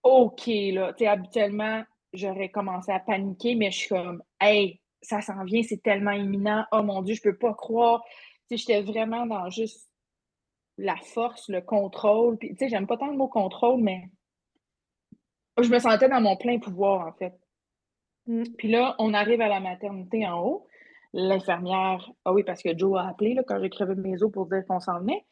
OK, 0.08 0.48
là, 0.48 0.94
tu 0.94 1.04
sais, 1.04 1.08
habituellement, 1.08 1.84
j'aurais 2.14 2.50
commencé 2.50 2.92
à 2.92 3.00
paniquer, 3.00 3.56
mais 3.56 3.72
je 3.72 3.78
suis 3.78 3.90
comme, 3.90 4.24
hey, 4.42 4.82
ça 5.02 5.22
s'en 5.22 5.44
vient, 5.44 5.64
c'est 5.64 5.82
tellement 5.82 6.12
imminent, 6.12 6.66
oh 6.72 6.84
mon 6.84 7.02
Dieu, 7.02 7.16
je 7.16 7.22
peux 7.22 7.38
pas 7.38 7.54
croire. 7.54 8.04
Tu 8.50 8.58
sais, 8.58 8.58
j'étais 8.58 8.82
vraiment 8.82 9.26
dans 9.26 9.50
juste 9.50 9.90
la 10.78 10.96
force, 10.98 11.50
le 11.50 11.62
contrôle. 11.62 12.38
Puis, 12.38 12.50
tu 12.50 12.58
sais, 12.58 12.70
j'aime 12.70 12.88
pas 12.88 12.98
tant 12.98 13.08
le 13.08 13.18
mot 13.18 13.28
contrôle, 13.28 13.82
mais 13.82 14.10
je 15.62 15.70
me 15.70 15.80
sentais 15.80 16.10
dans 16.10 16.22
mon 16.22 16.38
plein 16.38 16.60
pouvoir, 16.60 17.08
en 17.08 17.14
fait. 17.14 17.34
Mm. 18.28 18.44
Puis 18.58 18.70
là, 18.70 18.96
on 19.00 19.14
arrive 19.14 19.42
à 19.42 19.48
la 19.48 19.60
maternité 19.60 20.28
en 20.28 20.40
haut. 20.44 20.68
l'infirmière, 21.14 22.12
ah 22.26 22.34
oui, 22.34 22.44
parce 22.44 22.62
que 22.62 22.78
Joe 22.78 23.00
a 23.00 23.08
appelé 23.08 23.34
là, 23.34 23.44
quand 23.48 23.60
j'ai 23.62 23.70
crevé 23.70 23.96
mes 23.96 24.22
os 24.22 24.32
pour 24.32 24.46
dire 24.48 24.64
qu'on 24.68 24.80
s'en 24.80 25.00
venait. 25.00 25.26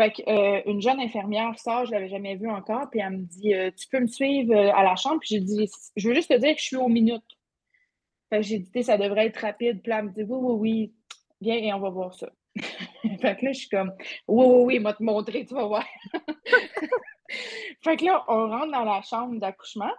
Fait 0.00 0.12
qu'une 0.12 0.24
euh, 0.28 0.80
jeune 0.80 0.98
infirmière 0.98 1.58
sort, 1.58 1.84
je 1.84 1.90
ne 1.90 1.96
l'avais 1.96 2.08
jamais 2.08 2.34
vue 2.34 2.48
encore, 2.48 2.88
puis 2.88 3.00
elle 3.00 3.10
me 3.10 3.22
dit 3.22 3.52
euh, 3.52 3.70
Tu 3.76 3.86
peux 3.88 4.00
me 4.00 4.06
suivre 4.06 4.54
euh, 4.54 4.72
à 4.74 4.82
la 4.82 4.96
chambre 4.96 5.20
Puis 5.20 5.34
j'ai 5.34 5.40
dit 5.40 5.68
Je 5.94 6.08
veux 6.08 6.14
juste 6.14 6.30
te 6.30 6.38
dire 6.38 6.54
que 6.54 6.60
je 6.60 6.64
suis 6.64 6.76
aux 6.76 6.88
minutes. 6.88 7.22
Que 8.30 8.40
j'ai 8.40 8.60
dit 8.60 8.82
Ça 8.82 8.96
devrait 8.96 9.26
être 9.26 9.36
rapide. 9.36 9.82
Puis 9.82 9.92
elle 9.92 10.06
me 10.06 10.10
dit 10.10 10.22
Oui, 10.22 10.38
oui, 10.40 10.54
oui, 10.58 10.94
viens 11.42 11.56
et 11.56 11.70
on 11.74 11.80
va 11.80 11.90
voir 11.90 12.14
ça. 12.14 12.30
fait 12.56 13.36
que 13.36 13.44
là, 13.44 13.52
je 13.52 13.58
suis 13.58 13.68
comme 13.68 13.92
Oui, 14.26 14.46
oui, 14.46 14.62
oui, 14.64 14.78
m'a 14.78 14.94
te 14.94 15.02
montrer, 15.02 15.44
tu 15.44 15.52
vas 15.52 15.66
voir. 15.66 15.86
fait 17.82 17.96
que 17.98 18.04
là, 18.06 18.24
on 18.28 18.48
rentre 18.48 18.72
dans 18.72 18.84
la 18.84 19.02
chambre 19.02 19.38
d'accouchement 19.38 19.92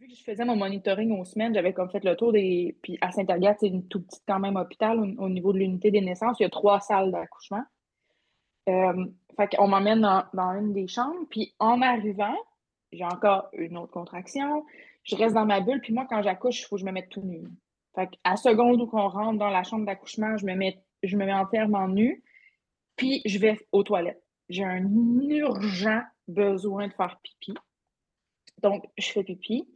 vu 0.00 0.08
que 0.08 0.14
je 0.14 0.22
faisais 0.22 0.44
mon 0.44 0.56
monitoring 0.56 1.10
aux 1.18 1.24
semaines, 1.24 1.54
j'avais 1.54 1.72
comme 1.72 1.90
fait 1.90 2.04
le 2.04 2.16
tour 2.16 2.32
des. 2.32 2.76
Puis 2.82 2.98
à 3.00 3.10
Saint-Agathe, 3.10 3.58
c'est 3.60 3.68
une 3.68 3.86
tout 3.88 4.02
petite 4.02 4.22
quand 4.26 4.38
même 4.38 4.56
hôpital 4.56 4.98
au, 4.98 5.28
niveau 5.28 5.52
de 5.52 5.58
l'unité 5.58 5.90
des 5.90 6.00
naissances. 6.00 6.38
Il 6.38 6.44
y 6.44 6.46
a 6.46 6.50
trois 6.50 6.80
salles 6.80 7.12
d'accouchement. 7.12 7.62
Euh, 8.68 9.06
fait 9.36 9.56
qu'on 9.56 9.68
m'emmène 9.68 10.00
dans, 10.00 10.52
une 10.52 10.72
des 10.72 10.88
chambres. 10.88 11.26
Puis 11.30 11.54
en 11.58 11.82
arrivant, 11.82 12.36
j'ai 12.92 13.04
encore 13.04 13.48
une 13.52 13.76
autre 13.76 13.92
contraction. 13.92 14.64
Je 15.04 15.16
reste 15.16 15.34
dans 15.34 15.46
ma 15.46 15.60
bulle. 15.60 15.80
Puis 15.80 15.92
moi, 15.92 16.06
quand 16.08 16.22
j'accouche, 16.22 16.60
il 16.60 16.64
faut 16.64 16.76
que 16.76 16.80
je 16.80 16.86
me 16.86 16.92
mette 16.92 17.10
tout 17.10 17.22
nu. 17.22 17.42
Fait 17.94 18.08
à 18.24 18.36
seconde 18.36 18.80
où 18.80 18.90
on 18.92 19.08
rentre 19.08 19.38
dans 19.38 19.50
la 19.50 19.62
chambre 19.62 19.86
d'accouchement, 19.86 20.36
je 20.36 20.46
me 20.46 20.54
mets, 20.54 20.82
je 21.02 21.16
me 21.16 21.24
mets 21.24 21.34
entièrement 21.34 21.88
nu. 21.88 22.22
Puis 22.96 23.22
je 23.24 23.38
vais 23.38 23.58
aux 23.72 23.82
toilettes. 23.82 24.22
J'ai 24.48 24.64
un 24.64 24.84
urgent 25.28 26.02
besoin 26.28 26.88
de 26.88 26.92
faire 26.92 27.18
pipi. 27.22 27.54
Donc, 28.62 28.84
je 28.96 29.10
fais 29.10 29.22
pipi. 29.22 29.68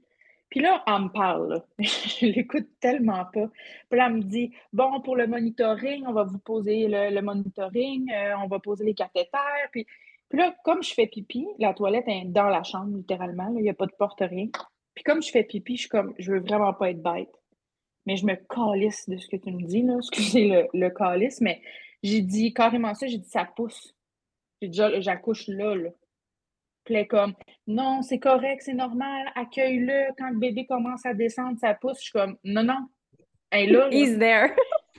Puis 0.51 0.61
là, 0.61 0.83
elle 0.87 1.05
me 1.05 1.09
parle. 1.09 1.63
je 1.79 2.27
l'écoute 2.27 2.69
tellement 2.81 3.25
pas. 3.27 3.49
Puis 3.89 3.99
là, 3.99 4.07
elle 4.09 4.17
me 4.17 4.23
dit 4.23 4.53
Bon, 4.73 5.01
pour 5.01 5.17
le 5.17 5.27
monitoring, 5.27 6.05
on 6.07 6.13
va 6.13 6.25
vous 6.25 6.39
poser 6.39 6.89
le, 6.89 7.21
monitoring, 7.23 8.13
euh, 8.13 8.35
on 8.43 8.49
va 8.49 8.59
poser 8.59 8.85
les 8.85 8.95
cathéters. 8.95 9.69
Puis, 9.71 9.87
puis 10.29 10.39
là, 10.39 10.55
comme 10.65 10.83
je 10.83 10.93
fais 10.93 11.07
pipi, 11.07 11.47
la 11.59 11.73
toilette 11.73 12.09
est 12.09 12.25
dans 12.27 12.49
la 12.49 12.65
chambre, 12.65 12.97
littéralement. 12.97 13.53
Il 13.57 13.63
n'y 13.63 13.71
a 13.71 13.75
pas 13.75 13.87
de 13.87 13.93
porte, 13.93 14.21
rien. 14.21 14.49
Puis 14.95 15.05
comme 15.05 15.23
je 15.23 15.31
fais 15.31 15.45
pipi, 15.45 15.77
je 15.77 15.83
suis 15.83 15.89
comme 15.89 16.15
Je 16.19 16.33
veux 16.33 16.41
vraiment 16.41 16.75
pas 16.75 16.91
être 16.91 17.03
bête. 17.03 17.33
Mais 18.07 18.17
je 18.17 18.27
me 18.27 18.35
calisse 18.35 19.09
de 19.09 19.19
ce 19.19 19.29
que 19.29 19.37
tu 19.37 19.53
me 19.53 19.63
dis, 19.63 19.83
là. 19.83 19.97
Excusez 19.99 20.49
le, 20.49 20.69
le 20.75 20.91
calice, 20.91 21.41
mais 21.41 21.63
j'ai 22.03 22.23
dit 22.23 22.53
carrément 22.53 22.95
ça, 22.95 23.07
j'ai 23.07 23.19
dit 23.19 23.29
ça 23.29 23.45
pousse. 23.45 23.95
J'ai 24.61 24.69
déjà, 24.69 25.01
j'accouche 25.01 25.47
là, 25.47 25.77
là 25.77 25.91
comme 27.07 27.35
non, 27.67 28.03
c'est 28.03 28.19
correct, 28.19 28.63
c'est 28.65 28.75
normal, 28.75 29.31
accueille-le. 29.35 30.13
Quand 30.19 30.31
le 30.31 30.39
bébé 30.39 30.67
commence 30.67 31.07
à 31.07 31.15
descendre, 31.15 31.59
ça 31.61 31.75
pousse. 31.75 31.99
Je 31.99 32.03
suis 32.03 32.13
comme 32.13 32.37
non, 32.45 32.63
non. 32.63 32.89
Et 33.53 33.67
là, 33.67 33.89
He's 33.91 34.19
there. 34.19 34.55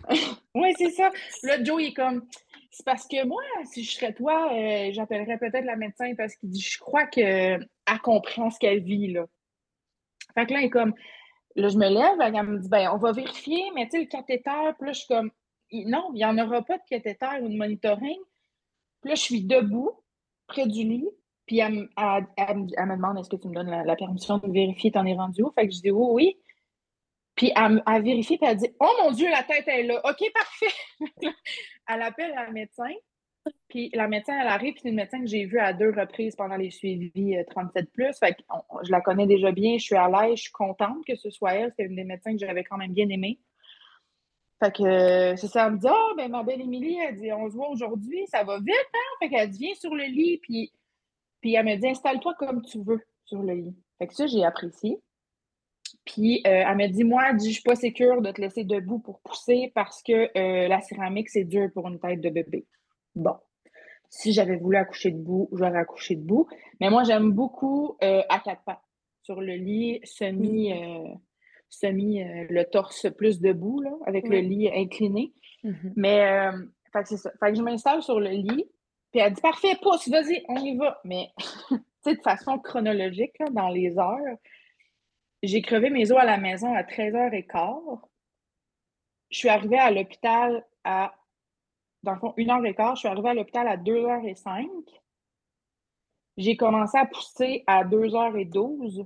oui, 0.56 0.74
c'est 0.78 0.92
ça. 0.92 1.12
Là, 1.44 1.64
Joe, 1.64 1.82
il 1.82 1.88
est 1.88 1.94
comme 1.94 2.26
c'est 2.72 2.86
parce 2.86 3.08
que 3.08 3.26
moi, 3.26 3.44
si 3.66 3.84
je 3.84 3.92
serais 3.92 4.14
toi, 4.14 4.54
euh, 4.54 4.92
j'appellerais 4.94 5.38
peut-être 5.38 5.66
la 5.66 5.76
médecin 5.76 6.14
parce 6.16 6.36
qu'il 6.36 6.50
dit 6.50 6.62
je 6.62 6.80
crois 6.80 7.06
qu'elle 7.06 7.68
comprend 8.02 8.50
ce 8.50 8.60
qu'elle 8.60 8.82
vit. 8.82 9.12
Là. 9.12 9.26
Fait 10.34 10.46
que 10.46 10.54
là, 10.54 10.62
il 10.62 10.66
est 10.66 10.70
comme 10.70 10.94
là, 11.56 11.68
je 11.68 11.78
me 11.78 11.90
lève, 11.90 12.20
elle 12.20 12.48
me 12.48 12.60
dit 12.60 12.70
ben, 12.70 12.90
on 12.94 12.98
va 12.98 13.12
vérifier, 13.12 13.64
mais 13.76 13.86
tu 13.86 13.92
sais, 13.92 14.00
le 14.00 14.06
cathéter, 14.06 14.74
puis 14.80 14.88
là, 14.88 14.94
je 14.94 15.00
suis 15.00 15.08
comme 15.08 15.32
non, 15.74 16.12
il 16.14 16.18
n'y 16.18 16.26
en 16.26 16.38
aura 16.38 16.62
pas 16.62 16.78
de 16.78 16.84
cathéter 16.90 17.42
ou 17.42 17.50
de 17.50 17.58
monitoring. 17.58 18.20
Puis 19.02 19.10
là, 19.10 19.16
je 19.16 19.22
suis 19.22 19.44
debout, 19.44 19.92
près 20.48 20.66
du 20.66 20.84
lit, 20.84 21.10
puis 21.52 21.60
elle, 21.60 21.74
me 21.74 22.96
demande 22.96 23.20
est-ce 23.20 23.30
que 23.30 23.36
tu 23.36 23.50
me 23.50 23.54
donnes 23.54 23.70
la, 23.70 23.96
permission 23.98 24.38
de 24.38 24.50
vérifier, 24.50 24.90
t'en 24.90 25.06
es 25.06 25.14
rendu 25.14 25.44
où? 25.44 25.52
Fait 25.52 25.68
que 25.68 25.74
je 25.74 25.82
dis 25.82 25.92
oui, 25.92 26.08
oui. 26.14 26.38
Puis 27.36 27.52
elle, 27.54 27.84
a 27.86 28.00
vérifié, 28.00 28.38
puis 28.38 28.48
elle 28.50 28.56
dit 28.56 28.70
Oh 28.80 28.90
mon 29.04 29.12
Dieu, 29.12 29.30
la 29.30 29.44
tête 29.44 29.68
est 29.68 29.84
là. 29.84 30.00
OK, 30.06 30.32
parfait. 30.34 30.74
elle 31.90 32.02
appelle 32.04 32.32
la 32.34 32.50
médecin. 32.52 32.94
Puis 33.68 33.90
la 33.94 34.08
médecin, 34.08 34.40
elle 34.40 34.48
arrive, 34.48 34.76
puis 34.76 34.84
c'est 34.84 34.90
une 34.92 34.96
médecin 34.96 35.20
que 35.20 35.28
j'ai 35.28 35.44
vue 35.44 35.60
à 35.60 35.74
deux 35.74 35.90
reprises 35.90 36.38
pendant 36.38 36.56
les 36.56 36.72
suivis 36.72 37.36
37. 37.50 37.90
Euh, 38.00 38.12
fait 38.18 38.34
que 38.36 38.42
je 38.84 38.92
la 38.92 39.02
connais 39.02 39.28
déjà 39.28 39.52
bien, 39.52 39.78
je 39.78 39.84
suis 39.84 39.96
à 39.98 40.08
l'aise, 40.08 40.38
je 40.38 40.44
suis 40.44 40.52
contente 40.54 41.04
que 41.06 41.18
ce 41.18 41.30
soit 41.32 41.56
elle. 41.56 41.74
C'est 41.76 41.84
une 41.84 41.98
des 41.98 42.06
médecins 42.06 42.32
que 42.32 42.40
j'avais 42.40 42.64
quand 42.64 42.78
même 42.78 42.94
bien 42.94 43.10
aimé. 43.10 43.42
Fait 44.64 44.74
que 44.74 44.84
euh, 44.84 45.36
c'est 45.36 45.48
ça, 45.48 45.68
elle 45.68 45.74
me 45.74 45.80
dit 45.80 45.88
oh, 45.90 46.14
ben 46.16 46.32
ma 46.32 46.44
belle 46.44 46.62
Émilie, 46.62 46.98
elle 47.06 47.18
dit 47.18 47.34
On 47.34 47.50
se 47.50 47.56
voit 47.56 47.68
aujourd'hui, 47.68 48.26
ça 48.28 48.46
va 48.46 48.58
vite, 48.60 48.70
hein? 48.94 49.18
Fait 49.20 49.28
qu'elle 49.28 49.50
dit 49.50 49.66
Viens 49.66 49.76
sur 49.76 49.94
le 49.94 50.06
lit, 50.06 50.40
puis 50.42 50.72
puis 51.42 51.56
elle 51.56 51.66
me 51.66 51.76
dit 51.76 51.88
installe-toi 51.88 52.36
comme 52.36 52.62
tu 52.62 52.82
veux 52.84 53.02
sur 53.26 53.42
le 53.42 53.54
lit. 53.54 53.76
Fait 53.98 54.08
que 54.08 54.14
ça, 54.14 54.28
j'ai 54.28 54.44
apprécié. 54.44 55.00
Puis 56.06 56.42
euh, 56.48 56.64
elle 56.68 56.78
m'a 56.78 56.88
dit 56.88 57.04
Moi, 57.04 57.24
je 57.32 57.48
ne 57.48 57.52
suis 57.52 57.64
pas 57.64 57.76
sécure 57.76 58.22
de 58.22 58.32
te 58.32 58.42
laisser 58.42 58.64
debout 58.64 59.00
pour 59.00 59.20
pousser 59.22 59.72
parce 59.76 60.02
que 60.04 60.30
euh, 60.38 60.68
la 60.68 60.82
céramique, 60.82 61.30
c'est 61.30 61.44
dur 61.44 61.70
pour 61.74 61.88
une 61.88 62.00
tête 62.00 62.22
de 62.22 62.30
bébé. 62.30 62.66
Bon. 63.16 63.36
Si 64.10 64.34
j'avais 64.34 64.58
voulu 64.58 64.76
accoucher 64.76 65.12
debout, 65.12 65.50
j'aurais 65.54 65.80
accouché 65.80 66.16
debout. 66.16 66.48
Mais 66.80 66.90
moi, 66.90 67.04
j'aime 67.04 67.32
beaucoup 67.32 67.96
euh, 68.04 68.22
à 68.30 68.40
quatre 68.40 68.64
pattes, 68.64 68.82
sur 69.22 69.40
le 69.40 69.54
lit, 69.54 70.02
semi, 70.04 70.74
semi 71.70 72.22
le 72.22 72.64
torse 72.64 73.08
plus 73.16 73.40
debout, 73.40 73.80
là, 73.80 73.92
avec 74.06 74.28
le 74.28 74.40
lit 74.40 74.70
incliné. 74.70 75.32
Mm-hmm. 75.64 75.94
Mais 75.96 76.52
c'est 77.06 77.16
ça. 77.16 77.32
Fait 77.40 77.52
que 77.52 77.58
je 77.58 77.62
m'installe 77.62 78.04
sur 78.04 78.20
le 78.20 78.32
lit, 78.32 78.66
puis 79.12 79.20
elle 79.20 79.34
dit 79.34 79.42
Parfait, 79.42 79.78
pousse, 79.82 80.08
vas-y, 80.10 80.44
on 80.48 80.58
y 80.58 80.76
va. 80.76 81.00
Mais 81.04 81.32
de 82.06 82.16
façon 82.24 82.58
chronologique, 82.60 83.38
dans 83.52 83.70
les 83.70 83.98
heures, 83.98 84.38
j'ai 85.44 85.62
crevé 85.62 85.90
mes 85.90 86.12
os 86.12 86.18
à 86.18 86.26
la 86.26 86.38
maison 86.38 86.74
à 86.74 86.84
13h15. 86.84 88.00
Je 89.30 89.38
suis 89.38 89.50
arrivée 89.50 89.80
à 89.80 89.92
l'hôpital 89.92 90.66
à, 90.84 91.14
dans 92.04 92.14
le 92.14 92.20
fond, 92.20 92.34
1h15. 92.38 92.96
Je 92.96 93.00
suis 93.00 93.08
arrivée 93.08 93.30
à 93.30 93.34
l'hôpital 93.34 93.68
à 93.68 93.78
2h05. 93.78 94.68
J'ai 96.38 96.56
commencé 96.56 96.98
à 96.98 97.06
pousser 97.06 97.64
à 97.68 97.84
2h12 97.84 99.06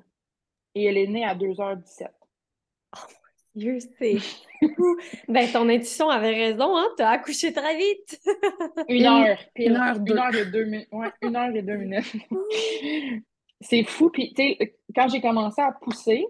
et 0.76 0.86
elle 0.86 0.98
est 0.98 1.08
née 1.08 1.26
à 1.26 1.36
2h17. 1.36 2.10
Dieu, 3.56 3.78
c'est 3.98 4.18
ben, 5.28 5.50
ton 5.52 5.70
intuition 5.70 6.10
avait 6.10 6.34
raison, 6.34 6.76
hein? 6.78 6.88
T'as 6.98 7.10
accouché 7.10 7.54
très 7.54 7.78
vite. 7.78 8.22
une 8.90 9.06
heure. 9.06 9.38
une, 9.56 9.76
heure, 9.76 9.98
une 10.06 10.18
heure 10.18 10.36
et 10.36 10.46
deux 10.46 10.66
minutes. 10.66 10.88
Ouais, 10.92 11.12
une 11.22 11.36
heure 11.36 11.56
et 11.56 11.62
deux 11.62 11.78
minutes. 11.78 12.16
c'est 13.62 13.84
fou. 13.84 14.10
Puis, 14.10 14.34
tu 14.34 14.44
sais, 14.44 14.76
quand 14.94 15.08
j'ai 15.08 15.22
commencé 15.22 15.62
à 15.62 15.72
pousser, 15.72 16.26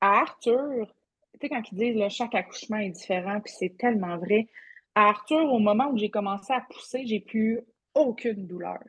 à 0.00 0.20
Arthur, 0.20 0.86
tu 1.34 1.40
sais, 1.42 1.48
quand 1.48 1.62
ils 1.72 1.76
disent 1.76 2.08
chaque 2.12 2.34
accouchement 2.34 2.78
est 2.78 2.90
différent, 2.90 3.40
puis 3.40 3.52
c'est 3.56 3.76
tellement 3.76 4.16
vrai. 4.16 4.48
À 4.94 5.08
Arthur, 5.08 5.52
au 5.52 5.58
moment 5.58 5.90
où 5.90 5.98
j'ai 5.98 6.10
commencé 6.10 6.52
à 6.52 6.62
pousser, 6.62 7.04
j'ai 7.06 7.20
plus 7.20 7.60
aucune 7.94 8.46
douleur. 8.46 8.82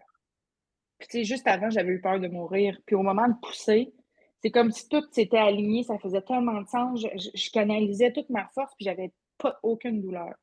Puis, 1.00 1.08
tu 1.10 1.18
sais, 1.18 1.24
juste 1.26 1.48
avant, 1.48 1.70
j'avais 1.70 1.92
eu 1.92 2.02
peur 2.02 2.20
de 2.20 2.28
mourir. 2.28 2.78
Puis, 2.86 2.96
au 2.96 3.04
moment 3.04 3.28
de 3.28 3.36
pousser, 3.42 3.92
c'est 4.42 4.52
comme 4.52 4.72
si 4.72 4.88
tout 4.88 5.04
s'était 5.12 5.38
aligné, 5.38 5.84
ça 5.84 5.98
faisait 5.98 6.22
tellement 6.22 6.62
de 6.62 6.68
sens. 6.68 7.02
Je, 7.02 7.52
canalisais 7.52 8.12
toute 8.12 8.30
ma 8.30 8.48
force, 8.54 8.74
puis 8.76 8.86
j'avais 8.86 9.12
pas 9.38 9.58
aucune 9.64 10.02
douleur. 10.02 10.34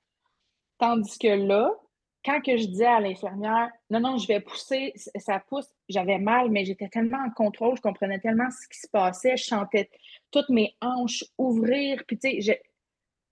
Tandis 0.78 1.18
que 1.18 1.28
là, 1.28 1.70
quand 2.24 2.40
que 2.40 2.56
je 2.56 2.66
disais 2.66 2.86
à 2.86 3.00
l'infirmière, 3.00 3.70
non, 3.90 4.00
non, 4.00 4.18
je 4.18 4.26
vais 4.26 4.40
pousser, 4.40 4.92
ça 5.16 5.40
pousse, 5.40 5.68
j'avais 5.88 6.18
mal, 6.18 6.50
mais 6.50 6.64
j'étais 6.64 6.88
tellement 6.88 7.18
en 7.18 7.30
contrôle, 7.30 7.76
je 7.76 7.82
comprenais 7.82 8.18
tellement 8.18 8.50
ce 8.50 8.68
qui 8.68 8.80
se 8.80 8.88
passait, 8.88 9.36
je 9.36 9.44
sentais 9.44 9.90
toutes 10.30 10.48
mes 10.48 10.74
hanches 10.80 11.24
ouvrir, 11.38 12.02
puis 12.06 12.18
tu 12.18 12.42
sais, 12.42 12.62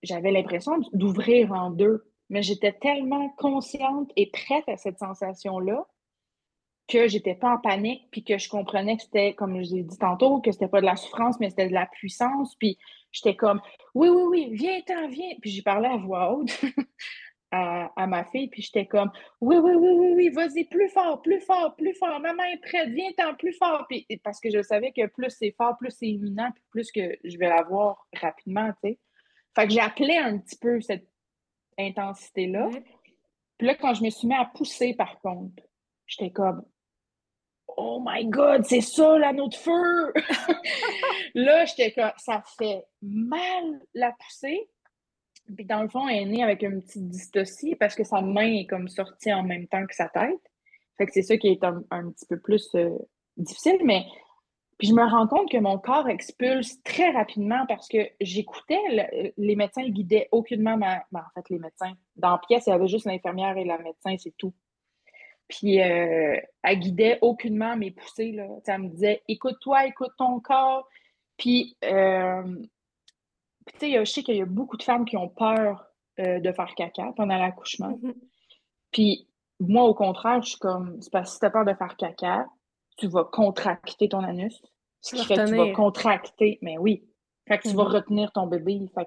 j'avais 0.03 0.31
l'impression 0.31 0.77
d'ouvrir 0.93 1.51
en 1.51 1.71
deux, 1.71 2.05
mais 2.29 2.43
j'étais 2.43 2.73
tellement 2.73 3.29
consciente 3.29 4.11
et 4.15 4.29
prête 4.29 4.67
à 4.67 4.77
cette 4.77 4.99
sensation-là 4.99 5.85
que 6.87 7.07
j'étais 7.07 7.35
pas 7.35 7.55
en 7.55 7.57
panique, 7.57 8.07
puis 8.11 8.23
que 8.23 8.37
je 8.37 8.49
comprenais 8.49 8.97
que 8.97 9.03
c'était, 9.03 9.33
comme 9.33 9.63
je 9.63 9.75
l'ai 9.75 9.83
dit 9.83 9.97
tantôt, 9.97 10.41
que 10.41 10.51
c'était 10.51 10.67
pas 10.67 10.81
de 10.81 10.85
la 10.85 10.95
souffrance, 10.95 11.39
mais 11.39 11.49
c'était 11.49 11.69
de 11.69 11.73
la 11.73 11.85
puissance. 11.85 12.55
Puis 12.55 12.77
j'étais 13.11 13.35
comme, 13.35 13.61
oui, 13.93 14.09
oui, 14.09 14.23
oui, 14.29 14.49
viens-t'en, 14.51 15.07
viens. 15.07 15.33
Puis 15.41 15.51
j'y 15.51 15.61
parlais 15.61 15.87
à 15.87 15.97
voix 15.97 16.33
haute 16.33 16.51
à, 17.51 18.07
ma 18.07 18.25
fille, 18.25 18.49
puis 18.49 18.61
j'étais 18.61 18.85
comme, 18.85 19.11
oui, 19.39 19.57
oui, 19.57 19.73
oui, 19.75 19.89
oui, 19.91 20.13
oui, 20.15 20.29
vas-y, 20.29 20.65
plus 20.65 20.89
fort, 20.89 21.21
plus 21.21 21.39
fort, 21.39 21.75
plus 21.75 21.93
fort. 21.93 22.19
Maman 22.19 22.43
est 22.43 22.61
prête, 22.61 22.89
viens-t'en 22.89 23.35
plus 23.35 23.53
fort. 23.53 23.85
Puis, 23.87 24.05
parce 24.23 24.39
que 24.39 24.49
je 24.49 24.61
savais 24.61 24.91
que 24.91 25.05
plus 25.07 25.29
c'est 25.29 25.53
fort, 25.55 25.77
plus 25.77 25.91
c'est 25.91 26.07
imminent, 26.07 26.51
puis 26.51 26.63
plus 26.71 26.91
que 26.91 27.15
je 27.23 27.37
vais 27.37 27.49
l'avoir 27.49 28.07
rapidement, 28.13 28.71
tu 28.83 28.89
sais. 28.89 28.99
Fait 29.55 29.67
que 29.67 29.73
j'appelais 29.73 30.17
un 30.17 30.39
petit 30.39 30.57
peu 30.57 30.81
cette 30.81 31.07
intensité-là. 31.77 32.69
Puis 33.57 33.67
là, 33.67 33.75
quand 33.75 33.93
je 33.93 34.03
me 34.03 34.09
suis 34.09 34.27
mis 34.27 34.33
à 34.33 34.45
pousser, 34.45 34.95
par 34.95 35.19
contre, 35.21 35.61
j'étais 36.07 36.31
comme, 36.31 36.63
Oh 37.77 38.01
my 38.05 38.25
God, 38.25 38.65
c'est 38.65 38.81
ça 38.81 39.17
l'anneau 39.17 39.47
de 39.47 39.55
feu! 39.55 40.13
là, 41.35 41.65
j'étais 41.65 41.91
comme, 41.91 42.11
ça 42.17 42.43
fait 42.57 42.85
mal 43.01 43.81
la 43.93 44.11
poussée. 44.11 44.69
Puis 45.55 45.65
dans 45.65 45.81
le 45.81 45.89
fond, 45.89 46.07
elle 46.07 46.23
est 46.23 46.25
née 46.25 46.43
avec 46.43 46.61
une 46.61 46.81
petite 46.81 47.09
dystocie 47.09 47.75
parce 47.75 47.95
que 47.95 48.03
sa 48.03 48.21
main 48.21 48.51
est 48.51 48.65
comme 48.65 48.87
sortie 48.87 49.33
en 49.33 49.43
même 49.43 49.67
temps 49.67 49.85
que 49.85 49.95
sa 49.95 50.07
tête. 50.07 50.39
Fait 50.97 51.05
que 51.05 51.11
c'est 51.11 51.23
ça 51.23 51.37
qui 51.37 51.47
est 51.47 51.63
un, 51.63 51.81
petit 52.11 52.25
peu 52.27 52.39
plus 52.39 52.69
euh, 52.75 52.89
difficile, 53.35 53.79
mais 53.83 54.05
Puis 54.77 54.87
je 54.87 54.93
me 54.93 55.03
rends 55.03 55.27
compte 55.27 55.51
que 55.51 55.57
mon 55.57 55.79
corps 55.79 56.07
expulse 56.07 56.81
très 56.83 57.11
rapidement 57.11 57.65
parce 57.67 57.87
que 57.87 57.97
j'écoutais, 58.21 59.33
les 59.37 59.55
médecins 59.55 59.87
guidaient 59.89 60.29
aucunement 60.31 60.77
ma. 60.77 61.03
Ben, 61.11 61.21
en 61.21 61.33
fait, 61.33 61.49
les 61.49 61.59
médecins. 61.59 61.93
Dans 62.15 62.31
la 62.31 62.37
pièce, 62.37 62.67
il 62.67 62.69
y 62.69 62.73
avait 62.73 62.87
juste 62.87 63.05
l'infirmière 63.05 63.57
et 63.57 63.65
la 63.65 63.79
médecin, 63.79 64.15
c'est 64.17 64.35
tout. 64.37 64.53
Puis 65.53 65.79
euh, 65.79 66.35
elle 66.63 66.79
guidait 66.79 67.19
aucunement 67.21 67.77
mes 67.77 67.91
poussées. 67.91 68.31
Là. 68.31 68.47
Elle 68.65 68.81
me 68.81 68.87
disait 68.89 69.21
écoute-toi, 69.27 69.85
écoute 69.85 70.11
ton 70.17 70.39
corps. 70.39 70.87
Puis, 71.37 71.77
euh, 71.83 72.55
tu 73.67 73.79
sais, 73.79 73.99
je 73.99 74.03
sais 74.03 74.23
qu'il 74.23 74.37
y 74.37 74.41
a 74.41 74.45
beaucoup 74.45 74.77
de 74.77 74.83
femmes 74.83 75.05
qui 75.05 75.15
ont 75.15 75.29
peur 75.29 75.85
euh, 76.19 76.39
de 76.39 76.51
faire 76.51 76.73
caca 76.75 77.13
pendant 77.15 77.37
l'accouchement. 77.37 77.91
Mm-hmm. 77.91 78.15
Puis, 78.91 79.27
moi, 79.59 79.83
au 79.83 79.93
contraire, 79.93 80.41
je 80.41 80.49
suis 80.49 80.59
comme 80.59 80.99
c'est 81.01 81.11
parce 81.11 81.29
que 81.29 81.33
si 81.33 81.39
tu 81.39 81.45
as 81.45 81.51
peur 81.51 81.65
de 81.65 81.73
faire 81.75 81.95
caca, 81.97 82.47
tu 82.97 83.07
vas 83.07 83.23
contracter 83.25 84.09
ton 84.09 84.23
anus. 84.23 84.59
Ce 85.01 85.15
qui 85.15 85.23
fait 85.23 85.35
que 85.35 85.49
tu 85.49 85.55
vas 85.55 85.71
contracter. 85.71 86.57
Mais 86.63 86.79
oui. 86.79 87.07
Fait 87.47 87.59
que 87.59 87.67
tu 87.67 87.75
vas 87.75 87.83
mm-hmm. 87.83 87.87
retenir 87.87 88.31
ton 88.31 88.47
bébé. 88.47 88.89
Fait 88.95 89.05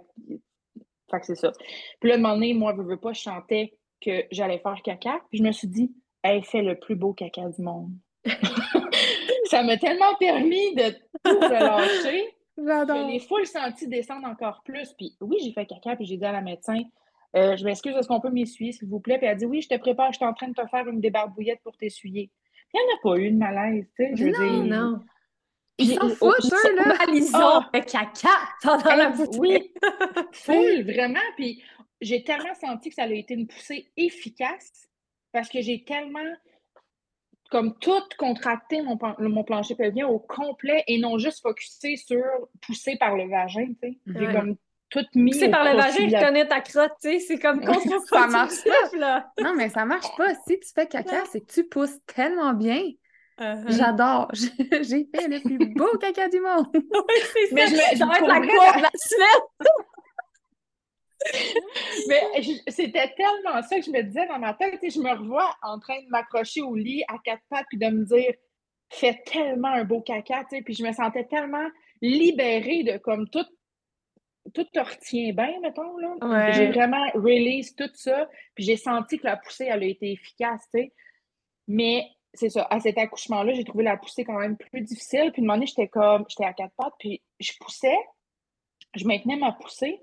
que, 1.18 1.26
c'est 1.26 1.34
ça. 1.34 1.50
Puis 1.98 2.08
là, 2.08 2.14
à 2.14 2.18
un 2.18 2.20
moment 2.20 2.34
donné, 2.34 2.54
moi, 2.54 2.72
je 2.76 2.82
veux 2.82 3.00
pas, 3.00 3.12
je 3.12 3.22
chantais 3.22 3.76
que 4.00 4.24
j'allais 4.30 4.60
faire 4.60 4.80
caca. 4.84 5.20
Puis 5.30 5.38
je 5.38 5.42
me 5.42 5.50
suis 5.50 5.68
dit, 5.68 5.92
elle 6.22 6.44
fait 6.44 6.62
le 6.62 6.78
plus 6.78 6.96
beau 6.96 7.12
caca 7.12 7.48
du 7.48 7.62
monde. 7.62 7.92
ça 9.50 9.62
m'a 9.62 9.76
tellement 9.76 10.14
permis 10.18 10.74
de 10.74 10.90
tout 11.24 11.40
relâcher. 11.40 12.34
J'adore. 12.58 13.08
L'ai 13.08 13.20
full 13.20 13.46
senti 13.46 13.86
descendre 13.86 14.26
encore 14.26 14.62
plus. 14.64 14.92
Puis 14.94 15.16
oui, 15.20 15.36
j'ai 15.42 15.52
fait 15.52 15.66
caca, 15.66 15.96
puis 15.96 16.06
j'ai 16.06 16.16
dit 16.16 16.24
à 16.24 16.32
la 16.32 16.40
médecin, 16.40 16.82
euh, 17.36 17.56
je 17.56 17.64
m'excuse, 17.64 17.94
est-ce 17.94 18.08
qu'on 18.08 18.20
peut 18.20 18.30
m'essuyer, 18.30 18.72
s'il 18.72 18.88
vous 18.88 19.00
plaît? 19.00 19.18
Puis 19.18 19.26
elle 19.26 19.32
a 19.32 19.36
dit, 19.36 19.44
oui, 19.44 19.60
je 19.60 19.68
te 19.68 19.76
prépare, 19.76 20.12
je 20.12 20.16
suis 20.16 20.24
en 20.24 20.32
train 20.32 20.48
de 20.48 20.54
te 20.54 20.66
faire 20.68 20.88
une 20.88 21.00
débarbouillette 21.00 21.60
pour 21.62 21.76
t'essuyer. 21.76 22.30
Il 22.72 22.80
n'y 22.80 22.92
en 22.92 22.96
a 22.96 23.00
pas 23.02 23.20
eu 23.20 23.30
de 23.30 23.36
malaise, 23.36 23.86
tu 23.96 24.04
sais. 24.04 24.16
Je 24.16 24.24
non, 24.26 24.64
non. 24.64 25.00
Ils 25.78 25.94
s'en 25.94 26.08
foutent, 26.08 26.44
eux, 26.44 26.76
là. 26.76 27.68
Fait 27.72 27.84
caca 27.84 28.28
pendant 28.62 28.96
la 28.96 29.10
bouteille. 29.10 29.38
Oui, 29.38 29.74
full, 30.32 30.82
vraiment. 30.84 31.20
Puis 31.36 31.62
j'ai 32.00 32.24
tellement 32.24 32.54
senti 32.54 32.88
que 32.88 32.94
ça 32.94 33.02
a 33.02 33.08
été 33.08 33.34
une 33.34 33.46
poussée 33.46 33.90
efficace 33.96 34.85
parce 35.36 35.50
que 35.50 35.60
j'ai 35.60 35.84
tellement 35.84 36.32
comme 37.50 37.78
tout 37.78 38.02
contracté 38.16 38.80
mon, 38.80 38.98
mon 39.18 39.44
plancher 39.44 39.74
pelvien 39.74 40.08
au 40.08 40.18
complet 40.18 40.82
et 40.86 40.98
non 40.98 41.18
juste 41.18 41.42
focusé 41.42 41.96
sur 41.96 42.24
pousser 42.62 42.96
par 42.96 43.14
le 43.14 43.28
vagin, 43.28 43.66
tu 43.66 43.76
sais. 43.82 43.98
J'ai 44.06 44.32
comme 44.32 44.56
tout 44.88 45.04
mis 45.14 45.32
Pousser 45.32 45.50
par 45.50 45.62
le 45.64 45.76
vagin, 45.76 46.08
je 46.08 46.24
connais 46.24 46.48
ta 46.48 46.62
crotte, 46.62 46.94
tu 47.02 47.10
sais, 47.10 47.18
c'est 47.18 47.38
comme 47.38 47.60
contre 47.60 47.82
Ça 48.08 48.26
marche 48.28 48.64
pas. 48.64 48.96
Là. 48.96 49.30
Non, 49.38 49.52
mais 49.54 49.68
ça 49.68 49.84
marche 49.84 50.08
pas. 50.16 50.34
Si 50.46 50.58
tu 50.58 50.68
fais 50.74 50.86
caca, 50.86 51.24
c'est 51.30 51.42
que 51.42 51.52
tu 51.52 51.64
pousses 51.64 51.98
tellement 52.06 52.54
bien. 52.54 52.80
Uh-huh. 53.38 53.76
J'adore. 53.76 54.30
J'ai 54.32 55.06
fait 55.14 55.28
le 55.28 55.42
plus 55.42 55.58
beau 55.74 55.98
caca 55.98 56.30
du 56.30 56.40
monde. 56.40 56.68
oui, 56.74 56.80
c'est 57.34 57.48
ça. 57.48 57.54
Mais 57.54 57.66
je 57.66 57.74
me... 57.74 57.98
ça 57.98 58.06
va 58.06 58.16
être 58.16 58.26
la 58.26 58.40
courbe 58.40 58.82
la 58.82 58.90
semaine. 58.94 59.68
Mais 62.08 62.22
c'était 62.68 63.12
tellement 63.14 63.62
ça 63.62 63.78
que 63.78 63.84
je 63.84 63.90
me 63.90 64.02
disais 64.02 64.26
dans 64.26 64.38
ma 64.38 64.54
tête. 64.54 64.78
Je 64.82 65.00
me 65.00 65.10
revois 65.10 65.54
en 65.62 65.78
train 65.78 66.00
de 66.00 66.08
m'accrocher 66.08 66.62
au 66.62 66.74
lit 66.74 67.02
à 67.08 67.16
quatre 67.24 67.42
pattes 67.48 67.66
puis 67.68 67.78
de 67.78 67.86
me 67.86 68.04
dire 68.04 68.34
fais 68.90 69.20
tellement 69.26 69.68
un 69.68 69.84
beau 69.84 70.00
caca. 70.00 70.44
Puis 70.48 70.74
je 70.74 70.84
me 70.84 70.92
sentais 70.92 71.24
tellement 71.24 71.68
libérée 72.00 72.82
de 72.82 72.98
comme 72.98 73.28
tout. 73.28 73.46
Tout 74.54 74.64
te 74.64 74.78
retient 74.78 75.32
bien, 75.32 75.58
mettons. 75.60 75.96
Là. 75.98 76.52
J'ai 76.52 76.70
vraiment 76.70 77.04
release 77.14 77.74
tout 77.74 77.90
ça. 77.94 78.28
Puis 78.54 78.64
j'ai 78.64 78.76
senti 78.76 79.18
que 79.18 79.26
la 79.26 79.36
poussée, 79.36 79.66
elle 79.68 79.82
a 79.82 79.86
été 79.86 80.12
efficace. 80.12 80.70
Mais 81.66 82.06
c'est 82.36 82.50
ça, 82.50 82.66
à 82.70 82.80
cet 82.80 82.98
accouchement-là, 82.98 83.54
j'ai 83.54 83.64
trouvé 83.64 83.84
la 83.84 83.96
poussée 83.96 84.24
quand 84.24 84.38
même 84.38 84.56
plus 84.56 84.82
difficile. 84.82 85.32
Puis 85.32 85.42
de 85.42 85.46
moment 85.46 85.64
j'étais 85.64 85.88
comme, 85.88 86.24
j'étais 86.28 86.44
à 86.44 86.52
quatre 86.52 86.74
pattes, 86.76 86.94
puis 86.98 87.22
je 87.40 87.52
poussais, 87.60 87.98
je 88.94 89.06
maintenais 89.06 89.36
ma 89.36 89.52
poussée, 89.52 90.00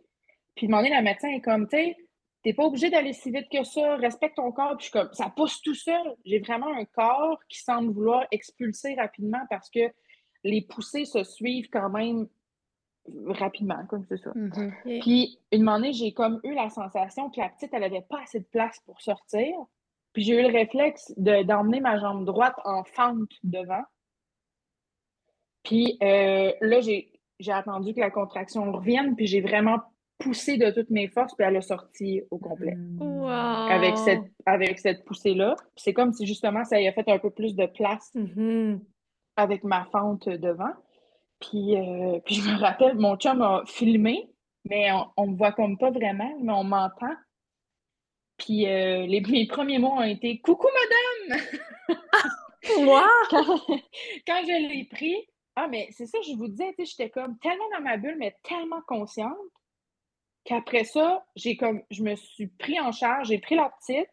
puis 0.56 0.68
demander 0.68 0.89
la 0.89 1.01
médecin 1.01 1.30
est 1.30 1.41
comme, 1.41 1.68
tu 1.68 1.78
sais, 1.78 1.97
t'es 2.43 2.54
pas 2.54 2.64
obligé 2.66 2.89
d'aller 2.89 3.14
si 3.14 3.32
vite 3.32 3.47
que 3.51 3.64
ça, 3.64 3.95
respecte 3.95 4.36
ton 4.36 4.51
corps. 4.51 4.76
Puis 4.78 4.86
je 4.86 4.89
suis 4.89 4.91
comme, 4.91 5.14
ça 5.14 5.30
pousse 5.30 5.62
tout 5.62 5.74
seul. 5.74 6.16
J'ai 6.26 6.39
vraiment 6.39 6.74
un 6.74 6.86
corps 6.86 7.39
qui 7.49 7.60
semble 7.60 7.91
vouloir 7.93 8.26
expulser 8.32 8.95
rapidement 8.95 9.41
parce 9.49 9.70
que 9.70 9.91
les 10.43 10.62
poussées 10.62 11.06
se 11.06 11.24
suivent 11.24 11.70
quand 11.72 11.89
même 11.89 12.28
rapidement, 13.28 13.86
comme 13.88 14.06
c'est 14.08 14.18
ça. 14.18 14.32
Mm-hmm. 14.32 15.01
Puis, 15.01 15.39
une 15.51 15.64
moment 15.64 15.91
j'ai 15.91 16.14
comme 16.14 16.39
eu 16.43 16.54
la 16.54 16.70
sensation 16.70 17.30
que 17.30 17.39
la 17.39 17.49
petite, 17.49 17.74
elle 17.74 17.84
avait 17.84 18.06
pas 18.10 18.22
assez 18.22 18.39
de 18.39 18.45
place 18.45 18.80
pour 18.86 19.01
sortir. 19.01 19.54
Puis 20.14 20.24
j'ai 20.24 20.39
eu 20.39 20.43
le 20.43 20.54
réflexe 20.54 21.12
d'emmener 21.18 21.80
ma 21.80 21.97
jambe 21.97 22.24
droite 22.24 22.56
en 22.66 22.84
fente 22.84 23.32
devant. 23.43 23.84
Puis 25.64 25.97
euh, 26.04 26.54
là, 26.62 26.82
j'ai 26.82 27.51
attendu 27.51 27.93
que 27.93 27.99
la 27.99 28.12
contraction 28.12 28.72
revienne, 28.72 29.16
puis 29.16 29.28
j'ai 29.28 29.41
vraiment 29.41 29.80
poussé 30.20 30.57
de 30.57 30.70
toutes 30.72 30.89
mes 30.89 31.07
forces, 31.07 31.34
puis 31.36 31.45
elle 31.45 31.57
a 31.57 31.61
sorti 31.61 32.22
au 32.32 32.38
complet. 32.38 32.76
Wow. 32.99 33.28
Avec 33.28 33.97
cette, 33.97 34.24
avec 34.45 34.80
cette 34.80 35.03
poussée-là. 35.05 35.55
C'est 35.76 35.93
comme 35.93 36.14
si 36.14 36.26
justement 36.26 36.64
ça 36.64 36.80
y 36.80 36.88
a 36.88 36.93
fait 36.93 37.09
un 37.09 37.20
peu 37.20 37.30
plus 37.30 37.55
de 37.55 37.66
place 37.66 38.11
mm-hmm. 38.16 38.80
avec 39.36 39.64
ma 39.64 39.86
fente 39.86 40.30
devant. 40.30 40.74
Puis, 41.39 41.76
euh, 41.76 42.20
puis 42.26 42.36
je 42.36 42.49
me 42.49 42.57
rappelle, 42.57 42.95
mon 42.95 43.18
chum 43.18 43.41
a 43.41 43.64
filmé, 43.66 44.30
mais 44.66 44.91
on, 45.18 45.28
me 45.28 45.36
voit 45.36 45.51
comme 45.51 45.78
pas 45.78 45.91
vraiment, 45.91 46.34
mais 46.41 46.53
on 46.53 46.64
m'entend. 46.64 47.14
Puis 48.38 48.66
euh, 48.66 49.05
les, 49.05 49.22
mes 49.22 49.45
premiers 49.47 49.78
mots 49.78 49.93
ont 49.93 50.03
été 50.03 50.39
Coucou 50.39 50.68
madame! 51.28 51.41
Moi? 52.86 53.05
quand, 53.30 53.43
quand 54.26 54.41
je 54.43 54.74
l'ai 54.74 54.86
pris, 54.86 55.18
ah, 55.55 55.68
mais 55.68 55.88
c'est 55.91 56.07
ça, 56.07 56.18
je 56.26 56.34
vous 56.36 56.47
disais, 56.47 56.74
j'étais 56.80 57.09
comme 57.09 57.38
tellement 57.39 57.70
dans 57.76 57.84
ma 57.84 57.97
bulle, 57.97 58.16
mais 58.18 58.36
tellement 58.43 58.82
consciente 58.88 59.36
qu'après 60.44 60.84
ça, 60.84 61.26
j'ai 61.36 61.58
comme 61.58 61.82
je 61.89 62.04
me 62.04 62.16
suis 62.16 62.48
pris 62.48 62.80
en 62.80 62.91
charge, 62.91 63.28
j'ai 63.28 63.39
pris 63.39 63.56
la 63.56 63.70
petite, 63.80 64.10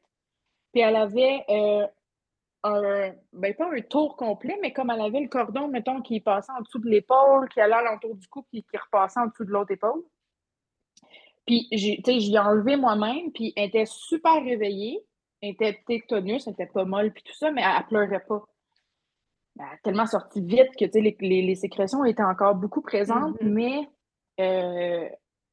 puis 0.73 0.83
elle 0.83 0.97
avait 0.97 1.45
euh, 1.49 1.87
un 2.63 3.13
ben 3.33 3.55
pas 3.55 3.71
un 3.73 3.81
tour 3.81 4.17
complet, 4.17 4.59
mais 4.61 4.73
comme 4.73 4.91
elle 4.91 5.01
avait 5.01 5.21
le 5.21 5.29
cordon, 5.29 5.69
mettons, 5.69 6.03
qui 6.03 6.21
passait 6.21 6.53
en 6.53 6.63
dessous 6.63 6.79
de 6.79 6.89
l'épaule, 6.89 7.49
qui 7.49 7.61
allait 7.61 7.75
à 7.75 7.83
l'entour 7.83 8.15
du 8.15 8.29
cou, 8.29 8.45
puis 8.51 8.63
qui 8.63 8.77
repassait 8.77 9.21
en 9.21 9.27
dessous 9.27 9.45
de 9.45 9.51
l'autre 9.51 9.73
épaule. 9.73 10.03
Puis 11.47 11.67
j'ai, 11.73 12.01
j'ai 12.05 12.39
enlevé 12.39 12.77
moi-même, 12.77 13.33
puis 13.33 13.53
elle 13.57 13.69
était 13.69 13.87
super 13.87 14.43
réveillée. 14.45 15.01
Elle 15.43 15.51
était 15.51 15.81
tétonus, 15.87 16.47
elle 16.47 16.53
était 16.53 16.67
pas 16.67 16.85
molle, 16.85 17.13
puis 17.13 17.23
tout 17.23 17.35
ça, 17.35 17.51
mais 17.51 17.63
elle, 17.63 17.87
pleurait 17.87 18.25
pas. 18.29 18.45
Elle 19.59 19.65
a 19.65 19.79
tellement 19.83 20.07
sorti 20.07 20.41
vite 20.43 20.77
que 20.79 20.85
les, 20.85 21.17
les, 21.21 21.43
les, 21.43 21.55
sécrétions 21.55 22.05
étaient 22.05 22.23
encore 22.23 22.55
beaucoup 22.55 22.83
présentes, 22.83 23.41
mm-hmm. 23.41 23.49
mais 23.49 23.89
euh, 24.39 25.09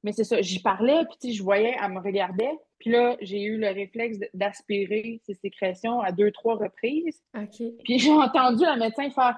mais 0.07 0.13
c'est 0.13 0.23
ça, 0.23 0.41
j'y 0.41 0.61
parlais, 0.61 1.03
puis 1.19 1.33
je 1.33 1.43
voyais, 1.43 1.75
elle 1.83 1.91
me 1.91 1.99
regardait. 1.99 2.57
Puis 2.79 2.91
là, 2.91 3.17
j'ai 3.19 3.43
eu 3.43 3.57
le 3.57 3.67
réflexe 3.67 4.19
d'aspirer 4.33 5.19
ses 5.25 5.33
sécrétions 5.33 5.99
à 5.99 6.13
deux, 6.13 6.31
trois 6.31 6.55
reprises. 6.55 7.21
Puis 7.83 7.99
j'ai 7.99 8.13
entendu 8.13 8.63
la 8.63 8.77
médecin 8.77 9.09
faire 9.09 9.37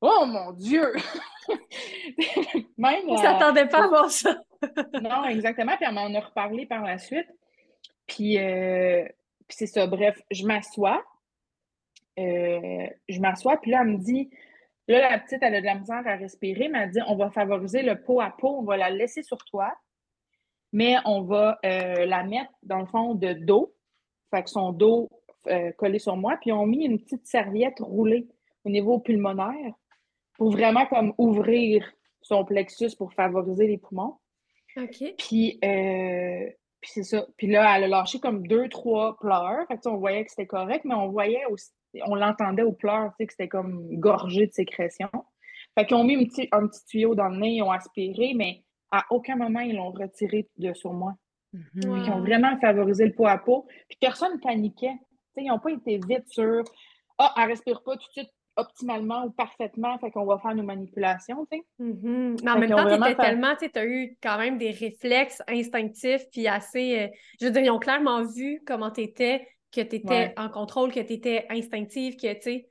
Oh 0.00 0.24
mon 0.24 0.52
Dieu! 0.52 0.94
Même. 2.78 3.08
ne 3.08 3.16
s'attendait 3.16 3.66
pas 3.66 3.86
à 3.86 3.88
voir 3.88 4.08
ça. 4.08 4.40
non, 5.02 5.24
exactement. 5.24 5.76
Puis 5.76 5.84
elle 5.84 5.94
m'en 5.94 6.14
a 6.14 6.20
reparlé 6.20 6.64
par 6.64 6.84
la 6.84 6.98
suite. 6.98 7.26
Puis, 8.06 8.38
euh, 8.38 9.04
puis 9.48 9.56
c'est 9.56 9.66
ça. 9.66 9.88
Bref, 9.88 10.22
je 10.30 10.46
m'assois. 10.46 11.04
Euh, 12.20 12.86
je 13.08 13.18
m'assois, 13.18 13.56
puis 13.56 13.72
là, 13.72 13.80
elle 13.80 13.88
me 13.88 13.98
dit 13.98 14.30
Là, 14.86 15.10
la 15.10 15.18
petite, 15.18 15.42
elle 15.42 15.56
a 15.56 15.60
de 15.60 15.66
la 15.66 15.74
misère 15.74 16.06
à 16.06 16.14
respirer, 16.14 16.68
mais 16.68 16.82
elle 16.82 16.90
dit 16.92 17.00
On 17.08 17.16
va 17.16 17.30
favoriser 17.30 17.82
le 17.82 18.00
pot 18.00 18.20
à 18.20 18.30
pot, 18.30 18.58
on 18.60 18.62
va 18.62 18.76
la 18.76 18.90
laisser 18.90 19.24
sur 19.24 19.44
toi 19.44 19.74
mais 20.74 20.96
on 21.04 21.22
va 21.22 21.60
euh, 21.64 22.04
la 22.04 22.24
mettre 22.24 22.50
dans 22.64 22.80
le 22.80 22.86
fond 22.86 23.14
de 23.14 23.32
dos, 23.32 23.72
fait 24.30 24.42
que 24.42 24.50
son 24.50 24.72
dos 24.72 25.08
euh, 25.46 25.70
collé 25.78 26.00
sur 26.00 26.16
moi, 26.16 26.36
puis 26.40 26.50
on 26.50 26.66
mis 26.66 26.84
une 26.84 26.98
petite 26.98 27.24
serviette 27.28 27.78
roulée 27.78 28.26
au 28.64 28.70
niveau 28.70 28.98
pulmonaire 28.98 29.72
pour 30.36 30.50
vraiment 30.50 30.84
comme 30.86 31.14
ouvrir 31.16 31.88
son 32.22 32.44
plexus 32.44 32.96
pour 32.98 33.12
favoriser 33.12 33.68
les 33.68 33.78
poumons. 33.78 34.16
OK. 34.76 35.14
Puis, 35.16 35.60
euh, 35.64 36.50
puis 36.80 36.90
c'est 36.92 37.04
ça. 37.04 37.24
Puis 37.36 37.46
là, 37.46 37.76
elle 37.76 37.84
a 37.84 37.88
lâché 37.88 38.18
comme 38.18 38.44
deux, 38.44 38.68
trois 38.68 39.16
pleurs. 39.18 39.68
Fait 39.68 39.78
que, 39.78 39.88
on 39.88 39.98
voyait 39.98 40.24
que 40.24 40.30
c'était 40.30 40.46
correct, 40.46 40.84
mais 40.84 40.94
on 40.94 41.08
voyait 41.08 41.44
aussi, 41.50 41.70
on 42.04 42.16
l'entendait 42.16 42.64
aux 42.64 42.72
pleurs, 42.72 43.10
tu 43.10 43.16
sais, 43.18 43.26
que 43.26 43.32
c'était 43.32 43.48
comme 43.48 43.94
gorgé 44.00 44.48
de 44.48 44.52
sécrétion. 44.52 45.08
Fait 45.78 45.86
qu'ils 45.86 45.96
ont 45.96 46.02
mis 46.02 46.16
un 46.16 46.24
petit, 46.24 46.48
un 46.50 46.66
petit 46.66 46.84
tuyau 46.84 47.14
dans 47.14 47.28
le 47.28 47.36
nez, 47.36 47.54
ils 47.54 47.62
ont 47.62 47.70
aspiré, 47.70 48.34
mais 48.34 48.63
à 48.98 49.04
aucun 49.10 49.36
moment, 49.36 49.60
ils 49.60 49.76
l'ont 49.76 49.90
retiré 49.90 50.48
de 50.56 50.72
sur 50.72 50.92
moi. 50.92 51.14
Mhm. 51.52 51.62
Ils 51.82 52.10
ont 52.10 52.20
vraiment 52.20 52.58
favorisé 52.60 53.06
le 53.06 53.12
pot 53.12 53.26
à 53.26 53.38
peau. 53.38 53.66
Puis 53.88 53.98
personne 54.00 54.34
ne 54.34 54.40
paniquait. 54.40 54.94
ils 55.36 55.48
n'ont 55.48 55.58
pas 55.58 55.72
été 55.72 55.98
vite 56.08 56.28
sur 56.28 56.62
Ah, 57.18 57.32
elle 57.36 57.44
ne 57.44 57.48
respire 57.48 57.82
pas 57.82 57.96
tout 57.96 58.06
de 58.06 58.12
suite 58.12 58.30
optimalement 58.56 59.24
ou 59.24 59.30
parfaitement, 59.30 59.98
fait 59.98 60.12
qu'on 60.12 60.24
va 60.24 60.38
faire 60.38 60.54
nos 60.54 60.62
manipulations, 60.62 61.44
tu 61.50 61.58
sais. 61.58 61.64
Mhm. 61.80 62.36
Mais 62.44 62.50
en 62.50 62.58
même 62.58 62.70
temps, 62.70 62.86
tu 62.86 62.94
étais 62.94 63.14
tellement, 63.16 63.54
tu 63.56 63.68
as 63.74 63.84
eu 63.84 64.16
quand 64.22 64.38
même 64.38 64.58
des 64.58 64.70
réflexes 64.70 65.42
instinctifs, 65.48 66.22
puis 66.30 66.46
assez, 66.46 67.00
euh, 67.00 67.08
je 67.40 67.46
veux 67.46 67.52
dire, 67.52 67.62
ils 67.62 67.70
ont 67.70 67.80
clairement 67.80 68.24
vu 68.24 68.62
comment 68.64 68.92
tu 68.92 69.02
étais, 69.02 69.48
que 69.72 69.80
tu 69.80 69.96
étais 69.96 70.32
en 70.36 70.48
contrôle, 70.48 70.92
que 70.92 71.00
tu 71.00 71.14
étais 71.14 71.46
instinctive, 71.50 72.14
que, 72.14 72.32
tu 72.34 72.42
sais, 72.42 72.66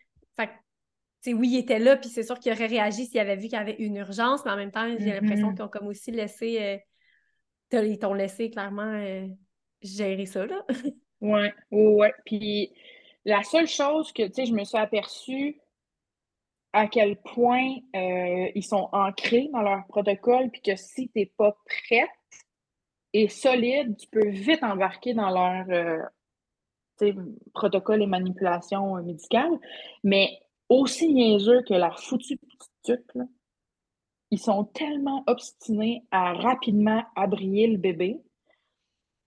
oui, 1.28 1.50
il 1.54 1.58
était 1.58 1.80
là, 1.80 1.96
puis 1.96 2.10
c'est 2.10 2.24
sûr 2.24 2.38
qu'il 2.40 2.52
aurait 2.52 2.66
réagi 2.66 3.06
s'il 3.06 3.20
avait 3.20 3.36
vu 3.38 3.44
qu'il 3.44 3.54
y 3.54 3.56
avait 3.56 3.76
une 3.80 3.96
urgence, 3.96 4.44
mais 4.44 4.52
en 4.52 4.58
même 4.58 4.72
temps, 4.72 4.88
j'ai 5.00 5.14
l'impression 5.14 5.52
Mm-hmm. 5.52 5.56
qu'ils 5.56 5.64
ont 5.64 5.70
comme 5.70 5.88
aussi 5.88 6.12
laissé, 6.12 6.82
euh, 7.74 7.86
ils 7.86 7.98
t'ont 8.00 8.14
laissé 8.14 8.50
clairement 8.50 8.82
euh, 8.84 9.28
gérer 9.82 10.26
ça, 10.26 10.46
là. 10.46 10.66
Ouais, 11.22 11.54
ouais, 11.72 11.88
ouais. 11.96 12.14
Puis 12.26 12.74
la 13.24 13.44
seule 13.44 13.68
chose 13.68 14.12
que, 14.12 14.24
tu 14.24 14.34
sais, 14.34 14.46
je 14.46 14.54
me 14.54 14.66
suis 14.66 14.78
aperçue 14.78 15.58
à 16.74 16.88
quel 16.88 17.16
point 17.16 17.78
euh, 17.96 18.52
ils 18.54 18.66
sont 18.66 18.90
ancrés 18.92 19.50
dans 19.54 19.62
leur 19.62 19.86
protocole, 19.88 20.50
puis 20.52 20.62
que 20.62 20.76
si 20.76 21.08
tu 21.08 21.20
n'es 21.20 21.32
pas 21.38 21.56
prête 21.88 22.10
et 23.14 23.30
solide, 23.30 23.96
tu 23.96 24.08
peux 24.08 24.28
vite 24.28 24.64
embarquer 24.64 25.14
dans 25.14 25.30
leur 25.30 26.10
protocole 27.54 28.02
et 28.02 28.08
manipulation 28.08 29.02
médicale. 29.04 29.52
Mais 30.04 30.43
aussi 30.80 31.14
niaiseux 31.14 31.62
que 31.64 31.74
la 31.74 31.92
foutue 31.92 32.38
petite 32.38 32.72
tuque, 32.84 33.24
ils 34.32 34.40
sont 34.40 34.64
tellement 34.66 35.24
obstinés 35.28 36.04
à 36.12 36.34
rapidement 36.34 37.04
abrier 37.16 37.68
le 37.68 37.78
bébé. 37.78 38.22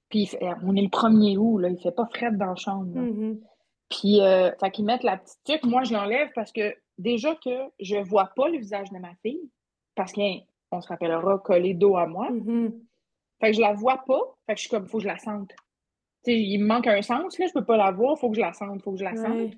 Puis 0.08 0.30
on 0.62 0.74
est 0.76 0.82
le 0.82 0.88
1er 0.88 1.36
août, 1.36 1.58
là, 1.58 1.68
il 1.68 1.80
fait 1.80 1.92
pas 1.92 2.06
fret 2.06 2.32
dans 2.32 2.46
la 2.46 2.54
chambre. 2.56 2.86
Mhm. 2.86 3.40
Puis, 3.88 4.20
euh, 4.20 4.50
fait 4.58 4.70
qu'ils 4.70 4.84
mettent 4.84 5.04
la 5.04 5.16
petite 5.16 5.38
tuque. 5.44 5.64
Moi, 5.64 5.84
je 5.84 5.92
l'enlève 5.92 6.30
parce 6.34 6.52
que 6.52 6.74
déjà 6.98 7.34
que 7.36 7.70
je 7.78 7.96
vois 7.96 8.30
pas 8.34 8.48
le 8.48 8.58
visage 8.58 8.90
de 8.90 8.98
ma 8.98 9.14
fille, 9.22 9.50
parce 9.94 10.12
qu'on 10.12 10.80
se 10.80 10.88
rappellera 10.88 11.38
coller 11.38 11.74
dos 11.74 11.96
à 11.96 12.06
moi. 12.06 12.30
Mhm. 12.30 12.72
Fait 13.40 13.50
que 13.50 13.56
je 13.56 13.60
la 13.60 13.74
vois 13.74 13.98
pas. 14.06 14.20
Fait 14.46 14.54
que 14.54 14.58
je 14.58 14.62
suis 14.62 14.70
comme, 14.70 14.86
faut 14.86 14.98
que 14.98 15.04
je 15.04 15.08
la 15.08 15.18
sente. 15.18 15.52
Il 16.26 16.58
me 16.58 16.66
manque 16.66 16.88
un 16.88 17.02
sens, 17.02 17.38
là, 17.38 17.46
je 17.46 17.52
peux 17.52 17.64
pas 17.64 17.76
la 17.76 17.92
voir, 17.92 18.18
faut 18.18 18.30
que 18.30 18.36
je 18.36 18.40
la 18.40 18.52
sente, 18.52 18.82
faut 18.82 18.90
que 18.90 18.98
je 18.98 19.04
la 19.04 19.14
sente. 19.14 19.28
Ouais. 19.28 19.50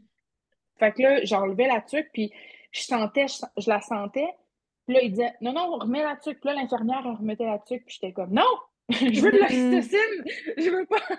Fait 0.79 0.93
que 0.93 1.03
là, 1.03 1.24
j'enlevais 1.24 1.66
la 1.66 1.81
tuque, 1.81 2.09
puis 2.12 2.33
je 2.72 2.83
sentais, 2.83 3.26
je, 3.29 3.62
je 3.62 3.68
la 3.68 3.81
sentais. 3.81 4.29
Puis 4.87 4.95
là, 4.97 5.03
il 5.03 5.11
disait, 5.11 5.35
non, 5.41 5.53
non, 5.53 5.70
on 5.74 5.79
remet 5.79 6.03
la 6.03 6.16
tuque. 6.16 6.41
Puis 6.41 6.49
là, 6.49 6.55
l'infirmière, 6.55 7.03
elle 7.05 7.12
remettait 7.12 7.47
la 7.47 7.59
tuque, 7.59 7.85
puis 7.87 7.99
j'étais 8.01 8.12
comme, 8.12 8.33
non, 8.33 8.45
je 8.91 9.20
veux 9.20 9.33
de 9.33 9.39
l'oxytocine, 9.39 10.24
je 10.57 10.70
veux 10.70 10.87
pas. 10.87 11.16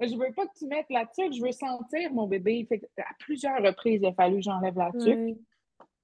Je 0.00 0.16
veux 0.16 0.32
pas 0.34 0.46
que 0.46 0.58
tu 0.58 0.66
mettes 0.66 0.86
la 0.90 1.06
tuque, 1.06 1.32
je 1.32 1.42
veux 1.42 1.52
sentir 1.52 2.12
mon 2.12 2.26
bébé. 2.26 2.66
Fait 2.68 2.80
que 2.80 2.86
à 2.98 3.14
plusieurs 3.20 3.62
reprises, 3.62 4.00
il 4.02 4.06
a 4.06 4.12
fallu 4.12 4.36
que 4.36 4.42
j'enlève 4.42 4.76
la 4.76 4.90
tuque. 4.92 5.06
Ouais. 5.06 5.36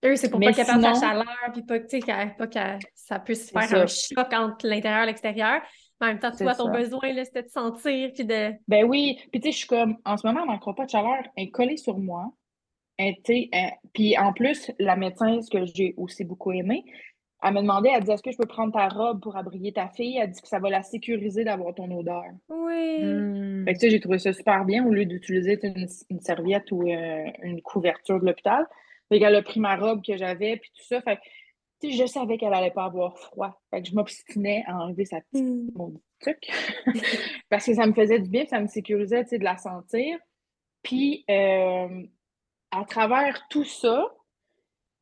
Eux, 0.04 0.14
c'est 0.14 0.30
pour 0.30 0.38
Mais 0.38 0.46
pas 0.46 0.52
qu'elle 0.52 0.66
perde 0.66 0.80
sinon- 0.80 1.00
chaleur, 1.00 1.26
puis 1.52 1.62
pas, 1.62 1.80
que, 1.80 1.86
tu 1.86 1.98
pas 2.00 2.46
que 2.46 2.84
ça 2.94 3.18
puisse 3.18 3.50
faire 3.50 3.74
un 3.74 3.86
choc 3.86 4.32
entre 4.32 4.66
l'intérieur 4.68 5.02
et 5.02 5.06
l'extérieur. 5.06 5.60
Mais 6.00 6.06
en 6.06 6.10
même 6.10 6.20
temps, 6.20 6.30
C'est 6.32 6.44
toi, 6.44 6.54
ton 6.54 6.66
ça. 6.66 6.70
besoin, 6.70 7.12
là, 7.12 7.24
c'était 7.24 7.42
de 7.42 7.48
sentir, 7.48 8.12
puis 8.14 8.24
de... 8.24 8.52
Ben 8.68 8.84
oui, 8.84 9.18
puis 9.32 9.40
tu 9.40 9.48
sais, 9.48 9.52
je 9.52 9.58
suis 9.58 9.66
comme, 9.66 9.96
en 10.04 10.16
ce 10.16 10.24
moment, 10.24 10.56
croit 10.58 10.76
pas 10.76 10.84
de 10.84 10.90
chaleur, 10.90 11.24
elle 11.36 11.44
est 11.44 11.50
collée 11.50 11.76
sur 11.76 11.98
moi. 11.98 12.30
Puis 13.94 14.18
en 14.18 14.32
plus, 14.32 14.70
la 14.78 14.96
médecin, 14.96 15.40
ce 15.40 15.50
que 15.50 15.64
j'ai 15.66 15.94
aussi 15.96 16.24
beaucoup 16.24 16.52
aimé, 16.52 16.84
elle 17.42 17.52
m'a 17.54 17.62
demandé, 17.62 17.88
elle 17.94 18.02
dit, 18.02 18.10
est-ce 18.10 18.22
que 18.22 18.32
je 18.32 18.36
peux 18.36 18.46
prendre 18.46 18.72
ta 18.72 18.88
robe 18.88 19.20
pour 19.20 19.36
abrier 19.36 19.72
ta 19.72 19.88
fille? 19.88 20.18
Elle 20.18 20.30
dit 20.32 20.40
que 20.42 20.48
ça 20.48 20.58
va 20.58 20.70
la 20.70 20.82
sécuriser 20.82 21.44
d'avoir 21.44 21.72
ton 21.72 21.88
odeur. 21.96 22.24
Oui. 22.48 23.04
Hmm. 23.04 23.64
Fait 23.64 23.74
que 23.74 23.78
tu 23.78 23.86
sais, 23.86 23.90
j'ai 23.90 24.00
trouvé 24.00 24.18
ça 24.18 24.32
super 24.32 24.64
bien 24.64 24.84
au 24.84 24.90
lieu 24.90 25.04
d'utiliser 25.04 25.56
une, 25.62 25.86
une 26.10 26.20
serviette 26.20 26.72
ou 26.72 26.82
euh, 26.82 27.24
une 27.44 27.62
couverture 27.62 28.18
de 28.20 28.26
l'hôpital. 28.26 28.66
Fait 29.08 29.20
qu'elle 29.20 29.36
a 29.36 29.42
pris 29.42 29.60
ma 29.60 29.76
robe 29.76 30.04
que 30.04 30.16
j'avais, 30.16 30.56
puis 30.56 30.70
tout 30.76 30.84
ça. 30.84 31.00
Fait 31.00 31.16
que, 31.16 31.20
tu 31.80 31.92
sais, 31.92 31.96
je 31.96 32.06
savais 32.06 32.38
qu'elle 32.38 32.52
allait 32.54 32.72
pas 32.72 32.84
avoir 32.86 33.16
froid. 33.16 33.62
Fait 33.70 33.82
que 33.82 33.88
je 33.88 33.94
m'obstinais 33.94 34.64
à 34.66 34.76
enlever 34.76 35.04
sa 35.04 35.20
petite 35.20 35.46
Mm. 35.46 35.70
maudite 35.76 36.02
tuque. 36.20 36.50
Parce 37.50 37.66
que 37.66 37.74
ça 37.74 37.86
me 37.86 37.92
faisait 37.92 38.18
du 38.18 38.28
bien, 38.28 38.46
ça 38.46 38.58
me 38.58 38.66
sécurisait, 38.66 39.22
tu 39.22 39.30
sais, 39.30 39.38
de 39.38 39.44
la 39.44 39.56
sentir. 39.56 40.18
Puis, 40.82 41.24
euh, 41.30 42.02
à 42.70 42.84
travers 42.84 43.46
tout 43.48 43.64
ça, 43.64 44.14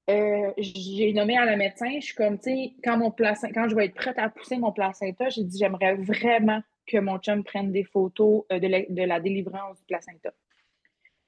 euh, 0.08 0.52
j'ai 0.58 1.12
nommé 1.12 1.36
à 1.36 1.44
la 1.44 1.56
médecin, 1.56 1.90
je 1.98 2.06
suis 2.06 2.14
comme, 2.14 2.38
tu 2.38 2.50
sais, 2.50 2.74
quand, 2.84 2.98
je 3.68 3.74
vais 3.74 3.86
être 3.86 3.94
prête 3.94 4.18
à 4.18 4.28
pousser 4.28 4.56
mon 4.56 4.72
placenta, 4.72 5.28
j'ai 5.30 5.42
dit, 5.42 5.58
j'aimerais 5.58 5.96
vraiment 5.96 6.62
que 6.86 6.98
mon 6.98 7.18
chum 7.18 7.42
prenne 7.42 7.72
des 7.72 7.82
photos 7.82 8.44
euh, 8.52 8.60
de, 8.60 9.02
la, 9.04 9.20
délivrance 9.20 9.78
du 9.78 9.84
placenta. 9.86 10.32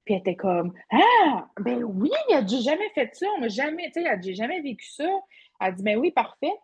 Puis 0.05 0.15
elle 0.15 0.21
était 0.21 0.37
comme, 0.37 0.73
ah, 0.93 1.49
ben 1.61 1.83
oui, 1.83 2.11
elle 2.31 2.45
dit, 2.45 2.63
jamais 2.63 2.89
fait 2.95 3.13
ça, 3.15 3.27
on 3.37 3.41
m'a 3.41 3.49
jamais, 3.49 3.87
tu 3.87 4.01
sais, 4.01 4.09
elle 4.09 4.21
dit, 4.21 4.35
jamais 4.35 4.61
vécu 4.61 4.87
ça. 4.87 5.09
Elle 5.61 5.75
dit, 5.75 5.83
ben 5.83 5.99
oui, 5.99 6.13
parfait. 6.13 6.55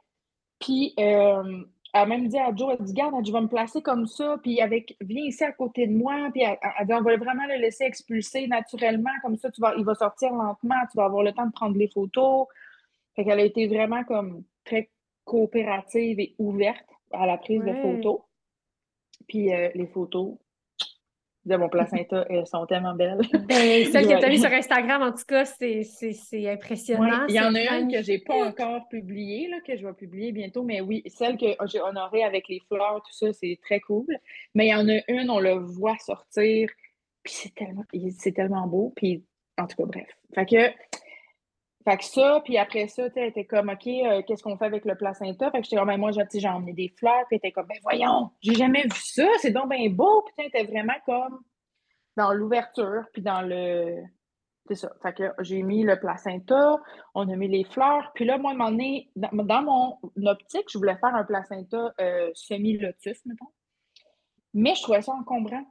Puis, 0.61 0.95
euh, 1.01 1.65
elle 1.95 2.01
a 2.01 2.07
même 2.07 2.27
dit 2.27 2.39
à 2.39 2.53
Joe, 2.55 2.75
elle 2.77 2.85
dit, 2.85 2.93
garde, 2.93 3.25
je 3.25 3.33
vais 3.33 3.41
me 3.41 3.47
placer 3.47 3.81
comme 3.81 4.09
ça, 4.09 4.37
puis 4.43 4.61
avec, 4.61 4.97
viens 5.01 5.23
ici 5.27 5.45
à 5.45 5.53
côté 5.53 5.87
de 5.87 5.97
moi, 5.97 6.29
puis 6.33 6.43
elle, 6.43 6.59
elle 6.81 6.87
dit, 6.89 6.93
on 6.93 7.03
va 7.03 7.17
vraiment 7.17 7.47
le 7.47 7.55
laisser 7.55 7.85
expulser 7.85 8.49
naturellement, 8.49 9.13
comme 9.23 9.37
ça, 9.37 9.49
tu 9.53 9.61
vas, 9.61 9.75
il 9.77 9.85
va 9.85 9.95
sortir 9.95 10.33
lentement, 10.33 10.75
tu 10.91 10.97
vas 10.97 11.05
avoir 11.05 11.23
le 11.23 11.33
temps 11.33 11.47
de 11.47 11.53
prendre 11.53 11.77
les 11.77 11.87
photos. 11.87 12.49
Fait 13.15 13.25
qu'elle 13.25 13.39
a 13.39 13.45
été 13.45 13.69
vraiment 13.69 14.03
comme 14.03 14.43
très 14.65 14.91
coopérative 15.25 16.19
et 16.19 16.35
ouverte 16.41 16.85
à 17.13 17.27
la 17.27 17.39
prise 17.39 17.63
de 17.63 17.73
photos. 17.73 18.19
Puis 19.29 19.55
euh, 19.55 19.71
les 19.77 19.87
photos 19.87 20.35
de 21.47 21.57
mon 21.57 21.69
placenta, 21.69 22.25
elles 22.31 22.47
sont 22.47 22.65
tellement 22.67 22.95
belles. 22.95 23.19
Ben, 23.49 23.85
celle 23.93 24.07
que 24.07 24.19
tu 24.19 24.25
as 24.25 24.37
sur 24.39 24.53
Instagram, 24.53 25.03
en 25.03 25.13
tout 25.13 25.25
cas, 25.29 25.45
c'est 25.45 25.83
c'est- 25.83 26.13
c'est 26.13 26.39
Ouais, 26.41 26.51
impressionnant. 26.53 27.27
il 27.29 27.35
y 27.35 27.41
en 27.41 27.55
a 27.55 27.79
une 27.79 27.93
que 27.93 28.03
j'ai 28.03 28.19
pas 28.19 28.35
encore 28.49 28.89
publiée, 28.89 29.49
là, 29.49 29.59
que 29.67 29.77
je 29.77 29.87
vais 29.87 29.93
publier 29.93 30.33
bientôt, 30.33 30.63
mais 30.63 30.81
oui, 30.81 31.03
celle 31.07 31.37
que 31.37 31.47
j'ai 31.67 31.81
honorée 31.81 32.25
avec 32.25 32.49
les 32.49 32.61
fleurs, 32.69 33.03
tout 33.05 33.13
ça, 33.13 33.33
c'est 33.33 33.59
très 33.63 33.81
cool. 33.81 34.07
Mais 34.55 34.67
il 34.67 34.71
y 34.71 34.75
en 34.75 34.89
a 34.89 35.01
une, 35.09 35.31
on 35.31 35.39
le 35.41 35.53
voit 35.55 35.97
sortir, 35.99 36.69
puis 37.23 37.33
c'est 37.35 37.55
tellement, 37.55 37.85
c'est 38.19 38.33
tellement 38.33 38.67
beau, 38.67 38.93
puis 38.97 39.25
en 39.59 39.67
tout 39.67 39.77
cas, 39.77 39.85
bref. 39.87 40.09
Fait 40.35 40.47
que, 40.47 40.71
fait 41.85 41.99
que 41.99 42.05
ça, 42.05 42.41
puis 42.45 42.57
après 42.57 42.89
ça, 42.89 43.11
tu 43.11 43.21
était 43.23 43.45
comme, 43.45 43.69
OK, 43.69 43.87
euh, 43.87 44.23
qu'est-ce 44.27 44.43
qu'on 44.43 44.57
fait 44.57 44.65
avec 44.65 44.85
le 44.87 44.95
placenta? 44.95 45.51
Fait 45.51 45.59
que 45.59 45.65
j'étais 45.65 45.77
comme, 45.77 45.89
ben, 45.89 45.99
moi, 46.01 46.13
j'ai 46.13 46.27
tu 46.27 46.47
emmené 46.47 46.73
des 46.73 46.89
fleurs, 46.99 47.27
puis 47.29 47.37
elle 47.37 47.39
était 47.39 47.53
comme, 47.53 47.67
ben 47.67 47.77
voyons, 47.83 48.31
j'ai 48.41 48.55
jamais 48.55 48.83
vu 48.85 48.91
ça, 48.95 49.27
c'est 49.41 49.51
donc 49.51 49.69
bien 49.69 49.91
beau, 49.91 50.23
puis 50.23 50.35
elle 50.39 50.47
était 50.47 50.65
vraiment 50.65 50.95
comme 51.05 51.41
dans 52.17 52.33
l'ouverture, 52.33 53.05
puis 53.13 53.23
dans 53.23 53.43
le. 53.43 54.03
C'est 54.69 54.77
ça. 54.77 54.93
Fait 55.03 55.13
que 55.13 55.25
j'ai 55.41 55.63
mis 55.63 55.83
le 55.83 56.01
placenta, 56.01 56.79
on 57.15 57.29
a 57.29 57.37
mis 57.37 57.49
les 57.49 57.65
fleurs. 57.65 58.13
Puis 58.15 58.25
là, 58.25 58.39
moi, 58.39 58.53
à 58.53 58.55
un 58.55 58.57
moment 58.57 58.71
donné, 58.71 59.11
dans, 59.15 59.63
mon 59.63 59.99
optique, 60.27 60.65
je 60.71 60.79
voulais 60.79 60.97
faire 60.97 61.15
un 61.15 61.25
placenta 61.25 61.93
euh, 62.01 62.31
semi-lotus, 62.33 63.27
mettons. 63.27 63.51
Mais 64.55 64.75
je 64.75 64.83
trouvais 64.83 65.03
ça 65.03 65.13
encombrant. 65.13 65.67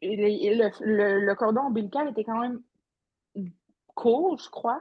Le, 0.00 0.14
le- 0.58 0.70
le- 0.84 1.20
le 1.24 1.34
cordon 1.34 1.62
ombilical 1.62 2.08
était 2.10 2.22
quand 2.22 2.38
même 2.38 2.62
court, 3.96 4.38
je 4.38 4.48
crois. 4.48 4.80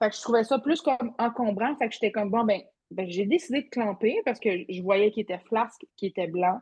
Fait 0.00 0.10
que 0.10 0.16
je 0.16 0.22
trouvais 0.22 0.44
ça 0.44 0.58
plus 0.58 0.80
comme 0.80 1.14
encombrant. 1.18 1.76
Fait 1.76 1.88
que 1.88 1.92
j'étais 1.94 2.10
comme, 2.10 2.30
bon, 2.30 2.42
ben, 2.44 2.60
ben, 2.90 3.08
j'ai 3.08 3.26
décidé 3.26 3.62
de 3.62 3.68
clamper 3.68 4.20
parce 4.24 4.40
que 4.40 4.48
je 4.68 4.82
voyais 4.82 5.10
qu'il 5.12 5.22
était 5.22 5.38
flasque, 5.38 5.84
qu'il 5.96 6.08
était 6.08 6.26
blanc. 6.26 6.58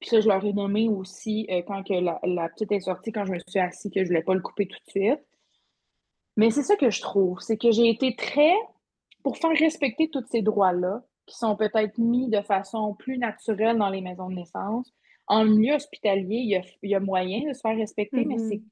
Puis 0.00 0.10
ça, 0.10 0.20
je 0.20 0.28
leur 0.28 0.44
ai 0.44 0.52
nommé 0.52 0.88
aussi 0.88 1.46
euh, 1.50 1.62
quand 1.66 1.82
que 1.82 1.94
la, 1.94 2.18
la 2.24 2.48
petite 2.48 2.72
est 2.72 2.80
sortie, 2.80 3.12
quand 3.12 3.24
je 3.24 3.32
me 3.32 3.38
suis 3.46 3.60
assise, 3.60 3.90
que 3.92 4.02
je 4.02 4.08
voulais 4.08 4.22
pas 4.22 4.34
le 4.34 4.40
couper 4.40 4.66
tout 4.66 4.78
de 4.86 4.90
suite. 4.90 5.20
Mais 6.36 6.50
c'est 6.50 6.62
ça 6.62 6.76
que 6.76 6.90
je 6.90 7.00
trouve, 7.00 7.38
c'est 7.40 7.56
que 7.58 7.70
j'ai 7.70 7.88
été 7.88 8.16
très, 8.16 8.54
pour 9.22 9.36
faire 9.36 9.50
respecter 9.50 10.08
tous 10.10 10.24
ces 10.30 10.42
droits-là, 10.42 11.02
qui 11.26 11.36
sont 11.36 11.54
peut-être 11.54 11.98
mis 11.98 12.28
de 12.28 12.40
façon 12.40 12.94
plus 12.94 13.18
naturelle 13.18 13.76
dans 13.78 13.90
les 13.90 14.00
maisons 14.00 14.30
de 14.30 14.34
naissance. 14.36 14.92
En 15.26 15.44
milieu 15.44 15.74
hospitalier, 15.74 16.36
il 16.36 16.48
y 16.48 16.56
a, 16.56 16.62
il 16.82 16.90
y 16.90 16.94
a 16.94 17.00
moyen 17.00 17.46
de 17.48 17.52
se 17.52 17.60
faire 17.60 17.76
respecter, 17.76 18.24
mais 18.24 18.34
Mhm. 18.36 18.48
c'est 18.48 18.56
c'est- 18.56 18.62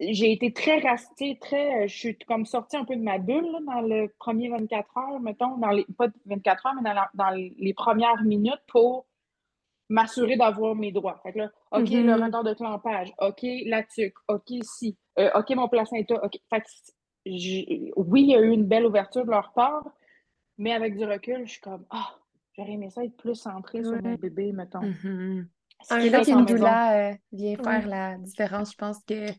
j'ai 0.00 0.32
été 0.32 0.52
très 0.52 0.78
rastée, 0.80 1.38
très. 1.40 1.86
Je 1.88 1.96
suis 1.96 2.18
comme 2.18 2.44
sortie 2.46 2.76
un 2.76 2.84
peu 2.84 2.96
de 2.96 3.02
ma 3.02 3.18
bulle 3.18 3.50
là, 3.52 3.58
dans 3.66 3.80
le 3.80 4.08
premier 4.18 4.48
24 4.48 4.96
heures, 4.98 5.20
mettons, 5.20 5.56
dans 5.58 5.70
les, 5.70 5.86
pas 5.96 6.08
24 6.26 6.66
heures, 6.66 6.74
mais 6.74 6.82
dans, 6.82 6.94
la- 6.94 7.10
dans 7.14 7.30
les 7.30 7.74
premières 7.74 8.22
minutes 8.22 8.62
pour 8.68 9.06
m'assurer 9.88 10.36
d'avoir 10.36 10.74
mes 10.74 10.92
droits. 10.92 11.18
Fait 11.22 11.32
que 11.32 11.38
là, 11.38 11.50
OK, 11.72 11.90
Mhm. 11.90 12.06
le 12.06 12.14
retard 12.24 12.44
de 12.44 12.54
clampage, 12.54 13.12
OK, 13.20 13.44
la 13.66 13.82
tuque, 13.82 14.14
OK, 14.28 14.52
si, 14.62 14.96
euh, 15.18 15.30
OK, 15.34 15.50
mon 15.50 15.68
placenta, 15.68 16.14
OK. 16.24 16.38
Fait 16.48 16.60
que 16.60 16.66
j'ai- 17.26 17.92
oui, 17.96 18.22
il 18.22 18.28
y 18.30 18.34
a 18.36 18.40
eu 18.40 18.50
une 18.50 18.66
belle 18.66 18.86
ouverture 18.86 19.24
de 19.24 19.30
leur 19.30 19.52
part, 19.52 19.84
mais 20.58 20.72
avec 20.72 20.96
du 20.96 21.04
recul, 21.04 21.42
je 21.46 21.52
suis 21.52 21.60
comme, 21.60 21.84
ah, 21.90 22.14
j'aurais 22.56 22.72
aimé 22.72 22.90
ça 22.90 23.04
être 23.04 23.16
plus 23.16 23.34
centrée 23.34 23.82
sur 23.82 24.00
mon 24.02 24.14
bébé, 24.14 24.52
mettons. 24.52 24.82
Mhm. 24.82 25.48
Ce 25.82 25.94
temps, 26.10 26.18
qu'en 26.18 26.24
qu'une 26.24 26.34
maison- 26.36 26.44
doula 26.56 27.10
euh, 27.10 27.14
vient 27.32 27.56
faire 27.56 27.86
la 27.88 28.16
différence, 28.18 28.72
je 28.72 28.76
pense 28.76 28.98
que 29.06 29.30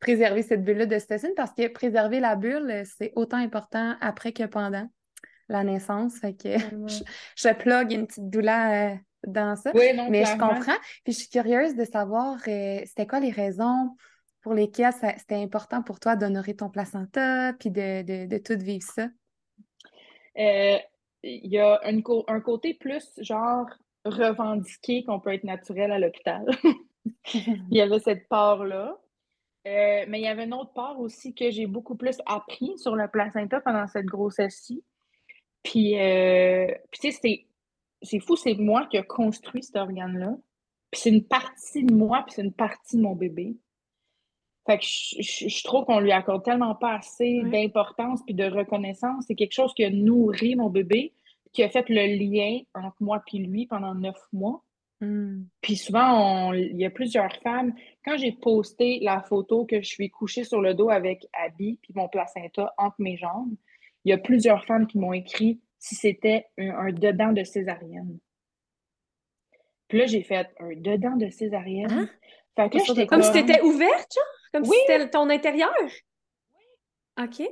préserver 0.00 0.42
cette 0.42 0.64
bulle-là 0.64 0.86
d'ocytocine, 0.86 1.32
parce 1.36 1.52
que 1.52 1.68
préserver 1.68 2.20
la 2.20 2.34
bulle, 2.36 2.70
euh, 2.70 2.82
c'est 2.98 3.12
autant 3.14 3.36
important 3.36 3.96
après 4.00 4.32
que 4.32 4.44
pendant 4.44 4.88
la 5.48 5.64
naissance. 5.64 6.18
Fait 6.18 6.34
que 6.34 6.48
je, 6.88 7.02
je 7.36 7.48
plug 7.54 7.92
une 7.92 8.06
petite 8.06 8.28
doula 8.30 8.92
euh, 8.92 8.96
dans 9.26 9.54
ça. 9.56 9.70
Oui, 9.74 9.94
non, 9.94 10.08
Mais 10.10 10.24
je 10.24 10.32
comprends. 10.32 10.78
Puis 11.04 11.12
je 11.12 11.18
suis 11.18 11.28
curieuse 11.28 11.76
de 11.76 11.84
savoir, 11.84 12.38
euh, 12.48 12.80
c'était 12.86 13.06
quoi 13.06 13.20
les 13.20 13.30
raisons 13.30 13.96
pour 14.40 14.54
lesquelles 14.54 14.92
c'était 15.18 15.36
important 15.40 15.82
pour 15.82 16.00
toi 16.00 16.16
d'honorer 16.16 16.56
ton 16.56 16.68
placenta, 16.68 17.52
puis 17.52 17.70
de, 17.70 18.02
de, 18.02 18.26
de 18.26 18.38
tout 18.38 18.58
vivre 18.58 18.82
ça? 18.82 19.08
Euh, 20.38 20.78
Il 21.22 21.46
y 21.46 21.58
a 21.60 21.80
un, 21.84 22.00
un 22.26 22.40
côté 22.40 22.74
plus 22.74 23.04
genre 23.18 23.66
revendiqué 24.04 25.04
qu'on 25.04 25.20
peut 25.20 25.32
être 25.32 25.44
naturel 25.44 25.92
à 25.92 25.98
l'hôpital. 25.98 26.44
Il 27.34 27.76
y 27.76 27.80
avait 27.80 28.00
cette 28.00 28.28
part-là. 28.28 28.98
Euh, 29.66 30.04
mais 30.08 30.18
il 30.18 30.24
y 30.24 30.26
avait 30.26 30.42
une 30.42 30.54
autre 30.54 30.72
part 30.72 30.98
aussi 30.98 31.34
que 31.34 31.52
j'ai 31.52 31.66
beaucoup 31.66 31.94
plus 31.94 32.20
appris 32.26 32.76
sur 32.78 32.96
le 32.96 33.06
placenta 33.06 33.60
pendant 33.60 33.86
cette 33.86 34.06
grossesse-ci. 34.06 34.82
Puis, 35.62 36.00
euh, 36.00 36.66
tu 36.90 37.12
sais, 37.12 37.46
c'est 38.02 38.18
fou, 38.18 38.34
c'est 38.34 38.54
moi 38.54 38.86
qui 38.86 38.96
ai 38.96 39.04
construit 39.04 39.62
cet 39.62 39.76
organe-là. 39.76 40.36
Puis 40.90 41.00
c'est 41.00 41.10
une 41.10 41.24
partie 41.24 41.84
de 41.84 41.94
moi, 41.94 42.24
puis 42.26 42.34
c'est 42.34 42.42
une 42.42 42.52
partie 42.52 42.96
de 42.96 43.02
mon 43.02 43.14
bébé. 43.14 43.56
Fait 44.66 44.78
que 44.78 44.84
je, 44.84 45.64
trouve 45.64 45.84
qu'on 45.84 45.98
lui 45.98 46.12
accorde 46.12 46.44
tellement 46.44 46.74
pas 46.74 46.94
assez 46.96 47.42
d'importance 47.44 48.20
puis 48.24 48.34
de 48.34 48.44
reconnaissance. 48.44 49.24
C'est 49.26 49.34
quelque 49.34 49.54
chose 49.54 49.74
qui 49.74 49.84
a 49.84 49.90
nourri 49.90 50.54
mon 50.54 50.70
bébé, 50.70 51.14
qui 51.52 51.62
a 51.62 51.68
fait 51.68 51.88
le 51.88 52.06
lien 52.16 52.60
entre 52.74 52.96
moi 53.00 53.22
et 53.32 53.38
lui 53.38 53.66
pendant 53.66 53.94
neuf 53.94 54.18
mois. 54.32 54.62
Hmm. 55.00 55.44
Puis 55.60 55.76
souvent, 55.76 56.52
il 56.52 56.76
y 56.76 56.84
a 56.84 56.90
plusieurs 56.90 57.34
femmes. 57.42 57.74
Quand 58.04 58.16
j'ai 58.16 58.32
posté 58.32 59.00
la 59.02 59.20
photo 59.20 59.66
que 59.66 59.82
je 59.82 59.88
suis 59.88 60.10
couchée 60.10 60.44
sur 60.44 60.60
le 60.60 60.74
dos 60.74 60.90
avec 60.90 61.26
Abby 61.32 61.78
puis 61.82 61.92
mon 61.94 62.08
placenta 62.08 62.72
entre 62.78 62.96
mes 63.00 63.16
jambes, 63.16 63.54
il 64.04 64.10
y 64.10 64.12
a 64.12 64.18
plusieurs 64.18 64.64
femmes 64.64 64.86
qui 64.86 64.98
m'ont 64.98 65.12
écrit 65.12 65.60
si 65.78 65.96
c'était 65.96 66.46
un, 66.58 66.92
dedans 66.92 67.32
de 67.32 67.42
césarienne. 67.42 68.18
Puis 69.88 69.98
là, 69.98 70.06
j'ai 70.06 70.22
fait 70.22 70.48
un 70.60 70.74
dedans 70.76 71.16
de 71.16 71.28
césarienne. 71.28 71.90
Hein? 71.90 72.08
Fait 72.56 72.70
que 72.70 72.78
là, 72.78 73.06
comme, 73.06 73.22
si 73.22 73.32
t'étais 73.32 73.60
ouverte, 73.62 74.14
genre? 74.14 74.24
Comme 74.52 74.64
si 74.64 74.72
c'était 74.86 75.10
ton 75.10 75.28
intérieur? 75.30 75.72
Oui. 76.54 77.24
OK. 77.24 77.42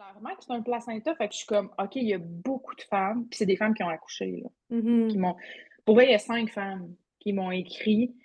Clairement 0.00 0.34
que 0.34 0.44
c'est 0.44 0.52
un 0.54 0.62
placenta. 0.62 1.14
Fait 1.14 1.28
que 1.28 1.34
je 1.34 1.38
suis 1.38 1.46
comme, 1.46 1.70
OK, 1.78 1.96
il 1.96 2.08
y 2.08 2.14
a 2.14 2.18
beaucoup 2.18 2.74
de 2.74 2.80
femmes, 2.80 3.26
puis 3.28 3.36
c'est 3.36 3.44
des 3.44 3.56
femmes 3.56 3.74
qui 3.74 3.82
ont 3.82 3.88
accouché, 3.90 4.42
là. 4.42 4.48
Mm-hmm. 4.70 5.08
Qui 5.08 5.18
m'ont... 5.18 5.36
Pour 5.84 5.94
vrai, 5.94 6.06
il 6.06 6.12
y 6.12 6.14
a 6.14 6.18
cinq 6.18 6.50
femmes 6.50 6.94
qui 7.18 7.34
m'ont 7.34 7.50
écrit, 7.50 8.16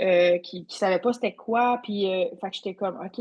euh, 0.00 0.38
qui 0.38 0.60
ne 0.60 0.68
savaient 0.68 1.00
pas 1.00 1.12
c'était 1.12 1.34
quoi, 1.34 1.80
puis 1.82 2.06
euh, 2.06 2.28
fait 2.40 2.50
que 2.50 2.56
j'étais 2.56 2.74
comme, 2.76 3.00
OK. 3.04 3.20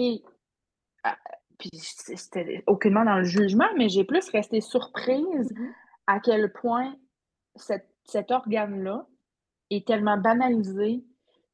Ah, 1.06 1.18
puis 1.58 1.72
c'était 1.74 2.64
aucunement 2.68 3.04
dans 3.04 3.18
le 3.18 3.24
jugement, 3.24 3.68
mais 3.78 3.89
j'ai 3.89 4.04
plus 4.04 4.30
resté 4.30 4.62
surprise 4.62 5.52
mm-hmm. 5.52 5.72
à 6.06 6.20
quel 6.20 6.54
point 6.54 6.95
cet 7.56 8.30
organe-là 8.30 9.08
est 9.72 9.88
tellement 9.88 10.18
banalisé 10.18 11.04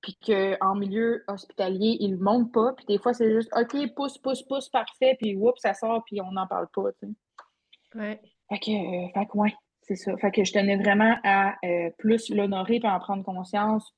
puis 0.03 0.17
qu'en 0.17 0.75
milieu 0.75 1.23
hospitalier, 1.27 1.95
ils 2.01 2.17
ne 2.17 2.23
montent 2.23 2.51
pas, 2.51 2.73
puis 2.73 2.85
des 2.85 2.99
fois, 2.99 3.13
c'est 3.13 3.31
juste 3.31 3.49
OK, 3.55 3.95
pousse, 3.95 4.17
pousse, 4.17 4.43
pousse, 4.43 4.69
parfait, 4.69 5.15
puis 5.19 5.35
oups, 5.37 5.59
ça 5.59 5.73
sort, 5.73 6.03
puis 6.05 6.19
on 6.21 6.31
n'en 6.31 6.45
parle 6.45 6.67
pas, 6.75 6.91
tu 6.99 7.07
sais. 7.07 7.97
Ouais. 7.97 8.21
Fait 8.49 8.59
que, 8.59 8.71
euh, 8.71 9.07
fait 9.13 9.25
que 9.25 9.37
ouais, 9.37 9.53
c'est 9.81 9.95
ça. 9.95 10.15
Fait 10.17 10.31
que 10.31 10.43
je 10.43 10.51
tenais 10.51 10.75
vraiment 10.75 11.15
à 11.23 11.55
euh, 11.65 11.89
plus 11.97 12.29
l'honorer 12.29 12.81
et 12.83 12.87
en 12.87 12.99
prendre 12.99 13.23
conscience 13.23 13.95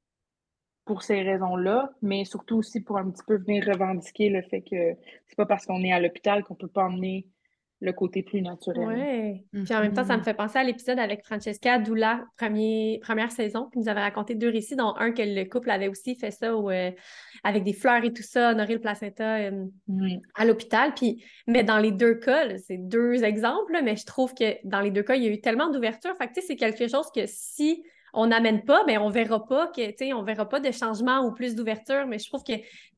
pour 0.86 1.02
ces 1.02 1.24
raisons-là, 1.24 1.90
mais 2.04 2.24
surtout 2.24 2.58
aussi 2.58 2.84
pour 2.84 2.98
un 2.98 3.10
petit 3.10 3.24
peu 3.26 3.38
venir 3.38 3.66
revendiquer 3.66 4.30
le 4.30 4.44
fait 4.44 4.62
que 4.62 4.96
c'est 5.26 5.36
pas 5.36 5.48
parce 5.48 5.66
qu'on 5.66 5.84
est 5.84 5.92
à 5.92 6.00
l'hôpital 6.00 6.44
qu'on 6.44 6.54
peut 6.54 6.68
pas 6.68 6.84
emmener 6.84 7.26
le 7.86 7.94
côté 7.94 8.24
plus 8.24 8.42
naturel. 8.42 9.42
Oui. 9.54 9.64
Puis 9.64 9.76
en 9.76 9.82
même 9.82 9.94
temps, 9.94 10.04
ça 10.04 10.18
me 10.18 10.22
mm-hmm. 10.22 10.26
fait 10.26 10.34
penser 10.34 10.60
à 10.60 10.64
l'épisode 10.64 11.00
avec 11.00 11.24
Francesca 11.24 11.80
Doula, 11.80 12.26
premier, 12.38 13.00
première 13.02 13.32
saison, 13.32 13.70
qui 13.72 13.80
nous 13.80 13.88
avait 13.88 14.02
raconté 14.02 14.36
deux 14.36 14.50
récits, 14.50 14.76
dont 14.76 14.94
un 14.98 15.12
que 15.12 15.22
le 15.22 15.46
couple 15.46 15.70
avait 15.70 15.88
aussi 15.88 16.16
fait 16.16 16.32
ça 16.32 16.48
euh, 16.48 16.92
avec 17.44 17.64
des 17.64 17.74
fleurs 17.74 18.04
et 18.04 18.12
tout 18.12 18.24
ça, 18.24 18.52
honorer 18.52 18.74
le 18.74 18.82
placenta 18.82 19.38
euh, 19.38 19.66
à 20.36 20.46
l'hôpital. 20.46 20.94
Puis, 20.96 21.24
mais 21.48 21.64
dans 21.64 21.78
les 21.78 21.92
deux 21.92 22.16
cas, 22.16 22.58
c'est 22.58 22.78
deux 22.78 23.24
exemples, 23.24 23.80
mais 23.84 23.96
je 23.96 24.06
trouve 24.06 24.34
que 24.34 24.56
dans 24.64 24.82
les 24.82 24.92
deux 24.92 25.04
cas, 25.04 25.16
il 25.16 25.24
y 25.24 25.28
a 25.28 25.32
eu 25.32 25.40
tellement 25.40 25.70
d'ouverture. 25.70 26.16
Fait 26.18 26.28
que, 26.28 26.42
c'est 26.42 26.56
quelque 26.56 26.88
chose 26.88 27.08
que 27.14 27.22
si 27.26 27.84
on 28.16 28.28
n'amène 28.28 28.64
pas, 28.64 28.84
mais 28.86 28.98
on 28.98 29.10
verra 29.10 29.46
pas 29.46 29.68
que, 29.68 30.14
on 30.14 30.24
verra 30.24 30.48
pas 30.48 30.60
de 30.60 30.72
changement 30.72 31.22
ou 31.26 31.34
plus 31.34 31.56
d'ouverture. 31.56 32.08
Mais 32.08 32.20
je 32.20 32.28
trouve 32.28 32.44
que 32.44 32.54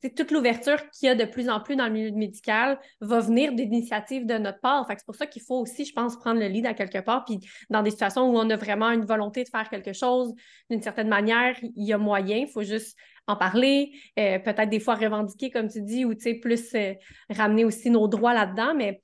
toute 0.10 0.32
l'ouverture 0.32 0.78
qu'il 0.92 1.08
y 1.08 1.10
a 1.10 1.16
de 1.16 1.26
plus 1.26 1.50
en 1.50 1.60
plus 1.60 1.76
dans 1.76 1.86
le 1.86 1.92
milieu 1.92 2.12
médical 2.12 2.80
va 3.02 3.20
venir 3.20 3.54
d'initiatives 3.54 4.26
de 4.26 4.38
notre 4.38 4.60
part. 4.60 4.86
C'est 4.90 5.06
pour 5.06 5.16
ça 5.16 5.26
qu'il 5.26 5.42
faut 5.42 5.60
aussi, 5.60 5.86
je 5.86 5.94
pense, 5.94 6.18
prendre 6.18 6.40
le 6.40 6.48
lead 6.48 6.66
à 6.66 6.74
quelque 6.74 7.00
part. 7.00 7.26
Puis 7.26 7.40
dans 7.70 7.82
des 7.82 7.92
situations 7.92 8.30
où 8.30 8.38
on 8.38 8.50
a 8.50 8.56
vraiment 8.56 8.92
une 8.92 9.06
volonté 9.06 9.44
de 9.44 9.50
faire 9.50 9.70
quelque 9.70 9.94
chose 9.94 10.34
d'une 10.70 10.82
certaine 10.82 11.10
manière, 11.10 11.56
il 11.62 11.84
y 11.84 11.94
a 11.94 11.98
moyen. 11.98 12.38
Il 12.38 12.48
faut 12.48 12.64
juste 12.64 12.98
en 13.28 13.36
parler, 13.36 13.92
euh, 14.18 14.40
peut-être 14.40 14.70
des 14.70 14.80
fois 14.80 14.96
revendiquer, 14.96 15.50
comme 15.50 15.68
tu 15.68 15.82
dis, 15.82 16.06
ou 16.06 16.14
plus 16.42 16.74
euh, 16.76 16.94
ramener 17.30 17.66
aussi 17.66 17.90
nos 17.90 18.08
droits 18.08 18.34
là-dedans. 18.34 18.74
Mais 18.76 19.02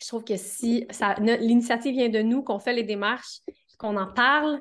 je 0.00 0.06
trouve 0.06 0.24
que 0.24 0.36
si 0.36 0.86
l'initiative 1.18 1.94
vient 1.94 2.08
de 2.08 2.22
nous, 2.22 2.42
qu'on 2.42 2.60
fait 2.60 2.72
les 2.72 2.84
démarches, 2.84 3.40
qu'on 3.78 3.96
en 3.96 4.12
parle, 4.12 4.60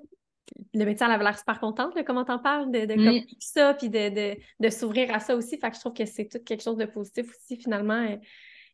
le 0.74 0.86
médecin 0.86 1.10
avait 1.10 1.24
l'air 1.24 1.38
super 1.38 1.60
contente, 1.60 1.94
comment 2.06 2.26
t'en 2.26 2.40
parles, 2.40 2.72
de, 2.72 2.86
de 2.86 2.96
mm. 2.96 3.26
ça, 3.40 3.74
puis 3.74 3.90
de, 3.90 4.70
s'ouvrir 4.70 5.14
à 5.14 5.20
ça 5.20 5.36
aussi. 5.36 5.58
Fait 5.58 5.70
que 5.70 5.76
je 5.76 5.82
trouve 5.82 5.94
que 5.94 6.06
c'est 6.06 6.28
tout 6.28 6.40
quelque 6.44 6.64
chose 6.64 6.78
de 6.78 6.86
positif 6.86 7.30
aussi, 7.30 7.58
finalement, 7.58 8.04
euh, 8.04 8.18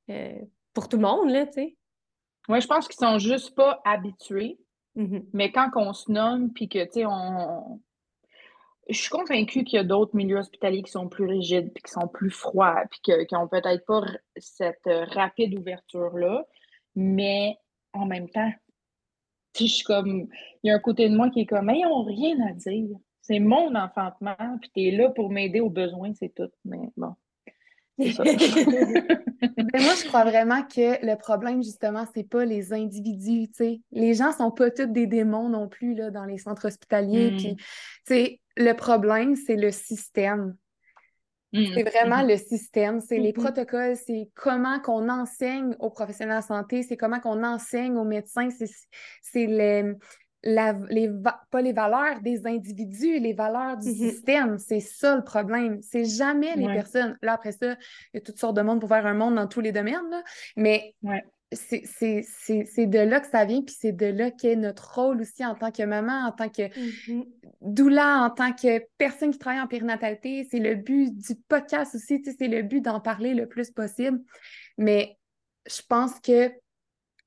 euh, 0.10 0.40
pour 0.74 0.90
tout 0.90 0.98
le 0.98 1.04
monde, 1.04 1.30
là, 1.30 1.46
tu 1.46 1.54
sais. 1.54 1.78
Oui, 2.50 2.60
je 2.60 2.68
pense 2.68 2.88
qu'ils 2.88 3.06
sont 3.06 3.20
juste 3.20 3.56
pas 3.56 3.82
habitués. 3.86 4.60
Mm-hmm. 4.98 5.26
Mais 5.34 5.52
quand 5.52 5.70
on 5.76 5.94
se 5.94 6.12
nomme, 6.12 6.52
puis 6.52 6.68
que, 6.68 6.84
tu 6.86 6.92
sais, 6.92 7.06
on... 7.06 7.82
Je 8.90 8.98
suis 8.98 9.10
convaincue 9.10 9.64
qu'il 9.64 9.78
y 9.78 9.80
a 9.80 9.86
d'autres 9.86 10.14
milieux 10.14 10.40
hospitaliers 10.40 10.84
qui 10.84 10.92
sont 10.92 11.08
plus 11.08 11.26
rigides, 11.26 11.72
puis 11.74 11.84
qui 11.84 11.92
sont 11.92 12.10
plus 12.10 12.32
froids, 12.32 12.84
puis 12.92 13.00
qui 13.02 13.34
n'ont 13.34 13.48
peut-être 13.48 13.86
pas 13.86 14.02
cette 14.36 14.86
euh, 14.88 15.06
rapide 15.06 15.58
ouverture-là. 15.58 16.46
Mais 16.96 17.56
en 17.94 18.06
même 18.06 18.30
temps, 18.30 18.52
je 19.60 19.66
suis 19.66 19.84
comme, 19.84 20.28
il 20.64 20.68
y 20.68 20.72
a 20.72 20.76
un 20.76 20.80
côté 20.80 21.10
de 21.10 21.16
moi 21.16 21.30
qui 21.30 21.42
est 21.42 21.46
comme, 21.46 21.70
ils 21.70 21.84
n'ont 21.84 22.04
rien 22.04 22.36
à 22.48 22.54
dire. 22.54 22.96
C'est 23.22 23.40
mon 23.40 23.74
enfantement, 23.76 24.36
puis 24.60 24.72
tu 24.76 24.82
es 24.84 24.92
là 24.92 25.10
pour 25.10 25.30
m'aider 25.30 25.62
aux 25.62 25.70
besoins, 25.70 26.12
c'est 26.14 26.34
tout. 26.34 26.50
Mais 26.66 26.90
bon. 26.98 27.14
Ça. 28.14 28.24
Ben, 29.56 29.82
moi, 29.82 29.94
je 30.02 30.08
crois 30.08 30.24
vraiment 30.24 30.64
que 30.64 31.06
le 31.06 31.16
problème, 31.16 31.64
justement, 31.64 32.06
c'est 32.14 32.28
pas 32.28 32.46
les 32.46 32.72
individus, 32.72 33.50
tu 33.52 33.82
Les 33.92 34.14
gens 34.14 34.32
sont 34.32 34.52
pas 34.52 34.72
tous 34.72 34.86
des 34.86 35.06
démons 35.06 35.50
non 35.50 35.68
plus, 35.68 35.96
là, 35.96 36.12
dans 36.12 36.26
les 36.26 36.38
centres 36.38 36.68
hospitaliers. 36.68 37.32
Mm. 37.32 37.38
Puis, 37.38 37.56
tu 37.56 37.64
sais, 38.06 38.40
le 38.56 38.74
problème, 38.74 39.36
c'est 39.36 39.56
le 39.56 39.72
système. 39.72 40.56
Mm, 41.54 41.66
c'est 41.74 41.84
vraiment 41.84 42.24
mm-hmm. 42.24 42.32
le 42.32 42.38
système, 42.38 43.00
c'est 43.00 43.18
les 43.18 43.32
mm-hmm. 43.32 43.42
protocoles, 43.42 43.96
c'est 43.96 44.30
comment 44.36 44.80
qu'on 44.80 45.08
enseigne 45.08 45.76
aux 45.80 45.92
professionnels 45.92 46.42
de 46.42 46.46
santé, 46.46 46.84
c'est 46.84 46.98
comment 46.98 47.20
qu'on 47.20 47.44
enseigne 47.44 47.96
aux 47.96 48.04
médecins, 48.04 48.50
c'est 49.22 49.46
les, 49.46 49.94
les, 50.44 51.10
pas 51.52 51.62
les 51.62 51.74
valeurs 51.74 52.22
des 52.22 52.48
individus, 52.48 53.20
les 53.20 53.34
valeurs 53.34 53.78
du 53.78 53.90
mm-hmm. 53.90 54.10
système. 54.10 54.58
C'est 54.58 54.80
ça 54.80 55.16
le 55.16 55.24
problème. 55.24 55.80
C'est 55.82 56.06
jamais 56.06 56.56
les 56.56 56.68
personnes. 56.68 57.18
Là, 57.22 57.34
après 57.34 57.52
ça, 57.52 57.74
il 58.14 58.16
y 58.16 58.18
a 58.18 58.22
toutes 58.22 58.40
sortes 58.40 58.58
de 58.58 58.62
monde 58.62 58.80
pour 58.80 58.90
faire 58.90 59.06
un 59.06 59.14
monde 59.14 59.36
dans 59.36 59.48
tous 59.48 59.62
les 59.62 59.72
domaines, 59.72 60.10
là. 60.10 60.24
mais 60.58 60.96
c'est 61.56 62.86
de 62.86 63.00
là 63.00 63.20
que 63.20 63.28
ça 63.28 63.46
vient, 63.46 63.62
puis 63.62 63.76
c'est 63.78 63.92
de 63.92 64.06
là 64.06 64.32
qu'est 64.32 64.56
notre 64.56 64.96
rôle 64.96 65.22
aussi 65.22 65.46
en 65.46 65.56
tant 65.56 65.72
que 65.72 65.84
maman, 65.84 66.28
en 66.28 66.32
tant 66.32 66.50
que 66.50 66.64
mm-hmm. 66.64 67.26
doula, 67.62 68.24
en 68.24 68.30
tant 68.30 68.54
que 68.54 68.84
personne 68.98 69.32
qui 69.32 69.40
travaille 69.40 69.62
en 69.62 69.68
périnatalité. 69.68 70.48
C'est 70.50 70.60
le 70.60 70.76
but 70.76 71.16
du 71.16 71.36
podcast 71.48 71.96
aussi, 71.96 72.24
c'est 72.24 72.48
le 72.48 72.62
but 72.62 72.82
d'en 72.82 73.00
parler 73.00 73.34
le 73.34 73.48
plus 73.48 73.72
possible. 73.72 74.20
Mais 74.78 75.18
je 75.68 75.82
pense 75.88 76.20
que, 76.20 76.52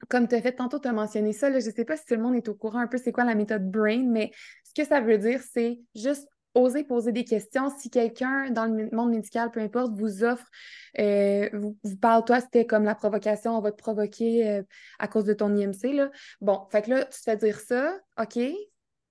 comme 0.08 0.28
tu 0.28 0.34
as 0.34 0.42
fait 0.42 0.52
tantôt, 0.52 0.78
tu 0.78 0.88
as 0.88 0.92
mentionné 0.92 1.32
ça, 1.32 1.48
là, 1.50 1.60
je 1.60 1.66
ne 1.66 1.72
sais 1.72 1.84
pas 1.84 1.96
si 1.96 2.04
tout 2.04 2.14
le 2.14 2.22
monde 2.22 2.34
est 2.34 2.48
au 2.48 2.54
courant 2.54 2.80
un 2.80 2.86
peu 2.86 2.98
c'est 2.98 3.12
quoi 3.12 3.24
la 3.24 3.34
méthode 3.34 3.70
BRAIN, 3.70 4.04
mais 4.10 4.30
ce 4.64 4.74
que 4.74 4.86
ça 4.86 5.00
veut 5.00 5.18
dire, 5.18 5.40
c'est 5.52 5.80
juste 5.94 6.28
oser 6.56 6.84
poser 6.84 7.12
des 7.12 7.24
questions. 7.24 7.70
Si 7.78 7.90
quelqu'un 7.90 8.50
dans 8.50 8.64
le 8.64 8.88
monde 8.92 9.10
médical, 9.10 9.50
peu 9.50 9.60
importe, 9.60 9.92
vous 9.92 10.24
offre, 10.24 10.46
euh, 10.98 11.48
vous, 11.52 11.96
parle, 12.00 12.24
toi, 12.24 12.40
c'était 12.40 12.66
comme 12.66 12.84
la 12.84 12.94
provocation, 12.94 13.56
on 13.56 13.60
va 13.60 13.72
te 13.72 13.76
provoquer 13.76 14.48
euh, 14.48 14.62
à 14.98 15.06
cause 15.06 15.24
de 15.24 15.34
ton 15.34 15.54
IMC. 15.54 15.92
Là. 15.94 16.10
Bon, 16.40 16.66
fait 16.72 16.82
que 16.82 16.90
là, 16.90 17.04
tu 17.04 17.18
te 17.18 17.22
fais 17.24 17.36
dire 17.36 17.60
ça, 17.60 17.94
OK, 18.20 18.38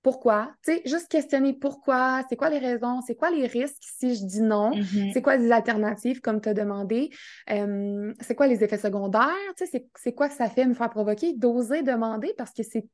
pourquoi? 0.02 0.52
Tu 0.62 0.72
sais, 0.72 0.82
juste 0.84 1.08
questionner 1.08 1.52
pourquoi, 1.52 2.22
c'est 2.28 2.36
quoi 2.36 2.48
les 2.48 2.58
raisons, 2.58 3.00
c'est 3.04 3.16
quoi 3.16 3.30
les 3.30 3.46
risques 3.46 3.82
si 3.98 4.14
je 4.14 4.24
dis 4.24 4.40
non, 4.40 4.70
mm-hmm. 4.70 5.12
c'est 5.12 5.20
quoi 5.20 5.36
les 5.36 5.50
alternatives 5.50 6.20
comme 6.20 6.40
tu 6.40 6.48
as 6.48 6.54
demandé, 6.54 7.10
euh, 7.50 8.14
c'est 8.20 8.36
quoi 8.36 8.46
les 8.46 8.62
effets 8.62 8.78
secondaires, 8.78 9.32
tu 9.56 9.66
sais, 9.66 9.88
c'est 9.96 10.12
quoi 10.12 10.28
que 10.28 10.36
ça 10.36 10.48
fait 10.48 10.64
me 10.64 10.74
faire 10.74 10.90
provoquer, 10.90 11.32
d'oser 11.32 11.82
demander 11.82 12.32
parce 12.38 12.52
que 12.52 12.62
c'est 12.62 12.86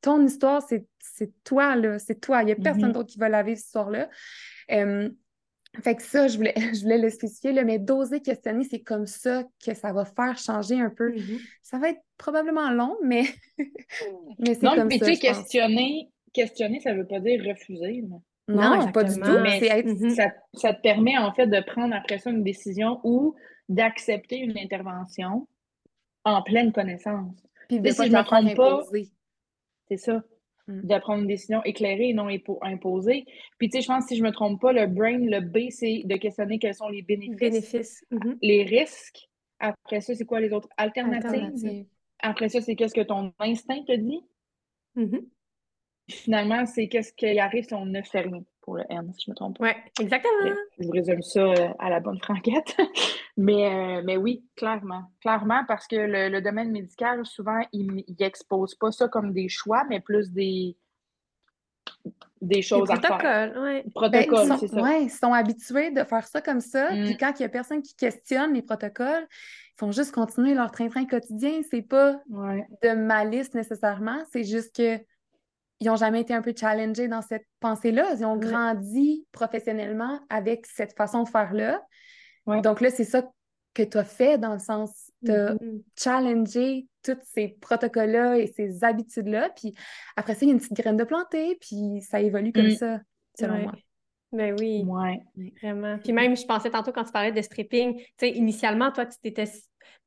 ton 0.00 0.24
histoire, 0.24 0.62
c'est 0.62 0.86
toi, 1.44 1.76
là. 1.76 1.98
C'est 1.98 2.20
toi. 2.20 2.42
Il 2.42 2.46
n'y 2.46 2.52
a 2.52 2.56
personne 2.56 2.90
mm-hmm. 2.90 2.92
d'autre 2.92 3.10
qui 3.10 3.18
va 3.18 3.28
la 3.28 3.42
vivre, 3.42 3.58
cette 3.58 3.66
histoire-là. 3.66 4.08
fait 4.68 5.96
que 5.96 6.02
ça, 6.02 6.28
je 6.28 6.36
voulais, 6.36 6.54
je 6.74 6.82
voulais 6.82 6.98
le 6.98 7.10
spécifier, 7.10 7.52
là, 7.52 7.64
mais 7.64 7.78
d'oser 7.78 8.20
questionner, 8.20 8.64
c'est 8.64 8.80
comme 8.80 9.06
ça 9.06 9.44
que 9.64 9.74
ça 9.74 9.92
va 9.92 10.04
faire 10.04 10.38
changer 10.38 10.80
un 10.80 10.90
peu. 10.90 11.12
Mm-hmm. 11.12 11.40
Ça 11.62 11.78
va 11.78 11.90
être 11.90 12.00
probablement 12.18 12.70
long, 12.70 12.96
mais, 13.02 13.24
mais 14.38 14.54
c'est 14.54 14.60
comme 14.60 14.88
mais 14.88 14.98
ça. 14.98 15.06
Non, 15.06 15.16
questionner, 15.16 16.10
questionner, 16.32 16.80
ça 16.80 16.92
ne 16.92 16.98
veut 16.98 17.06
pas 17.06 17.20
dire 17.20 17.42
refuser. 17.44 18.04
Non, 18.48 18.92
pas 18.92 19.04
du 19.04 19.14
tout. 19.14 19.38
Mais 19.42 19.60
mm-hmm. 19.60 20.14
ça, 20.14 20.32
ça, 20.54 20.74
te 20.74 20.80
permet 20.82 21.16
en 21.16 21.32
fait 21.32 21.46
de 21.46 21.60
prendre 21.60 21.94
après 21.94 22.18
ça 22.18 22.30
une 22.30 22.44
décision 22.44 23.00
ou 23.02 23.34
d'accepter 23.68 24.38
une 24.38 24.58
intervention 24.58 25.48
en 26.24 26.42
pleine 26.42 26.72
connaissance. 26.72 27.34
Puis 27.68 27.80
de 27.80 27.90
si 27.90 28.06
je 28.06 28.12
me 28.12 28.22
trompe 28.22 28.54
pas, 28.54 28.82
c'est 29.88 29.96
ça. 29.96 30.22
mm. 30.66 30.86
de 30.86 30.98
prendre 30.98 31.22
une 31.22 31.28
décision 31.28 31.62
éclairée 31.64 32.10
et 32.10 32.14
non 32.14 32.28
imposée. 32.62 33.24
Puis, 33.58 33.68
tu 33.68 33.76
sais, 33.78 33.82
je 33.82 33.88
pense, 33.88 34.06
si 34.06 34.16
je 34.16 34.22
ne 34.22 34.28
me 34.28 34.32
trompe 34.32 34.60
pas, 34.60 34.72
le 34.72 34.86
brain, 34.86 35.18
le 35.18 35.40
B, 35.40 35.70
c'est 35.70 36.02
de 36.04 36.16
questionner 36.16 36.58
quels 36.58 36.74
sont 36.74 36.88
les 36.88 37.02
bénéfices, 37.02 37.38
bénéfices. 37.38 38.04
Mm-hmm. 38.10 38.38
les 38.42 38.64
risques. 38.64 39.28
Après 39.58 40.00
ça, 40.00 40.14
c'est 40.14 40.24
quoi 40.24 40.40
les 40.40 40.52
autres 40.52 40.68
alternatives? 40.76 41.86
Après 42.20 42.48
ça, 42.48 42.60
c'est 42.60 42.76
qu'est-ce 42.76 42.94
que 42.94 43.02
ton 43.02 43.32
instinct 43.38 43.82
te 43.86 43.96
dit? 43.96 44.20
Mm-hmm. 44.96 45.24
Finalement, 46.10 46.66
c'est 46.66 46.88
qu'est-ce 46.88 47.12
qui 47.12 47.38
arrive 47.38 47.64
si 47.64 47.74
on 47.74 47.86
ne 47.86 48.02
fait 48.02 48.20
rien? 48.20 48.44
Pour 48.64 48.76
le 48.76 48.84
N, 48.88 49.12
si 49.12 49.26
je 49.26 49.30
me 49.30 49.36
trompe 49.36 49.58
pas. 49.58 49.64
Oui, 49.66 49.70
exactement. 50.00 50.56
Je 50.78 50.86
vous 50.86 50.90
résume 50.90 51.22
ça 51.22 51.40
euh, 51.40 51.68
à 51.78 51.90
la 51.90 52.00
bonne 52.00 52.18
franquette. 52.18 52.74
mais, 53.36 53.66
euh, 53.66 54.02
mais 54.04 54.16
oui, 54.16 54.42
clairement. 54.56 55.04
Clairement, 55.20 55.64
parce 55.68 55.86
que 55.86 55.96
le, 55.96 56.40
domaine 56.40 56.72
médical, 56.72 57.24
souvent, 57.26 57.60
il 57.72 58.04
n'expose 58.18 58.74
pas 58.74 58.90
ça 58.90 59.06
comme 59.08 59.32
des 59.32 59.50
choix, 59.50 59.84
mais 59.90 60.00
plus 60.00 60.32
des, 60.32 60.78
des 62.40 62.62
choses 62.62 62.90
à 62.90 62.96
faire. 62.96 63.54
Ouais. 63.60 63.84
Protocoles, 63.94 64.48
ben, 64.48 64.56
c'est 64.56 64.68
ça. 64.68 64.82
Oui, 64.82 65.04
ils 65.04 65.10
sont 65.10 65.34
habitués 65.34 65.90
de 65.90 66.02
faire 66.02 66.26
ça 66.26 66.40
comme 66.40 66.60
ça. 66.60 66.88
Puis 66.88 67.14
mm. 67.14 67.16
quand 67.18 67.32
il 67.38 67.42
n'y 67.42 67.46
a 67.46 67.50
personne 67.50 67.82
qui 67.82 67.94
questionne 67.94 68.54
les 68.54 68.62
protocoles, 68.62 69.26
ils 69.28 69.78
font 69.78 69.92
juste 69.92 70.12
continuer 70.12 70.54
leur 70.54 70.70
train-train 70.70 71.04
quotidien. 71.04 71.60
C'est 71.70 71.82
pas 71.82 72.14
de 72.82 72.94
malice 72.94 73.52
nécessairement, 73.52 74.24
c'est 74.32 74.44
juste 74.44 74.74
que 74.74 74.98
ils 75.80 75.88
n'ont 75.88 75.96
jamais 75.96 76.20
été 76.20 76.32
un 76.34 76.42
peu 76.42 76.54
challengés 76.58 77.08
dans 77.08 77.22
cette 77.22 77.46
pensée-là. 77.60 78.14
Ils 78.18 78.24
ont 78.24 78.36
grandi 78.36 79.26
professionnellement 79.32 80.20
avec 80.30 80.66
cette 80.66 80.96
façon 80.96 81.24
de 81.24 81.28
faire-là. 81.28 81.82
Donc 82.46 82.80
là, 82.80 82.90
c'est 82.90 83.04
ça 83.04 83.22
que 83.74 83.82
tu 83.82 83.98
as 83.98 84.04
fait 84.04 84.38
dans 84.38 84.52
le 84.52 84.60
sens 84.60 85.10
de 85.22 85.32
mm-hmm. 85.32 85.82
challenger 85.98 86.86
tous 87.02 87.18
ces 87.22 87.56
protocoles-là 87.60 88.38
et 88.38 88.46
ces 88.46 88.84
habitudes-là. 88.84 89.50
Puis 89.50 89.74
après 90.16 90.34
ça, 90.34 90.40
il 90.42 90.48
y 90.48 90.50
a 90.50 90.54
une 90.54 90.60
petite 90.60 90.74
graine 90.74 90.96
de 90.96 91.04
planter, 91.04 91.58
puis 91.60 92.00
ça 92.00 92.20
évolue 92.20 92.52
comme 92.52 92.68
mm. 92.68 92.76
ça, 92.76 93.00
selon 93.38 93.58
moi. 93.58 93.72
Ben 94.32 94.54
oui. 94.58 94.84
Ouais. 94.84 95.20
Vraiment. 95.62 95.98
Puis 95.98 96.12
même, 96.12 96.36
je 96.36 96.44
pensais 96.44 96.70
tantôt 96.70 96.92
quand 96.92 97.04
tu 97.04 97.12
parlais 97.12 97.32
de 97.32 97.42
stripping, 97.42 97.96
tu 97.96 98.06
sais, 98.18 98.30
initialement, 98.30 98.90
toi, 98.90 99.06
tu 99.06 99.18
t'étais 99.20 99.44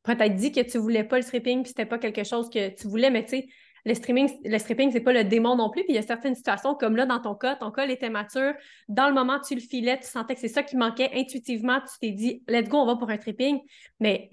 peut-être 0.04 0.36
dit 0.36 0.52
que 0.52 0.62
tu 0.62 0.78
voulais 0.78 1.04
pas 1.04 1.18
le 1.18 1.22
stripping, 1.22 1.64
puis 1.64 1.70
c'était 1.70 1.86
pas 1.86 1.98
quelque 1.98 2.24
chose 2.24 2.50
que 2.50 2.70
tu 2.70 2.88
voulais, 2.88 3.10
mais 3.10 3.24
tu 3.24 3.38
sais, 3.38 3.48
le 3.88 3.94
streaming, 3.94 4.30
le 4.44 4.58
stripping, 4.58 4.92
c'est 4.92 5.00
pas 5.00 5.14
le 5.14 5.24
démon 5.24 5.56
non 5.56 5.70
plus. 5.70 5.84
Puis 5.84 5.94
il 5.94 5.96
y 5.96 6.00
a 6.00 6.02
certaines 6.02 6.36
situations, 6.36 6.76
comme 6.76 6.98
là, 6.98 7.06
dans 7.06 7.22
ton 7.22 7.36
cas, 7.36 7.56
ton 7.56 7.72
col 7.72 7.90
était 7.90 8.10
mature. 8.10 8.54
Dans 8.90 9.08
le 9.08 9.14
moment, 9.14 9.40
tu 9.40 9.56
le 9.56 9.62
filais, 9.62 9.98
tu 9.98 10.08
sentais 10.08 10.36
que 10.36 10.42
c'est 10.42 10.50
ça 10.50 10.62
qui 10.62 10.76
manquait. 10.76 11.10
Intuitivement, 11.16 11.80
tu 11.80 11.98
t'es 12.02 12.12
dit, 12.12 12.44
let's 12.50 12.68
go, 12.68 12.80
on 12.80 12.86
va 12.86 12.98
pour 12.98 13.10
un 13.10 13.16
stripping. 13.16 13.60
Mais 14.02 14.30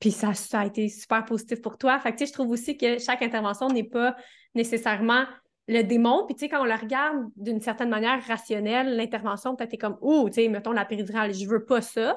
puis 0.00 0.10
ça, 0.10 0.32
ça 0.32 0.60
a 0.60 0.66
été 0.66 0.88
super 0.88 1.24
positif 1.26 1.60
pour 1.60 1.76
toi. 1.76 1.98
Fait 1.98 2.12
que, 2.12 2.16
tu 2.16 2.24
sais, 2.24 2.30
je 2.30 2.32
trouve 2.32 2.50
aussi 2.50 2.78
que 2.78 2.98
chaque 2.98 3.20
intervention 3.22 3.68
n'est 3.68 3.84
pas 3.84 4.16
nécessairement 4.54 5.26
le 5.66 5.82
démon. 5.82 6.24
Puis, 6.24 6.34
tu 6.34 6.40
sais, 6.40 6.48
quand 6.48 6.62
on 6.62 6.64
la 6.64 6.76
regarde 6.76 7.26
d'une 7.36 7.60
certaine 7.60 7.90
manière 7.90 8.24
rationnelle, 8.26 8.96
l'intervention, 8.96 9.54
peut-être 9.54 9.74
est 9.74 9.78
comme, 9.78 9.98
oh, 10.00 10.28
tu 10.28 10.40
sais, 10.40 10.48
mettons 10.48 10.72
la 10.72 10.86
péridurale, 10.86 11.34
je 11.34 11.46
veux 11.46 11.66
pas 11.66 11.82
ça 11.82 12.16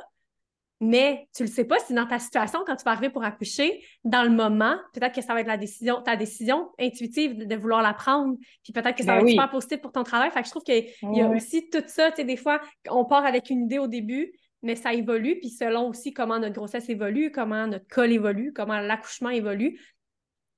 mais 0.82 1.28
tu 1.36 1.44
le 1.44 1.50
sais 1.50 1.64
pas 1.64 1.78
si 1.80 1.94
dans 1.94 2.08
ta 2.08 2.18
situation, 2.18 2.64
quand 2.66 2.76
tu 2.76 2.84
vas 2.84 2.92
arriver 2.92 3.12
pour 3.12 3.24
accoucher, 3.24 3.86
dans 4.04 4.24
le 4.24 4.32
moment, 4.32 4.76
peut-être 4.94 5.14
que 5.14 5.22
ça 5.22 5.36
va 5.36 5.42
être 5.42 5.48
la 5.48 5.58
décision, 5.58 6.02
ta 6.02 6.16
décision 6.16 6.72
intuitive 6.80 7.38
de, 7.38 7.56
vouloir 7.56 7.84
la 7.84 7.94
prendre, 7.94 8.36
puis 8.64 8.74
peut-être 8.74 8.98
que 8.98 9.04
ça 9.04 9.14
ben 9.14 9.20
va 9.20 9.22
être 9.22 9.30
super 9.30 9.50
positif 9.52 9.80
pour 9.80 9.92
ton 9.92 10.04
travail. 10.04 10.32
Fait 10.32 10.42
que 10.42 10.48
je 10.48 10.52
trouve 10.52 10.64
qu'il 10.64 10.88
y 11.14 11.22
a 11.22 11.30
aussi 11.30 11.70
tout 11.70 11.84
ça, 11.86 12.10
tu 12.10 12.18
sais, 12.18 12.24
des 12.24 12.36
fois, 12.36 12.60
on 12.90 13.06
part 13.06 13.26
avec 13.26 13.52
une 13.52 13.66
idée 13.66 13.78
au 13.78 13.86
début, 13.86 14.34
mais 14.64 14.76
ça 14.76 14.92
évolue, 14.92 15.38
puis 15.40 15.50
selon 15.50 15.88
aussi 15.88 16.14
comment 16.14 16.40
notre 16.40 16.56
grossesse 16.56 16.90
évolue, 16.90 17.32
comment 17.32 17.68
notre 17.68 17.88
col 17.88 18.12
évolue, 18.12 18.52
comment 18.52 18.80
l'accouchement 18.80 19.30
évolue. 19.30 19.80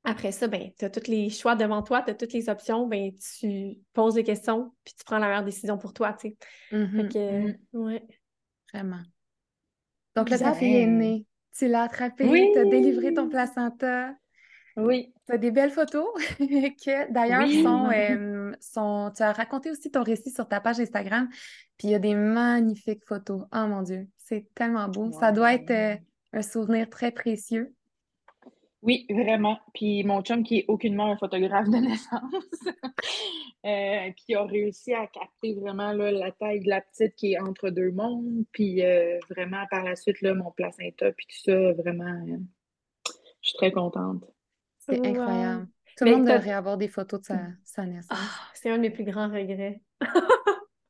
Après 0.05 0.32
ça, 0.32 0.47
ben, 0.47 0.69
tu 0.80 0.86
as 0.86 0.89
tous 0.89 1.09
les 1.09 1.30
choix 1.30 1.55
devant 1.55 1.82
toi, 1.82 2.01
tu 2.01 2.11
as 2.11 2.13
toutes 2.13 2.34
les 2.34 2.47
options, 2.47 2.88
ben, 2.88 3.11
tu 3.39 3.78
poses 3.91 4.13
des 4.13 4.24
questions, 4.24 4.71
puis 4.86 4.93
tu 4.97 5.03
prends 5.03 5.17
la 5.17 5.28
meilleure 5.28 5.43
décision 5.43 5.78
pour 5.78 5.91
toi, 5.91 6.13
tu 6.13 6.30
sais. 6.30 6.38
Que, 6.71 6.78
mm-hmm. 6.78 7.57
ouais. 7.74 8.03
Vraiment. 8.74 9.01
Donc 10.16 10.30
là, 10.30 10.38
ta 10.38 10.53
fille 10.53 10.78
est 10.78 10.88
née. 10.88 11.26
Tu 11.57 11.68
l'as 11.68 11.84
attrapée, 11.84 12.51
tu 12.53 12.59
as 12.59 12.66
délivré 12.66 13.14
ton 13.14 13.30
placenta. 13.30 14.14
Oui. 14.76 15.14
Tu 15.28 15.34
as 15.34 15.38
des 15.38 15.51
belles 15.51 15.72
photos 15.72 16.07
que 16.39 17.11
d'ailleurs 17.11 17.47
sont, 17.47 17.89
sont, 18.59 19.11
Tu 19.16 19.22
as 19.22 19.32
raconté 19.32 19.70
aussi 19.70 19.91
ton 19.91 20.03
récit 20.03 20.32
sur 20.32 20.47
ta 20.47 20.59
page 20.59 20.80
Instagram. 20.80 21.30
Puis 21.78 21.89
il 21.89 21.91
y 21.91 21.95
a 21.95 21.99
des 21.99 22.16
magnifiques 22.16 23.05
photos. 23.05 23.43
Oh 23.53 23.68
mon 23.68 23.84
Dieu, 23.84 24.07
c'est 24.18 24.47
tellement 24.55 24.88
beau. 24.88 25.11
Ça 25.11 25.32
doit 25.32 25.53
être 25.53 25.72
euh, 25.72 25.95
un 26.34 26.41
souvenir 26.41 26.89
très 26.89 27.11
précieux. 27.11 27.74
Oui, 28.84 29.05
vraiment. 29.09 29.59
Puis 29.73 30.03
mon 30.03 30.21
chum, 30.21 30.43
qui 30.43 30.59
est 30.59 30.65
aucunement 30.67 31.11
un 31.11 31.17
photographe 31.17 31.69
de 31.69 31.77
naissance, 31.77 32.21
euh, 33.65 34.11
qui 34.17 34.36
a 34.36 34.43
réussi 34.43 34.93
à 34.93 35.07
capter 35.07 35.53
vraiment 35.53 35.93
la 35.93 36.31
taille 36.34 36.59
de 36.59 36.69
la 36.69 36.81
petite 36.81 37.15
qui 37.15 37.34
est 37.34 37.39
entre 37.39 37.69
deux 37.69 37.91
mondes. 37.91 38.43
Puis 38.51 38.84
euh, 38.86 39.17
vraiment, 39.29 39.65
par 39.71 39.86
la 39.86 39.95
suite, 39.95 40.21
là, 40.21 40.34
mon 40.34 40.51
placenta, 40.51 41.13
puis 41.13 41.25
tout 41.27 41.51
ça, 41.51 41.71
vraiment, 41.73 42.03
euh, 42.03 42.38
je 43.41 43.49
suis 43.49 43.57
très 43.57 43.71
contente. 43.71 44.25
C'est 44.79 45.05
incroyable. 45.05 45.67
Tout 45.97 46.05
le 46.05 46.11
monde 46.17 46.27
devrait 46.27 46.51
avoir 46.51 46.77
des 46.77 46.89
photos 46.89 47.21
de 47.21 47.36
sa, 47.63 47.86
naissance. 47.86 48.09
Ah, 48.09 48.49
c'est 48.53 48.69
un 48.69 48.77
de 48.77 48.81
mes 48.81 48.89
plus 48.89 49.05
grands 49.05 49.29
regrets. 49.29 49.81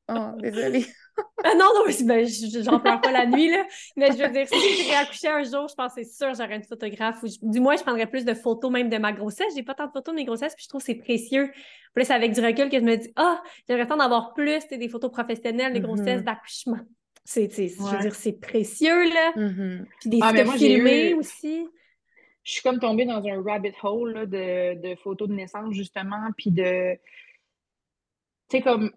oh, 0.09 0.31
désolée. 0.39 0.85
Ah 1.43 1.53
non, 1.55 1.65
non, 1.75 1.83
ben, 2.05 2.25
j'en 2.25 2.79
pleure 2.79 3.01
pas 3.01 3.11
la 3.11 3.25
nuit, 3.25 3.49
là. 3.49 3.65
Mais 3.97 4.07
je 4.07 4.23
veux 4.23 4.29
dire, 4.29 4.47
si 4.47 4.83
j'ai 4.83 4.95
accouché 4.95 5.27
un 5.27 5.43
jour, 5.43 5.67
je 5.67 5.75
pense 5.75 5.93
que 5.93 6.03
c'est 6.03 6.09
sûr 6.09 6.33
j'aurais 6.33 6.55
une 6.55 6.63
photographe. 6.63 7.21
Ou 7.23 7.51
du 7.51 7.59
moins, 7.59 7.75
je 7.75 7.83
prendrais 7.83 8.07
plus 8.07 8.25
de 8.25 8.33
photos 8.33 8.71
même 8.71 8.89
de 8.89 8.97
ma 8.97 9.11
grossesse. 9.11 9.53
J'ai 9.55 9.63
pas 9.63 9.73
tant 9.73 9.87
de 9.87 9.91
photos 9.91 10.13
de 10.13 10.19
mes 10.19 10.25
grossesses, 10.25 10.55
puis 10.55 10.63
je 10.63 10.69
trouve 10.69 10.81
que 10.81 10.85
c'est 10.85 10.95
précieux. 10.95 11.51
Plus 11.93 12.09
avec 12.09 12.31
du 12.31 12.39
recul 12.39 12.69
que 12.69 12.79
je 12.79 12.83
me 12.83 12.95
dis, 12.95 13.11
ah, 13.15 13.41
j'aimerais 13.67 13.87
tant 13.87 13.97
d'avoir 13.97 14.33
plus 14.33 14.65
des 14.67 14.89
photos 14.89 15.11
professionnelles 15.11 15.73
de 15.73 15.79
mm-hmm. 15.79 15.81
grossesse, 15.81 16.23
d'accouchement. 16.23 16.79
C'est, 17.25 17.49
je 17.49 17.81
veux 17.81 17.99
dire, 17.99 18.15
c'est 18.15 18.39
précieux, 18.39 19.03
là. 19.13 19.31
Mm-hmm. 19.35 19.85
Puis 19.99 20.09
des 20.09 20.19
ah, 20.21 20.33
photos 20.33 20.55
filmées 20.55 21.13
aussi. 21.13 21.67
Je 22.43 22.51
suis 22.53 22.61
comme 22.61 22.79
tombée 22.79 23.05
dans 23.05 23.23
un 23.25 23.41
rabbit 23.41 23.73
hole 23.83 24.27
de, 24.27 24.75
de 24.81 24.95
photos 24.95 25.29
de 25.29 25.33
naissance, 25.33 25.73
justement, 25.73 26.29
puis 26.37 26.51
de... 26.51 26.95
Tu 28.49 28.57
sais, 28.57 28.61
comme 28.61 28.91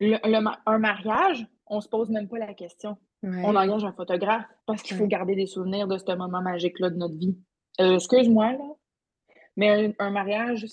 un 0.00 0.78
mariage, 0.78 1.46
on 1.66 1.80
se 1.80 1.88
pose 1.88 2.10
même 2.10 2.28
pas 2.28 2.38
la 2.38 2.54
question. 2.54 2.96
On 3.22 3.56
engage 3.56 3.84
un 3.84 3.92
photographe 3.92 4.44
parce 4.66 4.82
qu'il 4.82 4.96
faut 4.96 5.06
garder 5.06 5.34
des 5.34 5.46
souvenirs 5.46 5.88
de 5.88 5.96
ce 5.96 6.14
moment 6.14 6.42
magique-là 6.42 6.90
de 6.90 6.96
notre 6.96 7.16
vie. 7.16 7.38
Euh, 7.80 7.94
excuse-moi, 7.94 8.52
là, 8.52 8.74
mais 9.56 9.94
un, 9.98 10.10
mariage, 10.10 10.66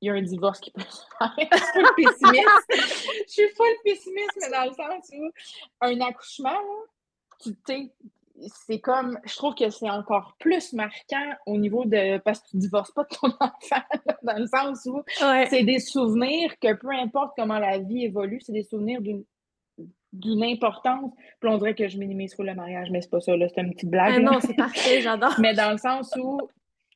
il 0.00 0.06
y 0.06 0.10
a 0.10 0.14
un 0.14 0.22
divorce 0.22 0.60
qui 0.60 0.70
peut 0.70 0.80
se 0.80 1.02
faire. 1.18 1.34
je 1.38 1.56
suis 1.56 1.72
full 1.72 1.94
pessimiste. 1.96 3.26
je 3.26 3.32
suis 3.32 3.48
full 3.48 3.66
pessimiste, 3.84 4.38
mais 4.40 4.50
dans 4.50 4.64
le 4.64 4.72
sens 4.72 5.10
où 5.12 5.30
un 5.82 6.00
accouchement, 6.00 6.50
là, 6.50 6.84
tu 7.40 7.56
sais, 7.66 7.92
c'est 8.66 8.80
comme, 8.80 9.18
je 9.24 9.36
trouve 9.36 9.54
que 9.54 9.68
c'est 9.70 9.90
encore 9.90 10.36
plus 10.38 10.72
marquant 10.72 11.32
au 11.46 11.56
niveau 11.58 11.84
de, 11.84 12.18
parce 12.18 12.40
que 12.40 12.50
tu 12.50 12.56
divorces 12.58 12.92
pas 12.92 13.04
de 13.04 13.08
ton 13.08 13.28
enfant, 13.40 13.82
dans 14.22 14.38
le 14.38 14.46
sens 14.46 14.86
où 14.86 15.02
c'est 15.48 15.64
des 15.64 15.80
souvenirs 15.80 16.58
que 16.60 16.74
peu 16.74 16.90
importe 16.90 17.32
comment 17.36 17.58
la 17.58 17.78
vie 17.78 18.04
évolue, 18.04 18.40
c'est 18.40 18.52
des 18.52 18.64
souvenirs 18.64 19.00
d'une 19.00 19.24
d'une 20.12 20.42
importance. 20.42 21.12
Puis 21.38 21.50
on 21.50 21.58
dirait 21.58 21.74
que 21.74 21.86
je 21.86 21.98
minimise 21.98 22.34
le 22.38 22.54
mariage, 22.54 22.88
mais 22.90 23.02
c'est 23.02 23.10
pas 23.10 23.20
ça, 23.20 23.36
là, 23.36 23.46
c'est 23.48 23.60
une 23.60 23.74
petite 23.74 23.90
blague. 23.90 24.14
Ah 24.16 24.20
non, 24.20 24.40
c'est 24.40 24.56
parfait, 24.56 25.00
j'adore. 25.02 25.34
mais 25.38 25.54
dans 25.54 25.70
le 25.70 25.78
sens 25.78 26.14
où 26.18 26.40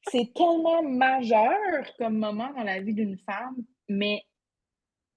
c'est 0.09 0.33
tellement 0.35 0.83
majeur 0.83 1.59
comme 1.99 2.19
moment 2.19 2.51
dans 2.57 2.65
la 2.65 2.81
vie 2.81 2.95
d'une 2.95 3.19
femme, 3.19 3.57
mais 3.89 4.23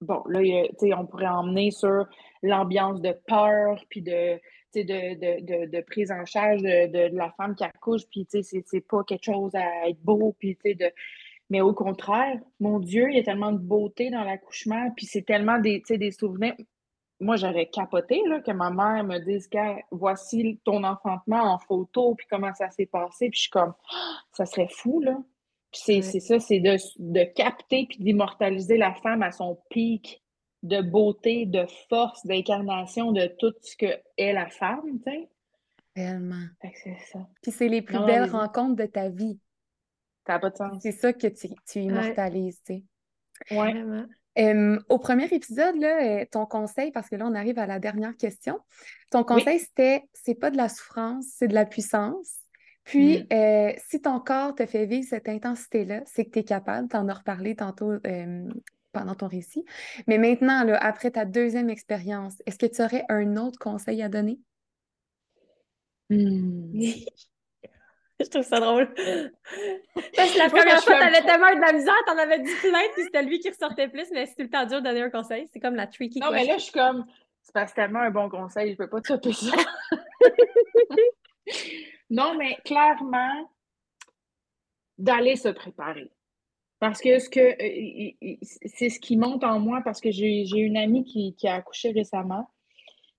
bon, 0.01 0.21
là, 0.27 0.41
sais 0.77 0.93
on 0.93 1.05
pourrait 1.05 1.27
emmener 1.27 1.71
sur 1.71 2.05
l'ambiance 2.43 3.01
de 3.01 3.15
peur, 3.27 3.83
puis 3.89 4.01
de, 4.01 4.39
de, 4.83 5.39
de, 5.41 5.65
de, 5.69 5.81
prise 5.81 6.11
en 6.11 6.25
charge 6.25 6.61
de, 6.61 7.15
la 7.15 7.31
femme 7.37 7.55
qui 7.55 7.63
accouche, 7.63 8.03
puis 8.11 8.27
c'est 8.29 8.87
pas 8.87 9.03
quelque 9.03 9.25
chose 9.25 9.53
à 9.55 9.89
être 9.89 10.01
beau, 10.01 10.35
puis 10.39 10.57
de... 10.63 10.91
Mais 11.51 11.61
au 11.61 11.73
contraire, 11.73 12.39
mon 12.59 12.79
Dieu, 12.79 13.07
il 13.09 13.17
y 13.17 13.19
a 13.19 13.23
tellement 13.23 13.51
de 13.51 13.59
beauté 13.59 14.09
dans 14.09 14.23
l'accouchement, 14.23 14.91
puis 14.95 15.05
c'est 15.05 15.21
tellement 15.21 15.59
des, 15.59 15.83
des 15.87 16.11
souvenirs 16.11 16.55
moi, 17.19 17.37
j'aurais 17.37 17.67
capoté 17.67 18.21
là, 18.27 18.41
que 18.41 18.51
ma 18.51 18.69
mère 18.69 19.03
me 19.03 19.19
dise 19.19 19.49
voici 19.91 20.59
ton 20.65 20.83
enfantement 20.83 21.53
en 21.53 21.59
photo, 21.59 22.15
puis 22.15 22.27
comment 22.29 22.53
ça 22.53 22.69
s'est 22.69 22.85
passé. 22.85 23.29
Puis 23.29 23.37
je 23.37 23.41
suis 23.43 23.51
comme 23.51 23.73
ça 24.33 24.45
serait 24.45 24.67
fou, 24.69 24.99
là. 24.99 25.17
Puis 25.71 26.03
c'est 26.03 26.19
ça, 26.19 26.39
c'est 26.39 26.59
de, 26.59 26.77
de, 26.99 27.23
capter 27.33 27.85
puis 27.89 27.99
d'immortaliser 27.99 28.77
la 28.77 28.93
femme 28.93 29.23
à 29.23 29.31
son 29.31 29.59
pic 29.69 30.23
de 30.67 30.81
beauté, 30.81 31.45
de 31.45 31.65
force, 31.89 32.25
d'incarnation 32.25 33.11
de 33.11 33.27
tout 33.39 33.53
ce 33.61 33.75
que 33.77 33.99
est 34.17 34.33
la 34.33 34.49
femme, 34.49 34.99
tu 35.05 35.11
sais. 35.11 35.29
Réellement. 35.95 36.43
c'est 36.61 36.97
ça. 37.11 37.19
Puis 37.41 37.51
c'est 37.51 37.69
les 37.69 37.81
plus 37.81 38.03
belles 38.05 38.29
rencontres 38.29 38.75
de 38.75 38.85
ta 38.85 39.09
vie. 39.09 39.39
Ça 40.27 40.33
n'a 40.33 40.39
pas 40.39 40.49
de 40.49 40.57
sens. 40.57 40.77
C'est 40.81 40.91
ça 40.91 41.13
que 41.13 41.27
tu, 41.27 41.47
tu 41.65 41.79
immortalises, 41.79 42.61
tu 42.65 42.83
sais. 43.49 43.55
Ouais 43.55 43.73
au 44.89 44.99
premier 44.99 45.25
épisode, 45.25 45.75
là, 45.77 46.21
euh, 46.21 46.25
ton 46.29 46.45
conseil, 46.45 46.91
parce 46.91 47.09
que 47.09 47.15
là, 47.15 47.25
on 47.27 47.35
arrive 47.35 47.57
à 47.59 47.67
la 47.67 47.79
dernière 47.79 48.15
question, 48.17 48.59
ton 49.11 49.23
conseil, 49.23 49.59
c'était 49.59 50.03
c'est 50.13 50.35
pas 50.35 50.51
de 50.51 50.57
la 50.57 50.69
souffrance, 50.69 51.25
c'est 51.37 51.47
de 51.47 51.53
la 51.53 51.65
puissance. 51.65 52.39
Puis, 52.83 53.19
mm. 53.19 53.33
euh, 53.33 53.73
si 53.87 54.01
ton 54.01 54.19
corps 54.19 54.53
te 54.53 54.65
fait 54.65 54.85
vivre 54.85 55.07
cette 55.09 55.29
intensité-là, 55.29 56.01
c'est 56.05 56.25
que 56.25 56.31
tu 56.31 56.39
es 56.39 56.43
capable, 56.43 56.87
tu 56.89 56.97
en 56.97 57.07
as 57.07 57.13
reparlé 57.13 57.55
tantôt 57.55 57.93
pendant 58.95 59.13
ton 59.13 59.27
récit. 59.27 59.65
Mais 60.07 60.17
maintenant, 60.17 60.63
là, 60.63 60.77
après 60.81 61.11
ta 61.11 61.25
deuxième 61.25 61.69
expérience, 61.69 62.41
est-ce 62.45 62.57
que 62.57 62.65
tu 62.65 62.81
aurais 62.81 63.05
un 63.09 63.35
autre 63.35 63.59
conseil 63.59 64.01
à 64.01 64.09
donner? 64.09 64.39
Hmm. 66.09 66.79
Je 68.17 68.29
trouve 68.29 68.43
ça 68.43 68.61
drôle. 68.61 68.87
Parce 70.15 70.31
que 70.33 70.37
la 70.37 70.49
première 70.49 70.81
fois, 70.81 70.97
t'avais 70.97 71.21
tellement 71.21 71.49
eu 71.49 71.57
de 71.57 71.61
la 71.61 71.73
misère, 71.73 71.95
t'en 72.07 72.17
avais 72.17 72.39
dit 72.39 72.53
plein, 72.61 72.79
puis 72.93 73.03
c'était 73.03 73.23
lui 73.23 73.39
qui 73.39 73.49
ressortait 73.49 73.89
plus, 73.89 74.09
mais 74.13 74.25
c'est 74.25 74.35
tout 74.35 74.43
le 74.43 74.49
temps 74.49 74.65
dur 74.65 74.79
de 74.79 74.85
donner 74.85 75.01
un 75.01 75.09
conseil. 75.09 75.49
C'est 75.51 75.59
comme 75.59 75.75
la 75.75 75.87
tricky 75.87 76.19
Non, 76.19 76.31
mais 76.31 76.45
là, 76.45 76.57
je 76.57 76.63
suis 76.63 76.71
comme, 76.71 77.05
c'est 77.41 77.53
parce 77.53 77.73
tellement 77.73 77.99
un 77.99 78.11
bon 78.11 78.29
conseil, 78.29 78.71
je 78.71 78.77
peux 78.77 78.87
pas 78.87 79.01
te 79.01 79.31
ça. 79.31 79.57
non, 82.09 82.35
mais 82.37 82.55
clairement, 82.63 83.51
d'aller 84.97 85.35
se 85.35 85.49
préparer. 85.49 86.09
Parce 86.85 87.01
que 87.01 87.17
ce 87.17 87.29
que 87.29 87.39
euh, 87.39 88.35
c'est 88.51 88.89
ce 88.89 88.99
qui 88.99 89.17
monte 89.17 89.43
en 89.43 89.59
moi 89.59 89.81
parce 89.83 89.99
que 89.99 90.11
j'ai 90.11 90.59
une 90.59 90.77
amie 90.77 91.03
qui, 91.03 91.33
qui, 91.35 91.47
a 91.47 91.55
accouché 91.55 91.89
récemment. 91.89 92.47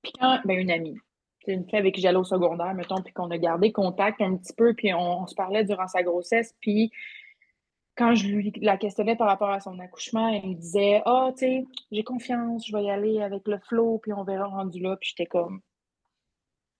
Puis 0.02 0.12
quand, 0.20 0.38
ben 0.44 0.56
une 0.56 0.70
amie, 0.70 0.96
c'est 1.44 1.52
une 1.52 1.68
fille 1.68 1.80
avec 1.80 1.96
qui 1.96 2.00
j'allais 2.00 2.16
au 2.16 2.22
secondaire, 2.22 2.74
mettons, 2.74 3.02
puis 3.02 3.12
qu'on 3.12 3.28
a 3.32 3.38
gardé 3.38 3.72
contact 3.72 4.20
un 4.20 4.36
petit 4.36 4.52
peu, 4.52 4.72
puis 4.72 4.94
on, 4.94 5.26
se 5.26 5.34
parlait 5.34 5.64
durant 5.64 5.88
sa 5.88 6.04
grossesse. 6.04 6.54
Puis 6.60 6.92
quand 7.96 8.14
je 8.14 8.28
lui 8.28 8.52
la 8.62 8.76
questionnais 8.76 9.16
par 9.16 9.26
rapport 9.26 9.50
à 9.50 9.58
son 9.58 9.80
accouchement, 9.80 10.28
elle 10.28 10.50
me 10.50 10.54
disait 10.54 11.02
Ah, 11.04 11.30
tu 11.32 11.38
sais, 11.38 11.64
j'ai 11.90 12.04
confiance, 12.04 12.68
je 12.68 12.72
vais 12.72 12.84
y 12.84 12.90
aller 12.92 13.20
avec 13.20 13.48
le 13.48 13.58
flow, 13.58 13.98
puis 13.98 14.12
on 14.12 14.22
verra 14.22 14.46
rendu 14.46 14.80
là. 14.80 14.96
Puis 14.96 15.08
j'étais 15.08 15.26
comme 15.26 15.60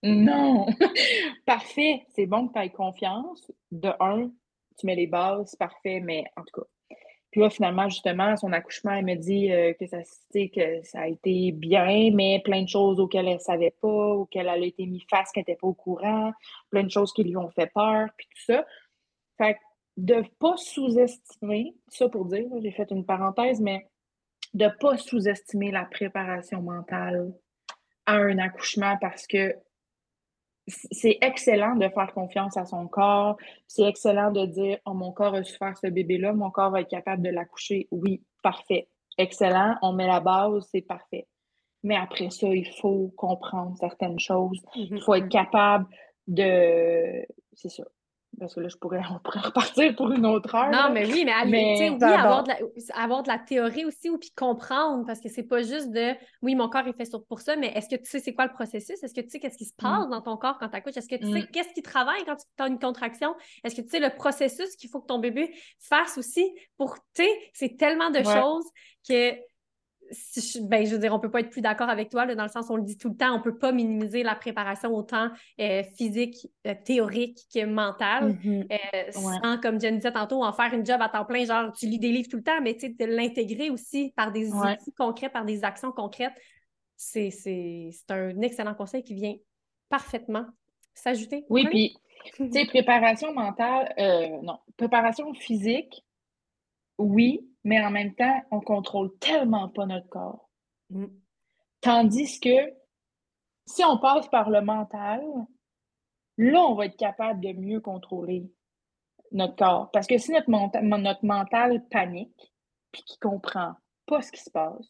Non 0.03 0.67
Parfait, 1.45 2.05
c'est 2.15 2.27
bon 2.27 2.47
que 2.47 2.53
tu 2.53 2.59
aies 2.59 2.69
confiance. 2.69 3.51
De 3.71 3.91
un, 3.99 4.31
tu 4.79 4.85
mets 4.85 4.95
les 4.95 5.07
bases, 5.07 5.53
parfait, 5.57 5.99
mais 5.99 6.23
en 6.37 6.43
tout 6.43 6.61
cas, 6.61 6.67
puis 7.37 7.43
là, 7.43 7.51
finalement, 7.51 7.87
justement, 7.87 8.35
son 8.35 8.51
accouchement, 8.51 8.93
elle 8.93 9.05
me 9.05 9.13
dit 9.13 9.51
euh, 9.51 9.71
que, 9.79 9.85
ça, 9.85 9.99
que 10.33 10.81
ça 10.83 11.01
a 11.01 11.07
été 11.07 11.51
bien, 11.51 12.09
mais 12.11 12.41
plein 12.43 12.63
de 12.63 12.67
choses 12.67 12.99
auxquelles 12.99 13.27
elle 13.27 13.35
ne 13.35 13.39
savait 13.39 13.75
pas, 13.79 13.87
auxquelles 13.87 14.47
elle 14.47 14.63
a 14.63 14.65
été 14.65 14.87
mis 14.87 15.05
face, 15.07 15.31
qu'elle 15.31 15.41
n'était 15.41 15.55
pas 15.55 15.67
au 15.67 15.75
courant, 15.75 16.33
plein 16.71 16.81
de 16.81 16.89
choses 16.89 17.13
qui 17.13 17.23
lui 17.23 17.37
ont 17.37 17.51
fait 17.51 17.71
peur, 17.71 18.07
puis 18.17 18.25
tout 18.31 18.53
ça. 18.53 18.65
Fait 19.37 19.53
que 19.53 19.59
de 19.97 20.15
ne 20.15 20.21
pas 20.39 20.57
sous-estimer, 20.57 21.75
ça 21.89 22.09
pour 22.09 22.25
dire, 22.25 22.47
j'ai 22.59 22.71
fait 22.71 22.89
une 22.89 23.05
parenthèse, 23.05 23.61
mais 23.61 23.85
de 24.55 24.65
ne 24.65 24.71
pas 24.71 24.97
sous-estimer 24.97 25.69
la 25.69 25.85
préparation 25.85 26.63
mentale 26.63 27.31
à 28.07 28.15
un 28.15 28.39
accouchement 28.39 28.97
parce 28.99 29.27
que 29.27 29.53
c'est 30.67 31.17
excellent 31.21 31.75
de 31.75 31.87
faire 31.89 32.13
confiance 32.13 32.57
à 32.57 32.65
son 32.65 32.87
corps. 32.87 33.37
C'est 33.67 33.83
excellent 33.83 34.31
de 34.31 34.45
dire 34.45 34.77
Oh, 34.85 34.93
mon 34.93 35.11
corps 35.11 35.35
a 35.35 35.43
su 35.43 35.55
faire 35.57 35.77
ce 35.77 35.87
bébé-là, 35.87 36.33
mon 36.33 36.51
corps 36.51 36.71
va 36.71 36.81
être 36.81 36.89
capable 36.89 37.23
de 37.23 37.29
l'accoucher. 37.29 37.87
Oui, 37.91 38.23
parfait. 38.43 38.89
Excellent. 39.17 39.75
On 39.81 39.93
met 39.93 40.07
la 40.07 40.19
base, 40.19 40.67
c'est 40.71 40.81
parfait. 40.81 41.27
Mais 41.83 41.95
après 41.95 42.29
ça, 42.29 42.47
il 42.47 42.67
faut 42.81 43.13
comprendre 43.15 43.77
certaines 43.77 44.19
choses. 44.19 44.61
Il 44.75 44.93
mm-hmm, 44.93 45.03
faut 45.03 45.13
être 45.13 45.25
mm-hmm. 45.25 45.29
capable 45.29 45.85
de. 46.27 47.25
C'est 47.53 47.69
ça 47.69 47.83
parce 48.39 48.55
que 48.55 48.59
là, 48.59 48.67
je 48.67 48.77
pourrais, 48.77 49.01
on 49.11 49.19
pourrait 49.19 49.39
repartir 49.39 49.95
pour 49.95 50.11
une 50.11 50.25
autre 50.25 50.53
heure. 50.53 50.69
Non, 50.69 50.91
mais 50.91 51.05
oui, 51.05 51.23
mais, 51.25 51.33
mais 51.45 51.91
oui, 51.91 52.03
avoir 52.03 52.43
de, 52.43 52.49
la, 52.49 53.01
avoir 53.01 53.23
de 53.23 53.27
la 53.27 53.39
théorie 53.39 53.85
aussi, 53.85 54.09
ou 54.09 54.17
puis 54.17 54.31
comprendre, 54.35 55.05
parce 55.05 55.19
que 55.19 55.29
c'est 55.29 55.43
pas 55.43 55.61
juste 55.61 55.91
de 55.91 56.13
oui, 56.41 56.55
mon 56.55 56.69
corps 56.69 56.87
est 56.87 56.93
fait 56.93 57.09
pour 57.27 57.41
ça, 57.41 57.55
mais 57.55 57.67
est-ce 57.67 57.89
que 57.89 57.95
tu 57.95 58.09
sais 58.09 58.19
c'est 58.19 58.33
quoi 58.33 58.45
le 58.45 58.53
processus? 58.53 59.01
Est-ce 59.01 59.13
que 59.13 59.21
tu 59.21 59.29
sais 59.29 59.39
qu'est-ce 59.39 59.57
qui 59.57 59.65
se 59.65 59.75
passe 59.75 60.07
mm. 60.07 60.11
dans 60.11 60.21
ton 60.21 60.37
corps 60.37 60.57
quand 60.59 60.69
tu 60.69 60.75
accouches? 60.75 60.97
Est-ce 60.97 61.09
que 61.09 61.15
tu 61.15 61.31
sais 61.31 61.41
mm. 61.41 61.47
qu'est-ce 61.51 61.73
qui 61.73 61.81
travaille 61.81 62.23
quand 62.25 62.35
tu 62.35 62.63
as 62.63 62.67
une 62.67 62.79
contraction? 62.79 63.35
Est-ce 63.63 63.75
que 63.75 63.81
tu 63.81 63.89
sais 63.89 63.99
le 63.99 64.13
processus 64.15 64.75
qu'il 64.75 64.89
faut 64.89 65.01
que 65.01 65.07
ton 65.07 65.19
bébé 65.19 65.53
fasse 65.79 66.17
aussi 66.17 66.53
pour, 66.77 66.95
tu 67.13 67.23
sais, 67.23 67.29
c'est 67.53 67.77
tellement 67.77 68.09
de 68.09 68.23
choses 68.23 68.65
que 69.07 69.33
ben, 70.61 70.85
je 70.85 70.91
veux 70.93 70.99
dire, 70.99 71.13
on 71.13 71.19
peut 71.19 71.31
pas 71.31 71.41
être 71.41 71.49
plus 71.49 71.61
d'accord 71.61 71.89
avec 71.89 72.09
toi, 72.09 72.25
dans 72.33 72.43
le 72.43 72.49
sens 72.49 72.67
où 72.69 72.73
on 72.73 72.77
le 72.77 72.83
dit 72.83 72.97
tout 72.97 73.09
le 73.09 73.15
temps, 73.15 73.35
on 73.35 73.41
peut 73.41 73.57
pas 73.57 73.71
minimiser 73.71 74.23
la 74.23 74.35
préparation 74.35 74.93
autant 74.95 75.29
euh, 75.59 75.83
physique, 75.97 76.47
euh, 76.65 76.73
théorique 76.83 77.39
que 77.53 77.65
mentale, 77.65 78.33
mm-hmm. 78.33 78.67
euh, 78.71 79.11
sans, 79.11 79.59
comme 79.59 79.79
Jen 79.79 79.95
disait 79.95 80.11
tantôt, 80.11 80.43
en 80.43 80.53
faire 80.53 80.73
une 80.73 80.85
job 80.85 81.01
à 81.01 81.09
temps 81.09 81.25
plein, 81.25 81.45
genre 81.45 81.71
tu 81.73 81.87
lis 81.87 81.99
des 81.99 82.11
livres 82.11 82.29
tout 82.29 82.37
le 82.37 82.43
temps, 82.43 82.61
mais 82.61 82.73
tu 82.75 82.81
sais, 82.81 82.89
de 82.89 83.05
l'intégrer 83.05 83.69
aussi 83.69 84.13
par 84.15 84.31
des 84.31 84.51
outils 84.51 84.93
concrets, 84.97 85.29
par 85.29 85.45
des 85.45 85.63
actions 85.63 85.91
concrètes, 85.91 86.35
c'est 86.95 87.29
un 88.09 88.41
excellent 88.41 88.73
conseil 88.73 89.03
qui 89.03 89.13
vient 89.13 89.35
parfaitement 89.89 90.45
s'ajouter. 90.93 91.45
Oui, 91.49 91.65
puis, 91.67 91.95
tu 92.35 92.51
sais, 92.51 92.65
préparation 92.65 93.33
mentale, 93.33 93.93
non, 94.43 94.57
préparation 94.77 95.33
physique, 95.33 96.03
oui, 96.97 97.47
mais 97.63 97.83
en 97.83 97.91
même 97.91 98.15
temps, 98.15 98.41
on 98.51 98.61
contrôle 98.61 99.15
tellement 99.19 99.69
pas 99.69 99.85
notre 99.85 100.09
corps. 100.09 100.49
Mm. 100.89 101.07
Tandis 101.81 102.39
que 102.39 102.73
si 103.65 103.83
on 103.83 103.97
passe 103.97 104.27
par 104.29 104.49
le 104.49 104.61
mental, 104.61 105.23
là, 106.37 106.61
on 106.61 106.75
va 106.75 106.85
être 106.85 106.97
capable 106.97 107.41
de 107.41 107.53
mieux 107.53 107.81
contrôler 107.81 108.49
notre 109.31 109.55
corps. 109.55 109.91
Parce 109.91 110.07
que 110.07 110.17
si 110.17 110.31
notre, 110.31 110.49
notre 110.49 111.25
mental 111.25 111.85
panique, 111.89 112.53
puis 112.91 113.03
qu'il 113.03 113.19
comprend 113.19 113.73
pas 114.05 114.21
ce 114.21 114.31
qui 114.31 114.41
se 114.41 114.49
passe, 114.49 114.87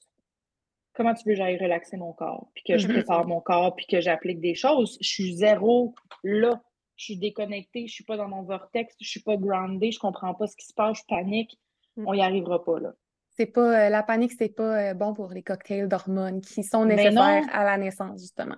comment 0.94 1.14
tu 1.14 1.24
veux 1.26 1.34
que 1.34 1.38
j'aille 1.38 1.58
relaxer 1.58 1.98
mon 1.98 2.14
corps, 2.14 2.50
puis 2.54 2.64
que 2.64 2.78
je 2.78 2.88
mm-hmm. 2.88 2.94
prépare 2.94 3.28
mon 3.28 3.42
corps, 3.42 3.76
puis 3.76 3.88
que 3.88 4.00
j'applique 4.00 4.40
des 4.40 4.56
choses, 4.56 4.98
je 5.02 5.10
suis 5.10 5.36
zéro 5.36 5.96
là. 6.24 6.62
Je 6.96 7.06
suis 7.06 7.18
déconnectée, 7.18 7.86
je 7.86 7.94
suis 7.94 8.04
pas 8.04 8.18
dans 8.18 8.28
mon 8.28 8.42
vortex, 8.42 8.96
je 9.00 9.08
suis 9.08 9.22
pas 9.22 9.38
groundée, 9.38 9.92
je 9.92 10.00
comprends 10.00 10.34
pas 10.34 10.48
ce 10.48 10.56
qui 10.56 10.66
se 10.66 10.74
passe, 10.74 10.98
je 10.98 11.04
panique. 11.08 11.60
On 12.06 12.14
n'y 12.14 12.22
arrivera 12.22 12.64
pas. 12.64 12.80
Là. 12.80 12.94
C'est 13.38 13.46
pas, 13.46 13.86
euh, 13.86 13.90
la 13.90 14.02
panique, 14.02 14.32
c'est 14.32 14.50
pas 14.50 14.90
euh, 14.90 14.94
bon 14.96 15.14
pour 15.14 15.30
les 15.30 15.44
cocktails 15.44 15.88
d'hormones 15.88 16.42
qui 16.42 16.64
sont 16.64 16.86
nécessaires 16.86 17.46
à 17.52 17.64
la 17.64 17.78
naissance, 17.78 18.22
justement. 18.22 18.56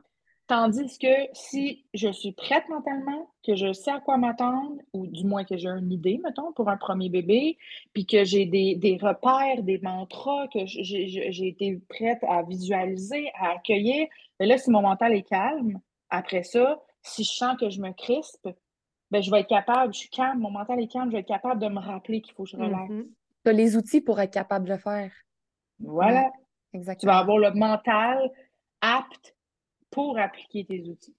Tandis 0.47 0.97
que 0.97 1.27
si 1.33 1.85
je 1.93 2.09
suis 2.11 2.31
prête 2.31 2.67
mentalement, 2.69 3.29
que 3.45 3.55
je 3.55 3.71
sais 3.73 3.91
à 3.91 3.99
quoi 3.99 4.17
m'attendre, 4.17 4.81
ou 4.93 5.05
du 5.05 5.25
moins 5.25 5.43
que 5.43 5.57
j'ai 5.57 5.67
une 5.67 5.91
idée, 5.91 6.19
mettons, 6.23 6.53
pour 6.53 6.69
un 6.69 6.77
premier 6.77 7.09
bébé, 7.09 7.57
puis 7.93 8.05
que 8.07 8.23
j'ai 8.23 8.45
des, 8.45 8.97
repères, 8.99 9.61
des 9.61 9.79
mantras, 9.79 10.47
que 10.47 10.59
j'ai 10.65 11.47
été 11.47 11.79
prête 11.89 12.23
à 12.23 12.41
visualiser, 12.43 13.29
à 13.37 13.51
accueillir, 13.51 14.07
mais 14.39 14.47
là, 14.47 14.57
si 14.57 14.71
mon 14.71 14.81
mental 14.81 15.13
est 15.13 15.27
calme, 15.27 15.79
après 16.09 16.43
ça, 16.43 16.81
si 17.03 17.25
je 17.25 17.31
sens 17.31 17.57
que 17.59 17.69
je 17.69 17.81
me 17.81 17.91
crispe, 17.91 18.49
ben, 19.11 19.21
je 19.21 19.29
vais 19.29 19.41
être 19.41 19.49
capable, 19.49 19.93
je 19.93 19.99
suis 19.99 20.09
calme, 20.09 20.39
mon 20.39 20.51
mental 20.51 20.79
est 20.79 20.87
calme, 20.87 21.09
je 21.09 21.15
vais 21.15 21.21
être 21.21 21.27
capable 21.27 21.61
de 21.61 21.67
me 21.67 21.79
rappeler 21.79 22.21
qu'il 22.21 22.33
faut 22.33 22.43
que 22.43 22.49
je 22.49 22.57
relaxe. 22.57 22.89
Mm-hmm 22.89 23.09
tu 23.49 23.55
as 23.55 23.57
les 23.57 23.75
outils 23.75 24.01
pour 24.01 24.19
être 24.19 24.33
capable 24.33 24.65
de 24.65 24.73
le 24.73 24.79
faire. 24.79 25.11
Voilà. 25.79 26.29
Exactement. 26.73 27.11
Tu 27.11 27.15
vas 27.15 27.21
avoir 27.21 27.37
le 27.37 27.51
mental 27.51 28.29
apte 28.81 29.35
pour 29.89 30.17
appliquer 30.19 30.65
tes 30.65 30.81
outils. 30.83 31.15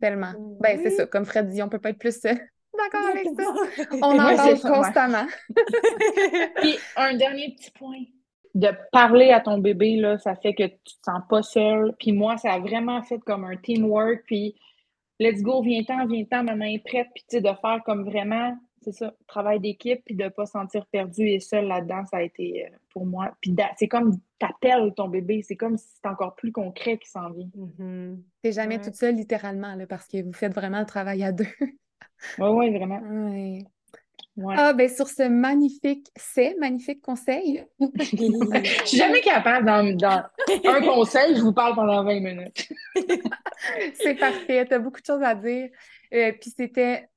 Tellement. 0.00 0.32
Ben, 0.60 0.80
c'est 0.82 0.90
ça. 0.90 1.06
Comme 1.06 1.24
Fred 1.24 1.48
dit, 1.48 1.60
on 1.60 1.66
ne 1.66 1.70
peut 1.70 1.80
pas 1.80 1.90
être 1.90 1.98
plus 1.98 2.24
euh, 2.24 2.32
d'accord 2.76 3.08
avec 3.10 3.26
ça. 3.36 3.96
On 4.00 4.18
en 4.18 4.36
parle 4.36 4.60
constamment. 4.60 5.26
Puis, 6.56 6.78
un 6.96 7.14
dernier 7.16 7.54
petit 7.56 7.70
point. 7.72 8.04
De 8.54 8.70
parler 8.92 9.30
à 9.30 9.40
ton 9.40 9.58
bébé, 9.58 9.96
là, 9.96 10.18
ça 10.18 10.34
fait 10.34 10.54
que 10.54 10.64
tu 10.64 10.78
te 10.78 11.04
sens 11.04 11.20
pas 11.28 11.42
seul. 11.42 11.94
Puis 11.98 12.12
moi, 12.12 12.38
ça 12.38 12.52
a 12.54 12.58
vraiment 12.58 13.02
fait 13.02 13.18
comme 13.18 13.44
un 13.44 13.56
teamwork. 13.56 14.22
Puis, 14.26 14.58
let's 15.20 15.42
go, 15.42 15.62
viens-t'en, 15.62 16.06
viens-t'en, 16.06 16.44
maman 16.44 16.64
est 16.64 16.82
prête. 16.84 17.08
Puis, 17.14 17.24
tu 17.28 17.36
sais, 17.36 17.40
de 17.40 17.52
faire 17.60 17.80
comme 17.84 18.04
vraiment 18.04 18.56
c'est 18.90 19.04
ça, 19.04 19.14
travail 19.26 19.60
d'équipe, 19.60 20.02
puis 20.04 20.14
de 20.14 20.24
ne 20.24 20.28
pas 20.28 20.46
sentir 20.46 20.86
perdu 20.86 21.28
et 21.28 21.40
seul 21.40 21.66
là-dedans, 21.66 22.04
ça 22.06 22.18
a 22.18 22.22
été 22.22 22.64
euh, 22.64 22.76
pour 22.90 23.04
moi. 23.04 23.36
Puis 23.40 23.54
c'est 23.76 23.88
comme 23.88 24.18
t'appelles 24.38 24.94
ton 24.96 25.08
bébé, 25.08 25.42
c'est 25.42 25.56
comme 25.56 25.76
si 25.76 25.86
c'est 25.94 26.08
encore 26.08 26.34
plus 26.34 26.52
concret 26.52 26.96
qui 26.96 27.08
s'en 27.08 27.30
vient. 27.30 27.48
Mm-hmm. 27.56 28.18
T'es 28.42 28.52
jamais 28.52 28.80
toute 28.80 28.94
seule 28.94 29.16
littéralement, 29.16 29.74
là, 29.74 29.86
parce 29.86 30.06
que 30.08 30.22
vous 30.22 30.32
faites 30.32 30.54
vraiment 30.54 30.80
le 30.80 30.86
travail 30.86 31.22
à 31.22 31.32
deux. 31.32 31.46
oui, 32.38 32.48
oui, 32.48 32.78
vraiment. 32.78 33.00
Ah, 34.56 34.72
ben 34.72 34.88
sur 34.88 35.08
ce 35.08 35.28
magnifique, 35.28 36.06
c'est 36.16 36.54
magnifique 36.58 37.02
conseil. 37.02 37.64
Je 37.80 38.84
suis 38.84 38.96
jamais 38.96 39.20
capable 39.20 39.66
dans, 39.66 40.24
un 40.64 40.80
conseil, 40.80 41.34
je 41.34 41.40
vous 41.40 41.52
parle 41.52 41.74
pendant 41.74 42.04
20 42.04 42.20
minutes. 42.20 42.68
c'est 43.94 44.14
parfait, 44.14 44.64
tu 44.66 44.74
as 44.74 44.78
beaucoup 44.78 45.00
de 45.00 45.06
choses 45.06 45.22
à 45.22 45.34
dire. 45.34 45.68
Euh, 46.14 46.32
puis 46.40 46.50
c'était 46.56 47.08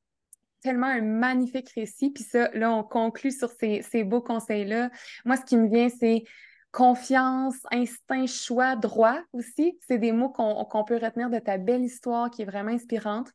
tellement 0.62 0.88
un 0.88 1.02
magnifique 1.02 1.70
récit. 1.76 2.12
Puis 2.12 2.24
ça, 2.24 2.50
là, 2.54 2.72
on 2.72 2.84
conclut 2.84 3.32
sur 3.32 3.50
ces, 3.50 4.04
beaux 4.04 4.22
conseils-là. 4.22 4.90
Moi, 5.26 5.38
ce 5.38 5.46
qui 5.46 5.58
me 5.58 5.68
vient, 5.68 5.90
c'est 5.90 6.24
confiance, 6.72 7.56
instinct, 7.72 8.28
choix, 8.28 8.76
droit 8.76 9.20
aussi. 9.34 9.78
C'est 9.88 9.98
des 9.98 10.12
mots 10.12 10.30
qu'on 10.30 10.84
peut 10.84 10.98
retenir 10.98 11.30
de 11.30 11.40
ta 11.40 11.58
belle 11.58 11.84
histoire 11.84 12.30
qui 12.30 12.44
est 12.44 12.46
vraiment 12.46 12.72
inspirante. 12.72 13.32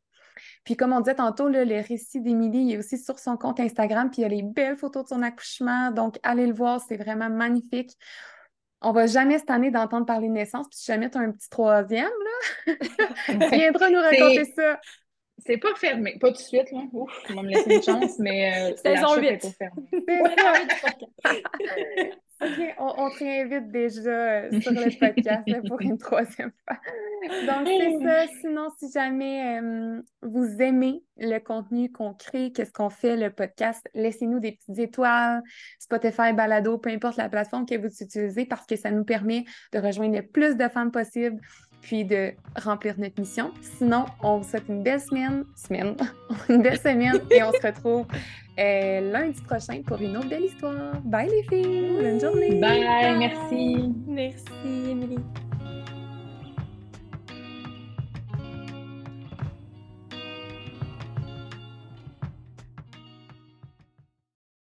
Puis 0.65 0.77
comme 0.77 0.93
on 0.93 1.01
disait 1.01 1.15
tantôt, 1.15 1.49
le 1.49 1.87
récit 1.87 2.21
d'Émilie 2.21 2.73
est 2.73 2.79
aussi 2.79 2.99
sur 2.99 3.19
son 3.19 3.37
compte 3.37 3.61
Instagram, 3.61 4.11
puis 4.11 4.21
il 4.21 4.23
y 4.23 4.25
a 4.25 4.29
les 4.29 4.43
belles 4.43 4.77
photos 4.77 5.05
de 5.05 5.09
son 5.09 5.23
accouchement. 5.23 5.91
Donc, 5.91 6.19
allez 6.23 6.47
le 6.47 6.55
voir, 6.55 6.81
c'est 6.87 6.97
vraiment 6.97 7.31
magnifique. 7.31 7.97
On 8.83 8.93
va 8.93 9.07
jamais 9.07 9.39
cette 9.39 9.51
année 9.51 9.71
d'entendre 9.71 10.07
parler 10.07 10.29
de 10.29 10.35
naissance, 10.35 10.69
puis 10.69 10.79
jamais 10.85 11.11
tu 11.11 11.17
as 11.19 11.23
un 11.23 11.33
petit 11.33 11.49
troisième, 11.49 12.05
là, 12.67 12.75
viendra 13.51 13.91
nous 13.91 14.01
raconter 14.01 14.45
ça. 14.55 14.79
C'est 15.39 15.59
pas 15.59 15.75
fermé. 15.77 16.19
Pas 16.19 16.29
tout 16.29 16.35
de 16.35 16.39
suite, 16.39 16.71
là. 16.73 16.81
Ouf, 16.93 17.13
on 17.31 17.35
va 17.35 17.43
me 17.43 17.49
laisser 17.49 17.75
une 17.75 17.83
chance, 17.83 18.19
mais 18.19 18.73
euh, 18.73 18.77
Saison 18.83 19.17
8. 19.17 19.27
Est 19.27 19.43
pas 19.43 19.51
fermé. 19.53 19.87
on, 22.79 23.11
te 23.11 23.19
réinvite 23.19 23.71
déjà 23.71 24.11
euh, 24.11 24.61
sur 24.61 24.73
le 24.73 24.99
podcast 24.99 25.69
pour 25.69 25.81
une 25.81 25.99
troisième 25.99 26.53
fois. 26.65 26.79
Donc, 27.47 27.67
c'est 27.67 27.99
ça. 28.03 28.27
Sinon, 28.41 28.69
si 28.79 28.91
jamais 28.93 29.59
euh, 29.61 30.03
vous 30.23 30.61
aimez 30.61 31.03
le 31.17 31.39
contenu 31.39 31.91
qu'on 31.91 32.13
crée, 32.13 32.53
qu'est-ce 32.53 32.73
qu'on 32.73 32.91
fait, 32.91 33.17
le 33.17 33.31
podcast, 33.31 33.89
laissez-nous 33.95 34.41
des 34.41 34.53
petites 34.53 34.79
étoiles, 34.79 35.43
Spotify, 35.79 36.33
Balado, 36.35 36.77
peu 36.79 36.91
importe 36.91 37.17
la 37.17 37.29
plateforme 37.29 37.65
que 37.65 37.77
vous 37.77 38.03
utilisez, 38.03 38.45
parce 38.45 38.67
que 38.67 38.77
ça 38.77 38.91
nous 38.91 39.05
permet 39.05 39.45
de 39.73 39.79
rejoindre 39.79 40.17
le 40.17 40.27
plus 40.27 40.57
de 40.57 40.69
femmes 40.69 40.91
possible 40.91 41.41
puis 41.81 42.05
de 42.05 42.33
remplir 42.57 42.95
notre 42.99 43.21
mission. 43.21 43.53
Sinon, 43.61 44.07
on 44.23 44.39
vous 44.39 44.49
souhaite 44.49 44.65
une 44.69 44.83
belle 44.83 45.01
semaine, 45.01 45.45
semaine, 45.55 45.97
une 46.49 46.63
belle 46.63 46.79
semaine 46.79 47.21
et 47.31 47.43
on 47.43 47.53
se 47.53 47.67
retrouve 47.67 48.07
euh, 48.59 49.13
lundi 49.13 49.41
prochain 49.43 49.83
pour 49.87 50.01
une 50.01 50.17
autre 50.17 50.29
belle 50.29 50.45
histoire. 50.45 51.01
Bye 51.05 51.31
les 51.31 51.43
filles, 51.45 51.99
bonne 52.01 52.21
journée. 52.21 52.61
Bye, 52.61 53.17
merci. 53.19 53.93
Merci 54.07 54.91
Émilie. 54.91 55.19